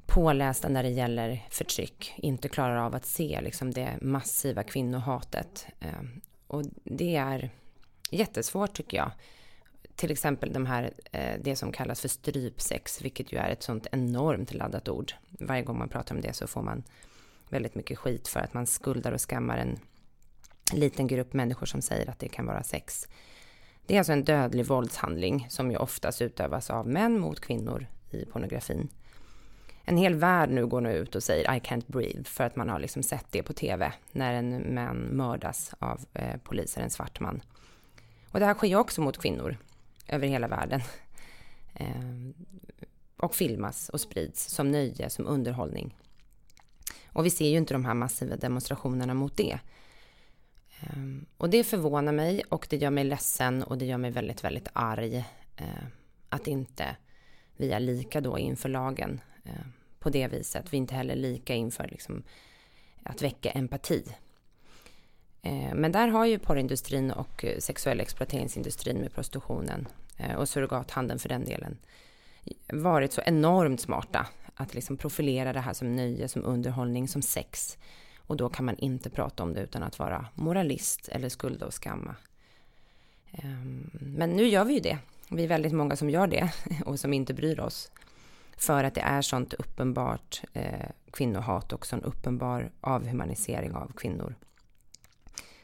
pålästa 0.06 0.70
när 0.70 0.84
det 0.84 0.90
gäller 0.90 1.48
förtryck 1.50 2.14
inte 2.18 2.50
klarar 2.50 2.78
av 2.78 2.96
att 2.96 3.06
se 3.06 3.42
liksom, 3.42 3.72
det 3.72 3.98
massiva 4.02 4.64
kvinnohatet. 4.64 5.66
Eh, 5.80 6.02
och 6.54 6.64
det 6.84 7.16
är 7.16 7.50
jättesvårt 8.10 8.74
tycker 8.74 8.98
jag. 8.98 9.12
Till 9.96 10.12
exempel 10.12 10.54
de 10.54 10.66
här, 10.66 10.94
eh, 11.12 11.40
det 11.42 11.56
som 11.56 11.72
kallas 11.72 12.02
för 12.02 12.08
strypsex, 12.08 13.02
vilket 13.02 13.34
ju 13.34 13.38
är 13.38 13.50
ett 13.50 13.64
sånt 13.64 13.88
enormt 13.92 14.54
laddat 14.54 14.90
ord. 14.90 15.14
Varje 15.30 15.62
gång 15.62 15.78
man 15.78 15.90
pratar 15.90 16.16
om 16.16 16.22
det 16.22 16.34
så 16.34 16.48
får 16.48 16.62
man 16.62 16.84
väldigt 17.50 17.76
mycket 17.76 17.98
skit 17.98 18.28
för 18.28 18.40
att 18.40 18.54
man 18.54 18.68
skuldar 18.68 19.12
och 19.12 19.30
skammar 19.30 19.58
en 19.58 19.80
liten 20.74 21.08
grupp 21.08 21.34
människor 21.34 21.66
som 21.66 21.82
säger 21.82 22.10
att 22.10 22.20
det 22.20 22.30
kan 22.30 22.46
vara 22.46 22.64
sex. 22.64 23.08
Det 23.86 23.94
är 23.94 23.98
alltså 23.98 24.14
en 24.14 24.24
dödlig 24.24 24.66
våldshandling 24.66 25.48
som 25.50 25.72
ju 25.72 25.78
oftast 25.78 26.22
utövas 26.22 26.70
av 26.70 26.88
män 26.88 27.20
mot 27.20 27.40
kvinnor 27.40 27.86
i 28.12 28.26
pornografin. 28.26 28.90
En 29.86 29.98
hel 29.98 30.16
värld 30.16 30.50
nu 30.50 30.68
går 30.68 30.82
nu 30.82 30.94
ut 30.94 31.16
och 31.16 31.24
säger 31.24 31.56
I 31.56 31.60
can't 31.60 31.84
breathe 31.88 32.24
för 32.24 32.44
att 32.44 32.56
man 32.56 32.70
har 32.70 32.80
liksom 32.80 33.04
sett 33.04 33.26
det 33.30 33.44
på 33.44 33.54
tv 33.54 33.94
när 34.12 34.34
en 34.34 34.76
man 34.76 34.98
mördas 34.98 35.74
av 35.80 36.00
eh, 36.14 36.38
poliser, 36.38 36.82
en 36.82 36.90
svart 36.90 37.20
man. 37.20 37.42
Och 38.30 38.40
det 38.40 38.46
här 38.46 38.54
sker 38.54 38.76
också 38.76 39.02
mot 39.02 39.18
kvinnor 39.18 39.58
över 40.08 40.28
hela 40.28 40.48
världen. 40.48 40.82
Eh, 41.76 42.32
och 43.18 43.36
filmas 43.36 43.90
och 43.90 44.02
sprids 44.02 44.46
som 44.46 44.72
nöje, 44.72 45.10
som 45.10 45.28
underhållning. 45.28 45.98
Och 47.08 47.26
vi 47.26 47.30
ser 47.30 47.50
ju 47.50 47.58
inte 47.58 47.74
de 47.74 47.86
här 47.86 47.94
massiva 47.94 48.36
demonstrationerna 48.36 49.14
mot 49.14 49.38
det. 49.38 49.60
Eh, 50.82 51.04
och 51.38 51.50
det 51.50 51.64
förvånar 51.64 52.12
mig 52.12 52.44
och 52.50 52.68
det 52.70 52.78
gör 52.78 52.90
mig 52.90 53.04
ledsen 53.04 53.64
och 53.64 53.78
det 53.78 53.86
gör 53.86 53.98
mig 53.98 54.12
väldigt, 54.12 54.44
väldigt 54.44 54.68
arg 54.74 55.18
eh, 55.56 55.84
att 56.30 56.48
inte 56.48 56.96
vi 57.58 57.72
är 57.72 57.80
lika 57.80 58.22
då 58.22 58.38
inför 58.38 58.70
lagen 58.70 59.22
Eh, 59.44 59.66
på 60.00 60.10
det 60.10 60.28
viset. 60.28 60.74
Vi 60.74 60.78
är 60.78 60.82
inte 60.82 60.96
heller 60.96 61.16
lika 61.16 61.54
inför 61.54 61.88
liksom, 61.88 62.24
att 63.04 63.22
väcka 63.22 63.52
empati. 63.52 64.04
Eh, 65.42 65.74
men 65.74 65.92
där 65.92 66.08
har 66.08 66.26
ju 66.26 66.40
porrindustrin 66.40 67.12
och 67.12 67.46
eh, 67.46 67.58
sexuell 67.60 68.00
exploateringsindustrin 68.00 68.98
med 68.98 69.14
prostitutionen 69.14 69.88
och 70.38 70.50
surrogathandeln 70.50 71.20
för 71.20 71.30
den 71.30 71.46
delen 71.46 71.78
varit 72.68 73.14
så 73.14 73.22
enormt 73.26 73.82
smarta 73.82 74.28
att 74.56 74.74
liksom 74.74 74.98
profilera 74.98 75.54
det 75.54 75.60
här 75.60 75.74
som 75.74 75.96
nöje, 75.96 76.28
som 76.28 76.46
underhållning, 76.46 77.08
som 77.08 77.22
sex 77.22 77.78
Och 78.18 78.38
då 78.38 78.50
kan 78.50 78.66
man 78.66 78.78
inte 78.78 79.10
prata 79.10 79.44
om 79.44 79.54
det 79.54 79.62
utan 79.62 79.84
att 79.84 80.00
vara 80.00 80.26
moralist 80.34 81.08
eller 81.08 81.30
skulda 81.30 81.66
och 81.66 81.84
skamma. 81.84 82.16
Ehm, 83.32 83.90
men 83.94 84.30
nu 84.30 84.48
gör 84.48 84.66
vi 84.66 84.74
ju 84.74 84.80
det. 84.80 84.98
Vi 85.30 85.44
är 85.44 85.48
väldigt 85.48 85.74
många 85.74 85.96
som 85.96 86.10
gör 86.10 86.28
det 86.28 86.52
och 86.86 87.00
som 87.00 87.14
inte 87.14 87.34
bryr 87.34 87.60
oss. 87.60 87.92
För 88.58 88.84
att 88.84 88.96
det 88.96 89.02
är 89.02 89.22
sånt 89.22 89.54
uppenbart 89.54 90.42
eh, 90.54 90.90
kvinnohat 91.12 91.74
och 91.74 91.86
sån 91.86 92.04
uppenbar 92.04 92.72
avhumanisering 92.82 93.74
av 93.74 93.92
kvinnor. 93.96 94.36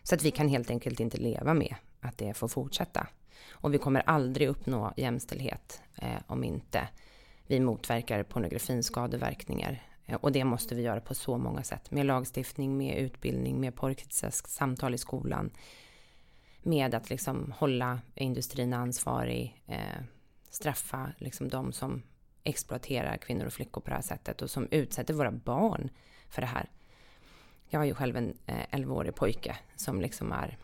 Så 0.04 0.16
att 0.16 0.24
vi 0.24 0.32
kan 0.32 0.50
helt 0.50 0.70
enkelt 0.70 1.00
inte 1.00 1.18
leva 1.18 1.54
med 1.54 1.76
att 2.02 2.18
det 2.18 2.34
får 2.34 2.48
fortsätta. 2.48 3.08
Och 3.52 3.74
vi 3.74 3.78
kommer 3.78 4.02
aldrig 4.06 4.48
uppnå 4.48 4.94
jämställdhet 4.98 5.82
eh, 5.96 6.22
om 6.28 6.44
inte 6.44 6.88
vi 7.48 7.60
motverkar 7.60 8.24
pornografins 8.24 8.86
skadeverkningar. 8.86 9.84
Eh, 10.06 10.16
och 10.16 10.32
det 10.32 10.44
måste 10.44 10.76
vi 10.76 10.82
göra 10.82 11.02
på 11.02 11.16
så 11.16 11.38
många 11.38 11.64
sätt. 11.64 11.92
Med 11.92 12.06
lagstiftning, 12.06 12.78
med 12.78 12.98
utbildning, 12.98 13.60
med 13.60 13.76
porrkritiska 13.76 14.48
samtal 14.48 14.94
i 14.94 14.98
skolan. 14.98 15.52
Med 16.64 16.96
att 16.96 17.10
liksom 17.10 17.54
hålla 17.58 18.00
industrin 18.16 18.74
ansvarig, 18.74 19.64
eh, 19.68 20.04
straffa 20.50 21.12
liksom 21.18 21.50
de 21.50 21.74
som 21.74 22.04
exploaterar 22.44 23.18
kvinnor 23.18 23.46
och 23.46 23.54
flickor 23.54 23.82
på 23.82 23.90
det 23.90 23.96
här 23.96 24.02
sättet 24.02 24.42
och 24.42 24.50
som 24.50 24.68
utsätter 24.72 25.14
våra 25.14 25.32
barn 25.32 25.90
för 26.30 26.42
det 26.42 26.48
här. 26.48 26.70
Jag 27.70 27.80
har 27.80 27.86
ju 27.86 27.94
själv 27.94 28.18
en 28.18 28.38
eh, 28.46 28.66
11-årig 28.72 29.16
pojke 29.16 29.58
som 29.76 30.02
liksom 30.02 30.32
är 30.32 30.58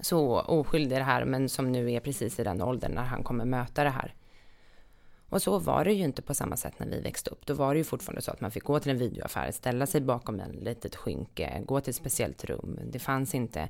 så 0.00 0.40
oskyldig 0.40 0.96
i 0.96 0.98
det 0.98 1.04
här, 1.04 1.24
men 1.24 1.48
som 1.48 1.72
nu 1.72 1.92
är 1.92 2.00
precis 2.00 2.40
i 2.40 2.44
den 2.44 2.62
åldern 2.62 2.92
när 2.92 3.02
han 3.02 3.22
kommer 3.22 3.44
möta 3.44 3.84
det 3.84 3.90
här. 3.90 4.14
Och 5.28 5.42
så 5.42 5.58
var 5.58 5.84
det 5.84 5.92
ju 5.92 6.04
inte 6.04 6.22
på 6.22 6.34
samma 6.34 6.56
sätt 6.56 6.78
när 6.78 6.86
vi 6.86 7.00
växte 7.00 7.30
upp. 7.30 7.46
Då 7.46 7.54
var 7.54 7.74
det 7.74 7.78
ju 7.78 7.84
fortfarande 7.84 8.22
så 8.22 8.30
att 8.30 8.40
man 8.40 8.50
fick 8.50 8.64
gå 8.64 8.80
till 8.80 8.90
en 8.90 8.98
videoaffär, 8.98 9.50
ställa 9.50 9.86
sig 9.86 10.00
bakom 10.00 10.40
en 10.40 10.52
litet 10.52 10.96
skynke, 10.96 11.62
gå 11.66 11.80
till 11.80 11.90
ett 11.90 11.96
speciellt 11.96 12.44
rum. 12.44 12.78
Det 12.90 12.98
fanns 12.98 13.34
inte 13.34 13.68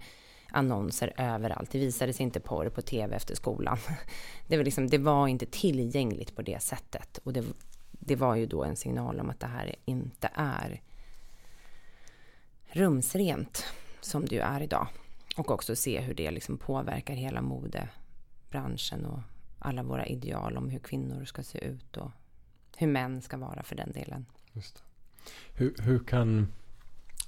annonser 0.54 1.12
överallt. 1.16 1.70
Det 1.70 1.78
visades 1.78 2.20
inte 2.20 2.40
porr 2.40 2.68
på 2.68 2.82
tv 2.82 3.16
efter 3.16 3.34
skolan. 3.34 3.78
Det 4.46 4.56
var, 4.56 4.64
liksom, 4.64 4.88
det 4.88 4.98
var 4.98 5.28
inte 5.28 5.46
tillgängligt 5.46 6.36
på 6.36 6.42
det 6.42 6.62
sättet. 6.62 7.18
Och 7.24 7.32
det, 7.32 7.44
det 7.90 8.16
var 8.16 8.34
ju 8.34 8.46
då 8.46 8.64
en 8.64 8.76
signal 8.76 9.20
om 9.20 9.30
att 9.30 9.40
det 9.40 9.46
här 9.46 9.74
inte 9.84 10.30
är 10.34 10.80
rumsrent 12.66 13.64
som 14.00 14.24
det 14.26 14.34
ju 14.34 14.40
är 14.40 14.60
idag. 14.60 14.86
Och 15.36 15.50
också 15.50 15.76
se 15.76 16.00
hur 16.00 16.14
det 16.14 16.30
liksom 16.30 16.58
påverkar 16.58 17.14
hela 17.14 17.42
modebranschen 17.42 19.04
och 19.04 19.20
alla 19.58 19.82
våra 19.82 20.06
ideal 20.06 20.56
om 20.56 20.68
hur 20.68 20.78
kvinnor 20.78 21.24
ska 21.24 21.42
se 21.42 21.64
ut 21.64 21.96
och 21.96 22.10
hur 22.76 22.86
män 22.86 23.22
ska 23.22 23.36
vara 23.36 23.62
för 23.62 23.76
den 23.76 23.92
delen. 23.92 24.26
Just 24.52 24.82
hur, 25.54 25.74
hur, 25.78 25.98
kan 25.98 26.52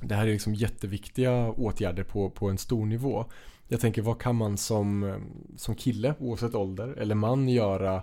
det 0.01 0.15
här 0.15 0.27
är 0.27 0.33
liksom 0.33 0.55
jätteviktiga 0.55 1.51
åtgärder 1.51 2.03
på, 2.03 2.31
på 2.31 2.49
en 2.49 2.59
stor 2.59 2.87
nivå. 2.87 3.25
Jag 3.69 3.81
tänker 3.81 4.03
vad 4.03 4.21
kan 4.21 4.37
man 4.37 4.57
som, 4.57 5.21
som 5.57 5.75
kille 5.75 6.15
oavsett 6.19 6.55
ålder 6.55 6.89
eller 6.89 7.15
man 7.15 7.49
göra 7.49 8.03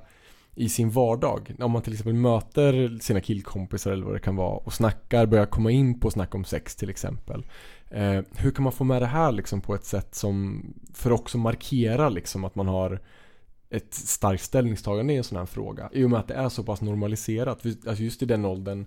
i 0.56 0.70
sin 0.70 0.90
vardag. 0.90 1.56
Om 1.60 1.72
man 1.72 1.82
till 1.82 1.94
exempel 1.94 2.14
möter 2.14 3.00
sina 3.02 3.22
killkompisar 3.22 3.92
eller 3.92 4.06
vad 4.06 4.16
det 4.16 4.20
kan 4.20 4.36
vara 4.36 4.58
och 4.58 4.74
snackar, 4.74 5.26
börjar 5.26 5.46
komma 5.46 5.72
in 5.72 6.00
på 6.00 6.12
snack 6.12 6.36
om 6.36 6.46
sex 6.46 6.76
till 6.76 6.90
exempel. 6.90 7.46
Eh, 7.90 8.22
hur 8.36 8.52
kan 8.52 8.64
man 8.64 8.72
få 8.72 8.84
med 8.84 9.02
det 9.02 9.08
här 9.08 9.32
liksom 9.32 9.62
på 9.62 9.76
ett 9.76 9.86
sätt 9.86 10.16
som 10.16 10.64
för 10.94 11.12
också 11.12 11.38
markera 11.38 12.10
liksom 12.10 12.44
att 12.44 12.56
man 12.56 12.68
har 12.68 13.02
ett 13.70 13.94
starkt 13.94 14.44
ställningstagande 14.44 15.14
i 15.14 15.18
en 15.18 15.24
sån 15.24 15.38
här 15.38 15.46
fråga. 15.46 15.90
I 15.94 16.04
och 16.04 16.10
med 16.10 16.20
att 16.20 16.28
det 16.28 16.34
är 16.34 16.50
så 16.50 16.64
pass 16.64 16.82
normaliserat. 16.82 17.66
Alltså 17.88 18.04
just 18.04 18.22
i 18.22 18.26
den 18.26 18.46
åldern 18.46 18.86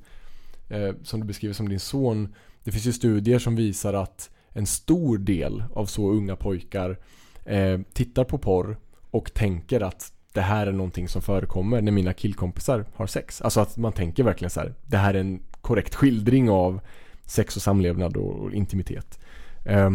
eh, 0.68 0.94
som 1.02 1.20
du 1.20 1.26
beskriver 1.26 1.54
som 1.54 1.68
din 1.68 1.80
son. 1.80 2.34
Det 2.66 2.72
finns 2.72 2.86
ju 2.86 2.92
studier 2.92 3.38
som 3.38 3.56
visar 3.56 3.94
att 3.94 4.30
en 4.52 4.66
stor 4.66 5.18
del 5.18 5.64
av 5.74 5.86
så 5.86 6.10
unga 6.10 6.36
pojkar 6.36 6.98
eh, 7.44 7.80
tittar 7.92 8.24
på 8.24 8.38
porr 8.38 8.78
och 9.10 9.34
tänker 9.34 9.80
att 9.80 10.12
det 10.32 10.40
här 10.40 10.66
är 10.66 10.72
någonting 10.72 11.08
som 11.08 11.22
förekommer 11.22 11.80
när 11.80 11.92
mina 11.92 12.12
killkompisar 12.12 12.84
har 12.94 13.06
sex. 13.06 13.42
Alltså 13.42 13.60
att 13.60 13.76
man 13.76 13.92
tänker 13.92 14.22
verkligen 14.22 14.50
så 14.50 14.60
här, 14.60 14.74
det 14.86 14.96
här 14.96 15.14
är 15.14 15.20
en 15.20 15.42
korrekt 15.60 15.94
skildring 15.94 16.50
av 16.50 16.80
sex 17.26 17.56
och 17.56 17.62
samlevnad 17.62 18.16
och 18.16 18.52
intimitet. 18.52 19.18
Eh, 19.64 19.90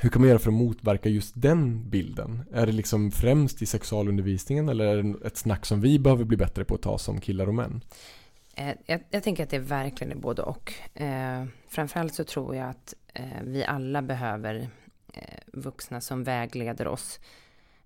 hur 0.00 0.10
kan 0.10 0.22
man 0.22 0.28
göra 0.28 0.38
för 0.38 0.50
att 0.50 0.54
motverka 0.54 1.08
just 1.08 1.32
den 1.36 1.90
bilden? 1.90 2.42
Är 2.52 2.66
det 2.66 2.72
liksom 2.72 3.10
främst 3.10 3.62
i 3.62 3.66
sexualundervisningen 3.66 4.68
eller 4.68 4.86
är 4.86 5.02
det 5.02 5.26
ett 5.26 5.36
snack 5.36 5.66
som 5.66 5.80
vi 5.80 5.98
behöver 5.98 6.24
bli 6.24 6.36
bättre 6.36 6.64
på 6.64 6.74
att 6.74 6.82
ta 6.82 6.98
som 6.98 7.20
killar 7.20 7.46
och 7.46 7.54
män? 7.54 7.80
Eh, 8.56 8.74
jag, 8.86 9.00
jag 9.10 9.22
tänker 9.22 9.42
att 9.42 9.50
det 9.50 9.58
verkligen 9.58 10.12
är 10.12 10.16
både 10.16 10.42
och. 10.42 10.72
Eh, 10.94 11.44
framförallt 11.68 12.14
så 12.14 12.24
tror 12.24 12.56
jag 12.56 12.68
att 12.68 12.94
eh, 13.14 13.42
vi 13.42 13.64
alla 13.64 14.02
behöver 14.02 14.68
eh, 15.12 15.38
vuxna 15.46 16.00
som 16.00 16.24
vägleder 16.24 16.86
oss 16.86 17.20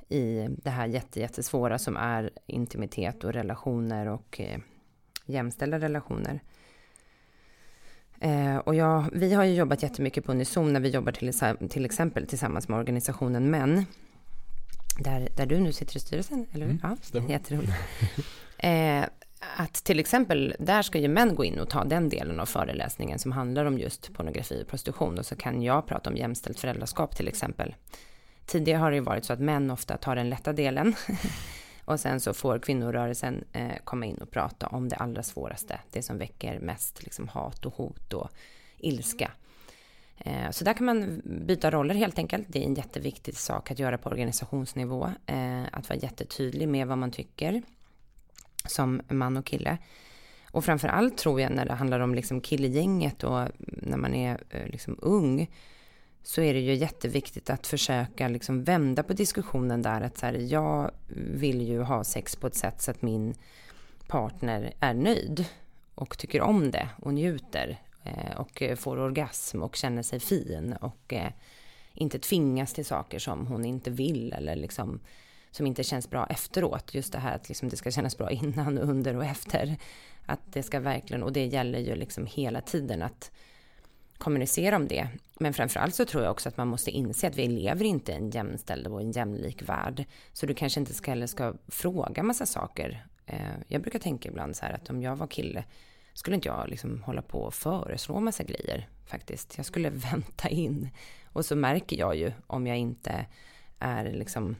i 0.08 0.46
det 0.48 0.70
här 0.70 0.86
jättesvåra 1.16 1.78
som 1.78 1.96
är 1.96 2.30
intimitet 2.46 3.24
och 3.24 3.32
relationer 3.32 4.06
och 4.06 4.40
eh, 4.40 4.58
jämställda 5.26 5.78
relationer. 5.78 6.40
Eh, 8.20 8.56
och 8.56 8.74
jag, 8.74 9.10
vi 9.12 9.34
har 9.34 9.44
ju 9.44 9.54
jobbat 9.54 9.82
jättemycket 9.82 10.24
på 10.24 10.32
Unison 10.32 10.72
när 10.72 10.80
vi 10.80 10.88
jobbar 10.88 11.12
till, 11.12 11.32
till 11.68 11.84
exempel 11.84 12.26
tillsammans 12.26 12.68
med 12.68 12.78
organisationen 12.78 13.50
Män. 13.50 13.84
Där, 14.98 15.28
där 15.36 15.46
du 15.46 15.60
nu 15.60 15.72
sitter 15.72 15.96
i 15.96 16.00
styrelsen, 16.00 16.46
eller 16.52 16.66
hur? 16.66 16.78
Mm, 16.84 16.96
ja, 17.12 17.20
jätteroligt. 17.28 17.72
Eh, 18.58 19.04
att 19.56 19.74
till 19.74 20.00
exempel, 20.00 20.54
där 20.58 20.82
ska 20.82 20.98
ju 20.98 21.08
män 21.08 21.34
gå 21.34 21.44
in 21.44 21.58
och 21.58 21.70
ta 21.70 21.84
den 21.84 22.08
delen 22.08 22.40
av 22.40 22.46
föreläsningen 22.46 23.18
som 23.18 23.32
handlar 23.32 23.64
om 23.64 23.78
just 23.78 24.12
pornografi 24.12 24.62
och 24.62 24.68
prostitution. 24.68 25.18
Och 25.18 25.26
så 25.26 25.36
kan 25.36 25.62
jag 25.62 25.86
prata 25.86 26.10
om 26.10 26.16
jämställt 26.16 26.60
föräldraskap 26.60 27.16
till 27.16 27.28
exempel. 27.28 27.74
Tidigare 28.46 28.78
har 28.78 28.90
det 28.90 28.96
ju 28.96 29.02
varit 29.02 29.24
så 29.24 29.32
att 29.32 29.40
män 29.40 29.70
ofta 29.70 29.96
tar 29.96 30.16
den 30.16 30.30
lätta 30.30 30.52
delen 30.52 30.94
Och 31.88 32.00
sen 32.00 32.20
så 32.20 32.34
får 32.34 32.58
kvinnorörelsen 32.58 33.44
eh, 33.52 33.76
komma 33.84 34.06
in 34.06 34.16
och 34.16 34.30
prata 34.30 34.66
om 34.66 34.88
det 34.88 34.96
allra 34.96 35.22
svåraste. 35.22 35.80
Det 35.90 36.02
som 36.02 36.18
väcker 36.18 36.58
mest 36.60 37.02
liksom, 37.02 37.28
hat 37.28 37.66
och 37.66 37.74
hot 37.74 38.12
och 38.12 38.30
ilska. 38.78 39.30
Eh, 40.18 40.50
så 40.50 40.64
där 40.64 40.72
kan 40.72 40.86
man 40.86 41.22
byta 41.24 41.70
roller 41.70 41.94
helt 41.94 42.18
enkelt. 42.18 42.46
Det 42.48 42.58
är 42.58 42.64
en 42.66 42.74
jätteviktig 42.74 43.36
sak 43.36 43.70
att 43.70 43.78
göra 43.78 43.98
på 43.98 44.08
organisationsnivå. 44.08 45.10
Eh, 45.26 45.62
att 45.72 45.88
vara 45.88 45.98
jättetydlig 45.98 46.68
med 46.68 46.86
vad 46.86 46.98
man 46.98 47.10
tycker 47.10 47.62
som 48.68 49.00
man 49.08 49.36
och 49.36 49.46
kille. 49.46 49.78
Och 50.50 50.64
framför 50.64 50.88
allt 50.88 51.18
tror 51.18 51.40
jag 51.40 51.52
när 51.52 51.64
det 51.64 51.74
handlar 51.74 52.00
om 52.00 52.14
liksom 52.14 52.40
killgänget 52.40 53.24
och 53.24 53.48
när 53.58 53.96
man 53.96 54.14
är 54.14 54.40
eh, 54.50 54.66
liksom 54.66 54.98
ung 55.02 55.50
så 56.22 56.40
är 56.40 56.54
det 56.54 56.60
ju 56.60 56.74
jätteviktigt 56.74 57.50
att 57.50 57.66
försöka 57.66 58.28
liksom 58.28 58.64
vända 58.64 59.02
på 59.02 59.12
diskussionen 59.12 59.82
där. 59.82 60.00
Att 60.00 60.18
så 60.18 60.26
här, 60.26 60.32
jag 60.32 60.90
vill 61.34 61.62
ju 61.62 61.82
ha 61.82 62.04
sex 62.04 62.36
på 62.36 62.46
ett 62.46 62.54
sätt 62.54 62.82
så 62.82 62.90
att 62.90 63.02
min 63.02 63.34
partner 64.06 64.72
är 64.80 64.94
nöjd 64.94 65.44
och 65.94 66.18
tycker 66.18 66.40
om 66.40 66.70
det 66.70 66.88
och 67.02 67.14
njuter 67.14 67.82
eh, 68.04 68.36
och 68.36 68.62
eh, 68.62 68.76
får 68.76 68.98
orgasm 68.98 69.62
och 69.62 69.76
känner 69.76 70.02
sig 70.02 70.20
fin 70.20 70.72
och 70.80 71.14
inte 71.94 72.18
tvingas 72.18 72.72
till 72.72 72.84
saker 72.84 73.18
som 73.18 73.46
hon 73.46 73.64
inte 73.64 73.90
vill 73.90 74.32
eller 74.32 74.56
liksom 74.56 75.00
som 75.58 75.66
inte 75.66 75.84
känns 75.84 76.10
bra 76.10 76.26
efteråt. 76.26 76.94
Just 76.94 77.12
det 77.12 77.18
här 77.18 77.34
att 77.34 77.48
liksom 77.48 77.68
det 77.68 77.76
ska 77.76 77.90
kännas 77.90 78.18
bra 78.18 78.30
innan, 78.30 78.78
under 78.78 79.16
och 79.16 79.24
efter. 79.24 79.76
Att 80.26 80.40
det 80.52 80.62
ska 80.62 80.80
verkligen, 80.80 81.22
och 81.22 81.32
det 81.32 81.46
gäller 81.46 81.78
ju 81.78 81.94
liksom 81.94 82.26
hela 82.26 82.60
tiden 82.60 83.02
att 83.02 83.30
kommunicera 84.18 84.76
om 84.76 84.88
det. 84.88 85.08
Men 85.40 85.54
framförallt 85.54 85.94
så 85.94 86.04
tror 86.04 86.22
jag 86.22 86.30
också 86.30 86.48
att 86.48 86.56
man 86.56 86.68
måste 86.68 86.90
inse 86.90 87.26
att 87.26 87.36
vi 87.36 87.46
lever 87.46 87.84
inte 87.84 88.12
i 88.12 88.14
en 88.14 88.30
jämställd 88.30 88.86
och 88.86 89.00
en 89.00 89.12
jämlik 89.12 89.62
värld. 89.62 90.04
Så 90.32 90.46
du 90.46 90.54
kanske 90.54 90.80
inte 90.80 90.94
ska, 90.94 91.10
heller 91.10 91.26
ska 91.26 91.54
fråga 91.68 92.22
massa 92.22 92.46
saker. 92.46 93.06
Eh, 93.26 93.52
jag 93.68 93.82
brukar 93.82 93.98
tänka 93.98 94.28
ibland 94.28 94.56
så 94.56 94.66
här 94.66 94.72
att 94.72 94.90
om 94.90 95.02
jag 95.02 95.16
var 95.16 95.26
kille 95.26 95.64
skulle 96.14 96.34
inte 96.34 96.48
jag 96.48 96.68
liksom 96.68 97.02
hålla 97.02 97.22
på 97.22 97.38
och 97.38 97.54
föreslå 97.54 98.20
massa 98.20 98.42
grejer 98.42 98.88
faktiskt. 99.06 99.56
Jag 99.56 99.66
skulle 99.66 99.90
vänta 100.10 100.48
in. 100.48 100.88
Och 101.32 101.44
så 101.44 101.56
märker 101.56 101.96
jag 101.96 102.16
ju 102.16 102.32
om 102.46 102.66
jag 102.66 102.76
inte 102.76 103.26
är 103.78 104.12
liksom 104.12 104.56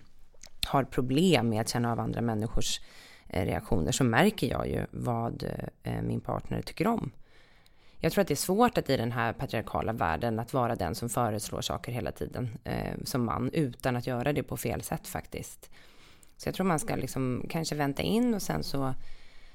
har 0.69 0.85
problem 0.85 1.49
med 1.49 1.61
att 1.61 1.69
känna 1.69 1.93
av 1.93 2.01
andra 2.01 2.21
människors 2.21 2.81
eh, 3.29 3.45
reaktioner 3.45 3.93
så 3.93 4.05
märker 4.05 4.47
jag 4.47 4.69
ju 4.69 4.87
vad 4.91 5.45
eh, 5.83 6.03
min 6.03 6.21
partner 6.21 6.63
tycker 6.63 6.87
om. 6.87 7.11
Jag 8.01 8.13
tror 8.13 8.23
att 8.23 8.29
det 8.29 8.35
är 8.35 8.37
svårt 8.37 8.79
att 8.79 8.91
i 8.91 8.97
den 8.97 9.13
här 9.13 9.33
patriarkala 9.33 9.93
världen 9.93 10.39
att 10.39 10.53
vara 10.53 10.77
den 10.77 10.95
som 10.95 11.09
föreslår 11.09 11.61
saker 11.61 11.93
hela 11.93 12.13
tiden 12.13 12.59
eh, 12.65 12.95
som 13.05 13.25
man 13.25 13.51
utan 13.53 13.97
att 13.97 14.07
göra 14.07 14.33
det 14.33 14.43
på 14.43 14.57
fel 14.57 14.83
sätt 14.83 15.09
faktiskt. 15.09 15.71
Så 16.37 16.49
jag 16.49 16.55
tror 16.55 16.67
man 16.67 16.79
ska 16.79 16.97
liksom 16.97 17.47
kanske 17.51 17.75
vänta 17.75 18.03
in 18.03 18.35
och 18.35 18.43
sen 18.43 18.63
så 18.63 18.95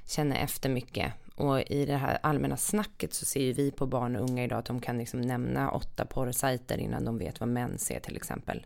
känna 0.05 0.37
efter 0.37 0.69
mycket. 0.69 1.13
Och 1.35 1.61
i 1.61 1.85
det 1.85 1.97
här 1.97 2.17
allmänna 2.23 2.57
snacket 2.57 3.13
så 3.13 3.25
ser 3.25 3.41
ju 3.41 3.53
vi 3.53 3.71
på 3.71 3.85
barn 3.85 4.15
och 4.15 4.29
unga 4.29 4.43
idag 4.43 4.59
att 4.59 4.65
de 4.65 4.81
kan 4.81 4.97
liksom 4.97 5.21
nämna 5.21 5.71
åtta 5.71 6.05
porrsajter 6.05 6.77
innan 6.77 7.05
de 7.05 7.17
vet 7.17 7.39
vad 7.39 7.49
män 7.49 7.77
ser 7.77 7.99
till 7.99 8.15
exempel. 8.15 8.65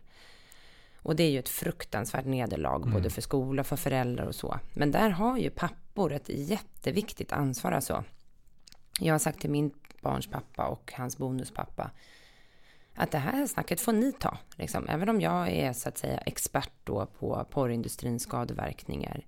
Och 1.08 1.16
det 1.16 1.22
är 1.22 1.30
ju 1.30 1.38
ett 1.38 1.48
fruktansvärt 1.48 2.24
nederlag 2.24 2.76
mm. 2.76 2.92
både 2.92 3.10
för 3.10 3.20
skola, 3.20 3.64
för 3.64 3.76
föräldrar 3.76 4.26
och 4.26 4.34
så. 4.34 4.58
Men 4.74 4.90
där 4.90 5.10
har 5.10 5.38
ju 5.38 5.50
pappor 5.50 6.12
ett 6.12 6.28
jätteviktigt 6.28 7.32
ansvar 7.32 7.72
alltså. 7.72 8.04
Jag 9.00 9.14
har 9.14 9.18
sagt 9.18 9.40
till 9.40 9.50
min 9.50 9.70
barns 10.00 10.26
pappa 10.26 10.66
och 10.66 10.92
hans 10.96 11.18
bonuspappa. 11.18 11.90
Att 12.94 13.10
det 13.10 13.18
här 13.18 13.46
snacket 13.46 13.80
får 13.80 13.92
ni 13.92 14.12
ta. 14.12 14.38
Liksom. 14.56 14.88
Även 14.88 15.08
om 15.08 15.20
jag 15.20 15.48
är 15.48 15.72
så 15.72 15.88
att 15.88 15.98
säga 15.98 16.18
expert 16.18 16.72
då 16.84 17.06
på 17.06 17.46
porrindustrins 17.50 18.22
skadeverkningar 18.22 19.26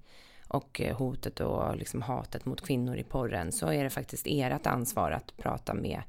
och 0.48 0.80
eh, 0.80 0.96
hotet 0.96 1.40
och 1.40 1.76
liksom 1.76 2.02
hatet 2.02 2.44
mot 2.44 2.60
kvinnor 2.60 2.96
i 2.96 3.04
porren 3.04 3.52
så 3.52 3.72
är 3.72 3.84
det 3.84 3.90
faktiskt 3.90 4.26
ert 4.26 4.66
ansvar 4.66 5.10
att 5.10 5.36
prata 5.36 5.74
med 5.74 6.02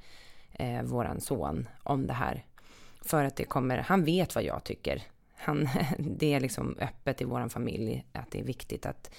eh, 0.51 0.81
våran 0.81 1.21
son 1.21 1.67
om 1.83 2.07
det 2.07 2.13
här. 2.13 2.45
För 3.01 3.23
att 3.23 3.35
det 3.35 3.43
kommer, 3.43 3.77
han 3.77 4.05
vet 4.05 4.35
vad 4.35 4.43
jag 4.43 4.63
tycker. 4.63 5.03
Han, 5.41 5.69
det 5.97 6.33
är 6.33 6.39
liksom 6.39 6.75
öppet 6.79 7.21
i 7.21 7.25
vår 7.25 7.49
familj 7.49 8.05
att 8.13 8.31
det 8.31 8.39
är 8.39 8.43
viktigt 8.43 8.85
att, 8.85 9.11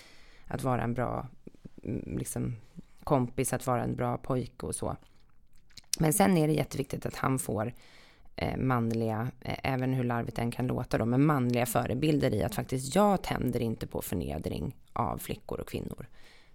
att 0.46 0.62
vara 0.62 0.82
en 0.82 0.94
bra 0.94 1.28
mm, 1.84 2.18
liksom, 2.18 2.56
kompis, 3.04 3.52
att 3.52 3.66
vara 3.66 3.82
en 3.82 3.96
bra 3.96 4.18
pojke 4.18 4.66
och 4.66 4.74
så. 4.74 4.96
Men 5.98 6.12
sen 6.12 6.36
är 6.36 6.46
det 6.46 6.52
jätteviktigt 6.52 7.06
att 7.06 7.16
han 7.16 7.38
får 7.38 7.72
eh, 8.36 8.56
manliga, 8.56 9.30
eh, 9.40 9.58
även 9.62 9.92
hur 9.92 10.04
larvigt 10.04 10.36
den 10.36 10.50
kan 10.50 10.66
låta 10.66 10.98
då, 10.98 11.04
men 11.04 11.26
manliga 11.26 11.66
förebilder 11.66 12.34
i 12.34 12.42
att 12.42 12.54
faktiskt 12.54 12.94
jag 12.94 13.22
tänder 13.22 13.60
inte 13.62 13.86
på 13.86 14.02
förnedring 14.02 14.76
av 14.92 15.18
flickor 15.18 15.60
och 15.60 15.68
kvinnor. 15.68 16.06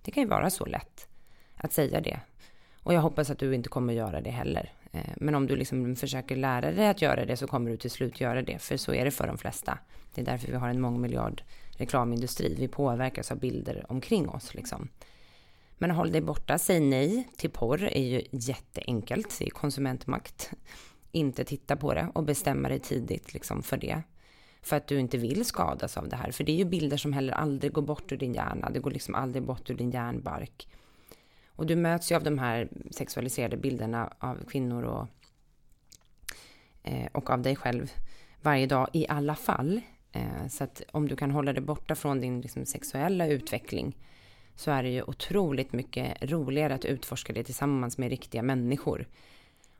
Det 0.02 0.12
kan 0.12 0.24
ju 0.24 0.30
vara 0.30 0.50
så 0.50 0.66
lätt 0.66 1.08
att 1.56 1.74
säga 1.74 2.02
det. 2.02 2.20
Och 2.88 2.94
jag 2.94 3.02
hoppas 3.02 3.30
att 3.30 3.40
du 3.40 3.56
inte 3.56 3.70
kommer 3.70 3.94
göra 3.94 4.22
det 4.22 4.30
heller. 4.30 4.74
Eh, 4.92 5.02
men 5.18 5.36
om 5.36 5.48
du 5.48 5.56
liksom 5.56 5.96
försöker 5.96 6.36
lära 6.36 6.72
dig 6.72 6.88
att 6.88 7.02
göra 7.02 7.26
det 7.26 7.38
så 7.38 7.48
kommer 7.48 7.72
du 7.72 7.78
till 7.78 7.92
slut 7.92 8.22
göra 8.22 8.42
det. 8.42 8.60
För 8.60 8.78
så 8.78 8.94
är 8.94 9.06
det 9.06 9.12
för 9.12 9.28
de 9.28 9.38
flesta. 9.38 9.80
Det 10.14 10.22
är 10.22 10.26
därför 10.26 10.48
vi 10.48 10.58
har 10.58 10.70
en 10.70 10.82
mångmiljard 10.82 11.44
reklamindustri. 11.78 12.56
Vi 12.60 12.68
påverkas 12.68 13.32
av 13.32 13.40
bilder 13.40 13.86
omkring 13.90 14.30
oss. 14.30 14.54
Liksom. 14.54 14.90
Men 15.78 15.92
håll 15.92 16.12
dig 16.12 16.22
borta, 16.22 16.58
säg 16.58 16.80
nej 16.80 17.28
till 17.38 17.50
porr 17.50 17.84
är 17.84 18.04
ju 18.04 18.22
jätteenkelt. 18.32 19.36
Det 19.40 19.46
är 19.46 19.50
konsumentmakt. 19.50 20.52
Inte 21.12 21.44
titta 21.44 21.76
på 21.76 21.94
det 21.94 22.08
och 22.14 22.24
bestämma 22.24 22.70
dig 22.70 22.80
tidigt 22.80 23.34
liksom 23.34 23.64
för 23.64 23.78
det. 23.78 24.02
För 24.62 24.76
att 24.76 24.88
du 24.88 25.00
inte 25.00 25.18
vill 25.18 25.46
skadas 25.46 25.98
av 25.98 26.10
det 26.10 26.16
här. 26.16 26.32
För 26.32 26.44
det 26.44 26.52
är 26.52 26.58
ju 26.58 26.66
bilder 26.66 26.98
som 26.98 27.14
heller 27.14 27.34
aldrig 27.34 27.74
går 27.74 27.82
bort 27.82 28.12
ur 28.12 28.18
din 28.18 28.34
hjärna. 28.34 28.70
Det 28.70 28.80
går 28.80 28.92
liksom 28.92 29.16
aldrig 29.16 29.44
bort 29.44 29.70
ur 29.70 29.76
din 29.76 29.92
hjärnbark. 29.92 30.68
Och 31.58 31.66
du 31.66 31.76
möts 31.76 32.12
ju 32.12 32.16
av 32.16 32.24
de 32.24 32.40
här 32.40 32.70
sexualiserade 32.92 33.58
bilderna 33.58 34.14
av 34.20 34.44
kvinnor 34.50 34.84
och, 34.84 35.08
eh, 36.84 37.08
och 37.12 37.30
av 37.30 37.42
dig 37.42 37.56
själv 37.56 37.92
varje 38.42 38.66
dag 38.66 38.90
i 38.94 39.08
alla 39.10 39.36
fall. 39.36 39.82
Eh, 40.12 40.48
så 40.50 40.64
att 40.64 40.82
om 40.92 41.08
du 41.08 41.16
kan 41.16 41.32
hålla 41.32 41.54
dig 41.54 41.64
borta 41.64 41.96
från 41.96 42.22
din 42.22 42.42
liksom, 42.42 42.66
sexuella 42.66 43.28
utveckling 43.28 43.98
så 44.56 44.72
är 44.72 44.84
det 44.84 44.90
ju 44.90 45.04
otroligt 45.04 45.74
mycket 45.74 46.32
roligare 46.32 46.76
att 46.76 46.86
utforska 46.86 47.34
det 47.34 47.44
tillsammans 47.44 47.98
med 47.98 48.10
riktiga 48.10 48.44
människor. 48.44 49.08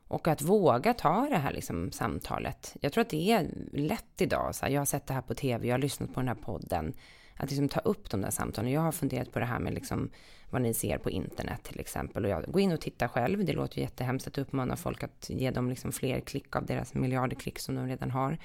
Och 0.08 0.28
att 0.28 0.42
våga 0.42 0.94
ta 0.94 1.28
det 1.30 1.38
här 1.38 1.54
liksom, 1.54 1.92
samtalet. 1.92 2.76
Jag 2.82 2.94
tror 2.94 3.02
att 3.02 3.10
det 3.10 3.32
är 3.32 3.50
lätt 3.72 4.22
idag. 4.22 4.56
Så 4.56 4.66
här, 4.66 4.72
jag 4.72 4.82
har 4.82 4.86
sett 4.86 5.08
det 5.08 5.14
här 5.14 5.22
på 5.22 5.34
tv, 5.34 5.68
jag 5.68 5.74
har 5.74 5.80
lyssnat 5.80 6.14
på 6.14 6.20
den 6.20 6.28
här 6.28 6.36
podden. 6.36 6.94
Att 7.36 7.50
liksom 7.50 7.70
ta 7.70 7.80
upp 7.80 8.10
de 8.10 8.22
där 8.22 8.30
samtalen. 8.30 8.72
Jag 8.72 8.82
har 8.82 8.92
funderat 8.92 9.32
på 9.32 9.40
det 9.40 9.46
här 9.46 9.60
med 9.60 9.74
liksom 9.74 10.10
vad 10.50 10.62
ni 10.62 10.74
ser 10.74 10.98
på 10.98 11.10
internet 11.10 11.64
till 11.64 11.80
exempel. 11.80 12.26
Och 12.26 12.32
jag 12.32 12.44
går 12.44 12.62
in 12.62 12.72
och 12.72 12.82
tittar 12.82 13.08
själv. 13.08 13.46
Det 13.46 13.54
låter 13.54 13.78
ju 13.78 13.82
jättehemskt 13.82 14.28
att 14.28 14.38
uppmana 14.38 14.76
folk 14.76 15.04
att 15.04 15.30
ge 15.30 15.52
dem 15.52 15.70
liksom 15.70 15.92
fler 15.92 16.20
klick 16.20 16.56
av 16.56 16.66
deras 16.66 16.94
miljarder 16.94 17.36
klick 17.36 17.60
som 17.60 17.76
de 17.76 17.88
redan 17.88 18.12
har 18.12 18.38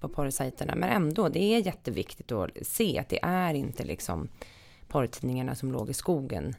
på 0.00 0.08
porrsajterna. 0.08 0.74
Men 0.74 0.88
ändå, 0.88 1.28
det 1.28 1.42
är 1.42 1.66
jätteviktigt 1.66 2.32
att 2.32 2.50
se 2.62 2.98
att 2.98 3.08
det 3.08 3.18
är 3.22 3.54
inte 3.54 3.84
liksom 3.84 4.28
porrtidningarna 4.88 5.54
som 5.54 5.72
låg 5.72 5.90
i 5.90 5.94
skogen 5.94 6.54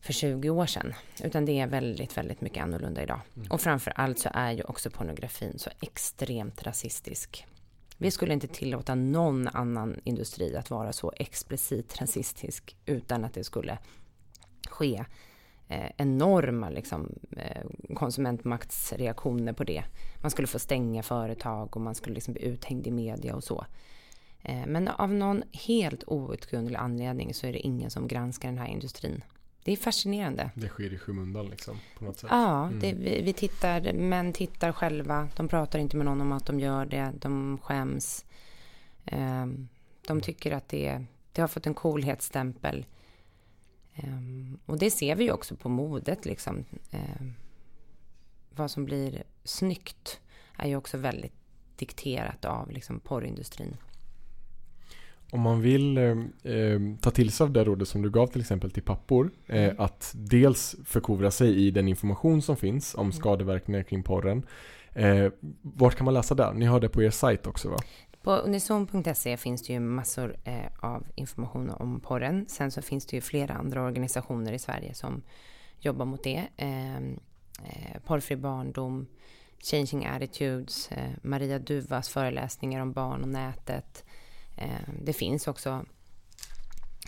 för 0.00 0.12
20 0.12 0.50
år 0.50 0.66
sedan. 0.66 0.94
Utan 1.24 1.44
det 1.44 1.60
är 1.60 1.66
väldigt, 1.66 2.16
väldigt 2.16 2.40
mycket 2.40 2.62
annorlunda 2.62 3.02
idag. 3.02 3.20
Mm. 3.36 3.50
Och 3.50 3.60
framför 3.60 3.92
allt 3.96 4.18
så 4.18 4.30
är 4.34 4.52
ju 4.52 4.62
också 4.62 4.90
pornografin 4.90 5.58
så 5.58 5.70
extremt 5.80 6.62
rasistisk. 6.62 7.46
Vi 8.02 8.10
skulle 8.10 8.32
inte 8.32 8.46
tillåta 8.46 8.94
någon 8.94 9.48
annan 9.48 10.00
industri 10.04 10.56
att 10.56 10.70
vara 10.70 10.92
så 10.92 11.12
explicit 11.16 12.00
rasistisk 12.00 12.76
utan 12.86 13.24
att 13.24 13.34
det 13.34 13.44
skulle 13.44 13.78
ske 14.68 15.04
eh, 15.68 15.90
enorma 15.96 16.70
liksom, 16.70 17.12
eh, 17.36 17.94
konsumentmaktsreaktioner 17.94 19.52
på 19.52 19.64
det. 19.64 19.84
Man 20.22 20.30
skulle 20.30 20.48
få 20.48 20.58
stänga 20.58 21.02
företag 21.02 21.76
och 21.76 21.82
man 21.82 21.94
skulle 21.94 22.14
liksom 22.14 22.34
bli 22.34 22.44
uthängd 22.44 22.86
i 22.86 22.90
media 22.90 23.34
och 23.34 23.44
så. 23.44 23.66
Eh, 24.42 24.66
men 24.66 24.88
av 24.88 25.12
någon 25.12 25.42
helt 25.52 26.04
outgrundlig 26.06 26.76
anledning 26.76 27.34
så 27.34 27.46
är 27.46 27.52
det 27.52 27.58
ingen 27.58 27.90
som 27.90 28.08
granskar 28.08 28.48
den 28.48 28.58
här 28.58 28.68
industrin. 28.68 29.24
Det 29.64 29.72
är 29.72 29.76
fascinerande. 29.76 30.50
Det 30.54 30.68
sker 30.68 30.92
i 30.92 30.98
skymundan 30.98 31.46
liksom 31.46 31.76
på 31.98 32.04
något 32.04 32.18
sätt. 32.18 32.30
Ja, 32.30 32.66
mm. 32.66 32.80
det, 32.80 32.92
vi, 32.92 33.22
vi, 33.22 33.32
tittar, 33.32 33.92
män 33.92 34.32
tittar 34.32 34.72
själva. 34.72 35.28
De 35.36 35.48
pratar 35.48 35.78
inte 35.78 35.96
med 35.96 36.06
någon 36.06 36.20
om 36.20 36.32
att 36.32 36.46
de 36.46 36.60
gör 36.60 36.86
det. 36.86 37.12
De 37.20 37.58
skäms. 37.58 38.24
Um, 39.12 39.68
de 40.06 40.20
tycker 40.20 40.52
att 40.52 40.68
det, 40.68 41.04
det 41.32 41.40
har 41.40 41.48
fått 41.48 41.66
en 41.66 41.74
coolhetsstämpel. 41.74 42.86
Um, 44.04 44.58
och 44.66 44.78
det 44.78 44.90
ser 44.90 45.16
vi 45.16 45.24
ju 45.24 45.32
också 45.32 45.56
på 45.56 45.68
modet 45.68 46.24
liksom. 46.24 46.64
Um, 46.90 47.34
vad 48.50 48.70
som 48.70 48.84
blir 48.84 49.22
snyggt 49.44 50.20
är 50.56 50.68
ju 50.68 50.76
också 50.76 50.98
väldigt 50.98 51.34
dikterat 51.76 52.44
av 52.44 52.70
liksom 52.70 53.00
porrindustrin. 53.00 53.76
Om 55.32 55.40
man 55.40 55.60
vill 55.60 55.98
eh, 55.98 56.04
eh, 56.52 56.80
ta 57.00 57.10
till 57.10 57.32
sig 57.32 57.44
av 57.44 57.52
det 57.52 57.64
rådet 57.64 57.88
som 57.88 58.02
du 58.02 58.10
gav 58.10 58.26
till 58.26 58.40
exempel 58.40 58.70
till 58.70 58.82
pappor. 58.82 59.30
Eh, 59.46 59.64
mm. 59.64 59.76
Att 59.78 60.12
dels 60.14 60.76
förkovra 60.84 61.30
sig 61.30 61.66
i 61.66 61.70
den 61.70 61.88
information 61.88 62.42
som 62.42 62.56
finns 62.56 62.94
om 62.94 63.00
mm. 63.00 63.12
skadeverkningar 63.12 63.82
kring 63.82 64.02
porren. 64.02 64.46
Eh, 64.94 65.32
vart 65.62 65.94
kan 65.94 66.04
man 66.04 66.14
läsa 66.14 66.34
där? 66.34 66.52
Ni 66.52 66.64
har 66.64 66.80
det 66.80 66.88
på 66.88 67.02
er 67.02 67.10
sajt 67.10 67.46
också 67.46 67.70
va? 67.70 67.76
På 68.22 68.32
unison.se 68.32 69.36
finns 69.36 69.62
det 69.62 69.72
ju 69.72 69.80
massor 69.80 70.36
eh, 70.44 70.54
av 70.80 71.06
information 71.14 71.70
om 71.70 72.00
porren. 72.00 72.46
Sen 72.48 72.70
så 72.70 72.82
finns 72.82 73.06
det 73.06 73.16
ju 73.16 73.20
flera 73.20 73.54
andra 73.54 73.82
organisationer 73.82 74.52
i 74.52 74.58
Sverige 74.58 74.94
som 74.94 75.22
jobbar 75.78 76.04
mot 76.04 76.24
det. 76.24 76.48
Ehm, 76.56 77.20
eh, 77.64 78.00
porrfri 78.06 78.36
barndom, 78.36 79.06
Changing 79.58 80.06
Attitudes, 80.06 80.90
Maria 81.22 81.58
Duvas 81.58 82.08
föreläsningar 82.08 82.80
om 82.80 82.92
barn 82.92 83.22
och 83.22 83.28
nätet. 83.28 84.04
Eh, 84.56 84.94
det 85.02 85.12
finns 85.12 85.48
också 85.48 85.84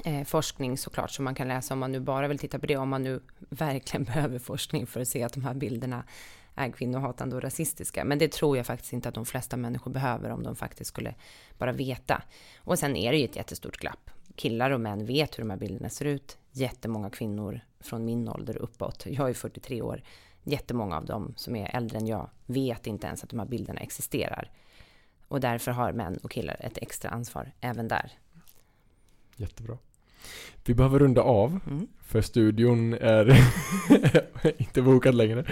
eh, 0.05 0.25
forskning 0.25 0.79
såklart 0.79 1.11
som 1.11 1.25
man 1.25 1.35
kan 1.35 1.49
läsa 1.49 1.75
om 1.75 1.81
man 1.81 1.93
nu 1.93 2.01
bara 2.01 2.29
vill 2.29 2.39
titta 2.39 2.59
på 2.59 2.67
det, 2.67 2.77
om 2.77 2.89
man 2.89 3.03
nu 3.03 3.21
verkligen 3.39 4.05
behöver 4.15 4.39
forskning 4.39 4.87
för 4.87 5.01
att 5.01 5.09
se 5.09 5.23
att 5.23 5.33
de 5.33 5.45
här 5.45 5.55
bilderna 5.55 6.05
är 6.55 6.71
kvinnohatande 6.71 7.37
och 7.37 7.43
rasistiska. 7.43 8.05
Men 8.05 8.19
det 8.19 8.33
tror 8.33 8.57
jag 8.57 8.67
faktiskt 8.67 8.93
inte 8.93 9.09
att 9.09 9.15
de 9.15 9.27
flesta 9.27 9.57
människor 9.57 9.91
behöver 9.91 10.31
om 10.31 10.43
de 10.43 10.57
faktiskt 10.57 10.89
skulle 10.89 11.15
bara 11.59 11.73
veta. 11.73 12.23
Och 12.59 12.79
sen 12.79 12.97
är 12.97 13.13
det 13.13 13.19
ju 13.19 13.25
ett 13.25 13.37
jättestort 13.37 13.77
glapp. 13.77 14.11
Killar 14.37 14.71
och 14.71 14.81
män 14.81 15.07
vet 15.07 15.39
hur 15.39 15.43
de 15.43 15.51
här 15.51 15.57
bilderna 15.57 15.89
ser 15.89 16.05
ut. 16.05 16.39
Jättemånga 16.51 17.11
kvinnor 17.11 17.61
från 17.81 18.05
min 18.05 18.29
ålder 18.29 18.57
uppåt, 18.57 19.07
jag 19.07 19.31
är 19.31 19.35
43 19.35 19.83
år, 19.83 20.03
jättemånga 20.43 20.97
av 20.97 21.05
dem 21.05 21.35
som 21.37 21.57
är 21.57 21.77
äldre 21.77 21.99
än 21.99 22.07
jag 22.07 22.31
vet 22.47 22.87
inte 22.87 23.07
ens 23.07 23.25
att 23.25 23.31
de 23.31 23.39
här 23.39 23.47
bilderna 23.47 23.81
existerar. 23.81 24.51
Och 25.35 25.41
därför 25.41 25.71
har 25.71 25.93
män 25.93 26.19
och 26.23 26.31
killar 26.31 26.57
ett 26.61 26.79
extra 26.83 27.11
ansvar 27.11 27.53
även 27.61 27.89
där. 27.89 28.13
Jättebra. 29.37 29.79
Vi 30.65 30.75
behöver 30.75 30.99
runda 30.99 31.23
av, 31.23 31.61
mm. 31.67 31.87
för 32.03 32.21
studion 32.21 32.95
är 32.95 33.37
inte 34.59 34.83
bokad 34.83 35.15
längre. 35.15 35.41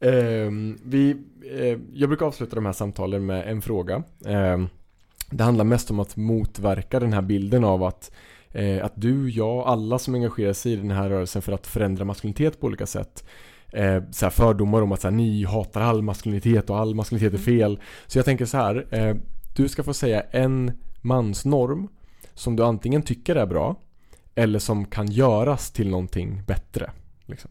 eh, 0.00 0.50
vi, 0.84 1.16
eh, 1.50 1.78
jag 1.92 2.08
brukar 2.08 2.26
avsluta 2.26 2.54
de 2.54 2.66
här 2.66 2.72
samtalen 2.72 3.26
med 3.26 3.48
en 3.48 3.62
fråga. 3.62 4.02
Eh, 4.26 4.64
det 5.30 5.44
handlar 5.44 5.64
mest 5.64 5.90
om 5.90 6.00
att 6.00 6.16
motverka 6.16 7.00
den 7.00 7.12
här 7.12 7.22
bilden 7.22 7.64
av 7.64 7.82
att, 7.82 8.12
eh, 8.52 8.84
att 8.84 8.92
du, 8.94 9.30
jag, 9.30 9.66
alla 9.66 9.98
som 9.98 10.14
engagerar 10.14 10.52
sig 10.52 10.72
i 10.72 10.76
den 10.76 10.90
här 10.90 11.08
rörelsen 11.08 11.42
för 11.42 11.52
att 11.52 11.66
förändra 11.66 12.04
maskulinitet 12.04 12.60
på 12.60 12.66
olika 12.66 12.86
sätt 12.86 13.24
eh, 13.74 14.02
så 14.10 14.30
fördomar 14.30 14.82
om 14.82 14.92
att 14.92 15.00
så 15.00 15.06
här, 15.08 15.14
ni 15.14 15.44
hatar 15.44 15.80
all 15.80 16.02
maskulinitet 16.02 16.70
och 16.70 16.78
all 16.78 16.94
maskulinitet 16.94 17.32
är 17.32 17.50
mm. 17.50 17.60
fel. 17.60 17.80
Så 18.06 18.18
jag 18.18 18.24
tänker 18.24 18.46
så 18.46 18.56
här, 18.56 18.86
eh, 18.90 19.16
du 19.56 19.68
ska 19.68 19.82
få 19.82 19.94
säga 19.94 20.22
en 20.30 20.72
mansnorm 21.00 21.88
som 22.34 22.56
du 22.56 22.64
antingen 22.64 23.02
tycker 23.02 23.36
är 23.36 23.46
bra 23.46 23.76
eller 24.34 24.58
som 24.58 24.84
kan 24.84 25.06
göras 25.06 25.70
till 25.70 25.90
någonting 25.90 26.42
bättre. 26.46 26.90
Liksom. 27.26 27.50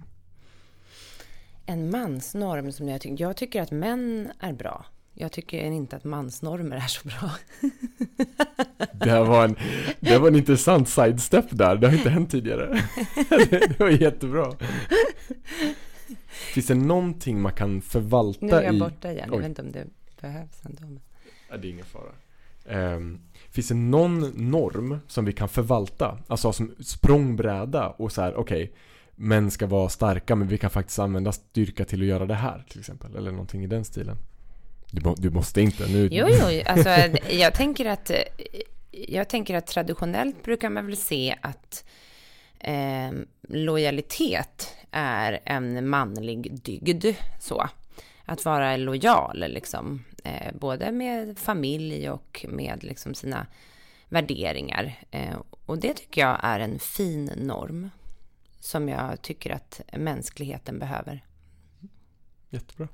En 1.65 1.91
mansnorm 1.91 2.71
som 2.71 2.89
jag 2.89 3.01
tycker, 3.01 3.23
jag 3.23 3.37
tycker 3.37 3.61
att 3.61 3.71
män 3.71 4.31
är 4.39 4.53
bra. 4.53 4.85
Jag 5.13 5.31
tycker 5.31 5.57
inte 5.57 5.95
att 5.95 6.03
mansnormer 6.03 6.75
är 6.75 6.87
så 6.87 7.07
bra. 7.07 7.31
Det 8.93 9.19
var 9.19 9.45
en, 9.45 9.55
det 9.99 10.17
var 10.17 10.27
en 10.27 10.35
intressant 10.35 10.89
sidestep 10.89 11.45
där, 11.49 11.75
det 11.75 11.87
har 11.87 11.93
inte 11.93 12.09
hänt 12.09 12.31
tidigare. 12.31 12.83
Det 13.49 13.79
var 13.79 13.89
jättebra. 13.89 14.53
Finns 16.53 16.67
det 16.67 16.75
någonting 16.75 17.41
man 17.41 17.53
kan 17.53 17.81
förvalta 17.81 18.45
i? 18.45 18.49
Nu 18.49 18.55
är 18.55 18.63
jag 18.63 18.79
borta 18.79 19.11
igen, 19.11 19.29
jag 19.31 19.37
vet 19.37 19.47
inte 19.47 19.61
om 19.61 19.71
det 19.71 19.87
behövs 20.21 20.61
ändå. 20.65 20.81
Men... 20.81 20.99
Ja, 21.49 21.57
det 21.57 21.67
är 21.67 21.71
ingen 21.71 21.85
fara. 21.85 22.11
Um, 22.95 23.21
finns 23.49 23.67
det 23.67 23.73
någon 23.73 24.49
norm 24.51 24.99
som 25.07 25.25
vi 25.25 25.33
kan 25.33 25.49
förvalta? 25.49 26.17
Alltså 26.27 26.53
som 26.53 26.75
språngbräda 26.79 27.89
och 27.89 28.11
så 28.11 28.21
här, 28.21 28.35
okej. 28.35 28.63
Okay, 28.63 28.75
män 29.15 29.51
ska 29.51 29.67
vara 29.67 29.89
starka 29.89 30.35
men 30.35 30.47
vi 30.47 30.57
kan 30.57 30.69
faktiskt 30.69 30.99
använda 30.99 31.31
styrka 31.31 31.85
till 31.85 32.01
att 32.01 32.07
göra 32.07 32.25
det 32.25 32.33
här 32.33 32.65
till 32.69 32.79
exempel. 32.79 33.15
Eller 33.15 33.31
någonting 33.31 33.63
i 33.63 33.67
den 33.67 33.85
stilen. 33.85 34.17
Du, 34.91 35.13
du 35.17 35.29
måste 35.29 35.61
inte 35.61 35.87
nu. 35.87 36.09
Jo, 36.11 36.27
jo, 36.29 36.61
alltså 36.65 36.89
jag 37.29 37.53
tänker 37.53 37.85
att 37.85 38.11
jag 38.91 39.29
tänker 39.29 39.55
att 39.55 39.67
traditionellt 39.67 40.43
brukar 40.43 40.69
man 40.69 40.85
väl 40.85 40.97
se 40.97 41.35
att 41.41 41.85
eh, 42.59 43.11
lojalitet 43.49 44.75
är 44.93 45.39
en 45.45 45.89
manlig 45.89 46.59
dygd. 46.61 47.05
Så. 47.39 47.69
Att 48.25 48.45
vara 48.45 48.77
lojal, 48.77 49.45
liksom, 49.47 50.03
eh, 50.23 50.53
både 50.59 50.91
med 50.91 51.37
familj 51.37 52.09
och 52.09 52.45
med 52.49 52.83
liksom, 52.83 53.13
sina 53.13 53.47
värderingar. 54.09 54.99
Eh, 55.11 55.35
och 55.65 55.77
det 55.77 55.93
tycker 55.93 56.21
jag 56.21 56.39
är 56.43 56.59
en 56.59 56.79
fin 56.79 57.31
norm 57.35 57.89
som 58.59 58.89
jag 58.89 59.21
tycker 59.21 59.51
att 59.51 59.81
mänskligheten 59.93 60.79
behöver. 60.79 61.25
Jättebra. 62.49 62.87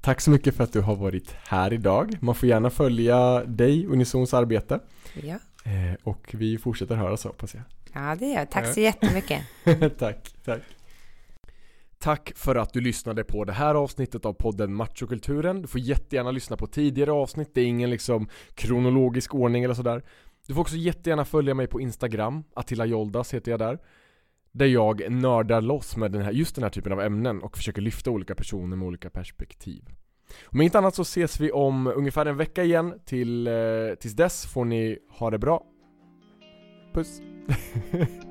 Tack 0.00 0.20
så 0.20 0.30
mycket 0.30 0.56
för 0.56 0.64
att 0.64 0.72
du 0.72 0.80
har 0.80 0.96
varit 0.96 1.34
här 1.44 1.72
idag. 1.72 2.16
Man 2.20 2.34
får 2.34 2.48
gärna 2.48 2.70
följa 2.70 3.44
dig, 3.44 3.86
Unisons 3.86 4.34
arbete. 4.34 4.80
Ja. 5.22 5.38
Eh, 5.64 5.94
och 6.02 6.34
vi 6.34 6.58
fortsätter 6.58 6.94
höra 6.94 7.16
så 7.16 7.28
hoppas 7.28 7.54
jag. 7.54 7.62
Ja, 7.92 8.16
det 8.18 8.26
gör 8.26 8.38
jag. 8.38 8.50
Tack 8.50 8.74
så 8.74 8.80
jättemycket. 8.80 9.42
tack, 9.98 10.34
tack. 10.44 10.62
Tack 12.06 12.32
för 12.36 12.56
att 12.56 12.72
du 12.72 12.80
lyssnade 12.80 13.24
på 13.24 13.44
det 13.44 13.52
här 13.52 13.74
avsnittet 13.74 14.24
av 14.24 14.32
podden 14.32 14.74
Machokulturen. 14.74 15.62
Du 15.62 15.68
får 15.68 15.80
jättegärna 15.80 16.30
lyssna 16.30 16.56
på 16.56 16.66
tidigare 16.66 17.12
avsnitt, 17.12 17.50
det 17.54 17.60
är 17.60 17.64
ingen 17.64 17.90
liksom 17.90 18.28
kronologisk 18.54 19.34
ordning 19.34 19.64
eller 19.64 19.74
sådär. 19.74 20.02
Du 20.46 20.54
får 20.54 20.60
också 20.60 20.76
jättegärna 20.76 21.24
följa 21.24 21.54
mig 21.54 21.66
på 21.66 21.80
Instagram, 21.80 22.44
Attila 22.54 22.84
Joldas 22.84 23.34
heter 23.34 23.50
jag 23.50 23.60
där. 23.60 23.78
Där 24.52 24.66
jag 24.66 25.10
nördar 25.10 25.60
loss 25.60 25.96
med 25.96 26.12
den 26.12 26.22
här, 26.22 26.32
just 26.32 26.54
den 26.54 26.62
här 26.62 26.70
typen 26.70 26.92
av 26.92 27.00
ämnen 27.00 27.42
och 27.42 27.56
försöker 27.56 27.82
lyfta 27.82 28.10
olika 28.10 28.34
personer 28.34 28.76
med 28.76 28.88
olika 28.88 29.10
perspektiv. 29.10 29.84
Om 30.44 30.60
inte 30.60 30.78
annat 30.78 30.94
så 30.94 31.02
ses 31.02 31.40
vi 31.40 31.52
om 31.52 31.86
ungefär 31.86 32.26
en 32.26 32.36
vecka 32.36 32.64
igen. 32.64 33.00
Till, 33.04 33.46
eh, 33.46 33.54
tills 34.00 34.14
dess 34.14 34.46
får 34.46 34.64
ni 34.64 34.98
ha 35.10 35.30
det 35.30 35.38
bra. 35.38 35.64
Puss! 36.94 37.20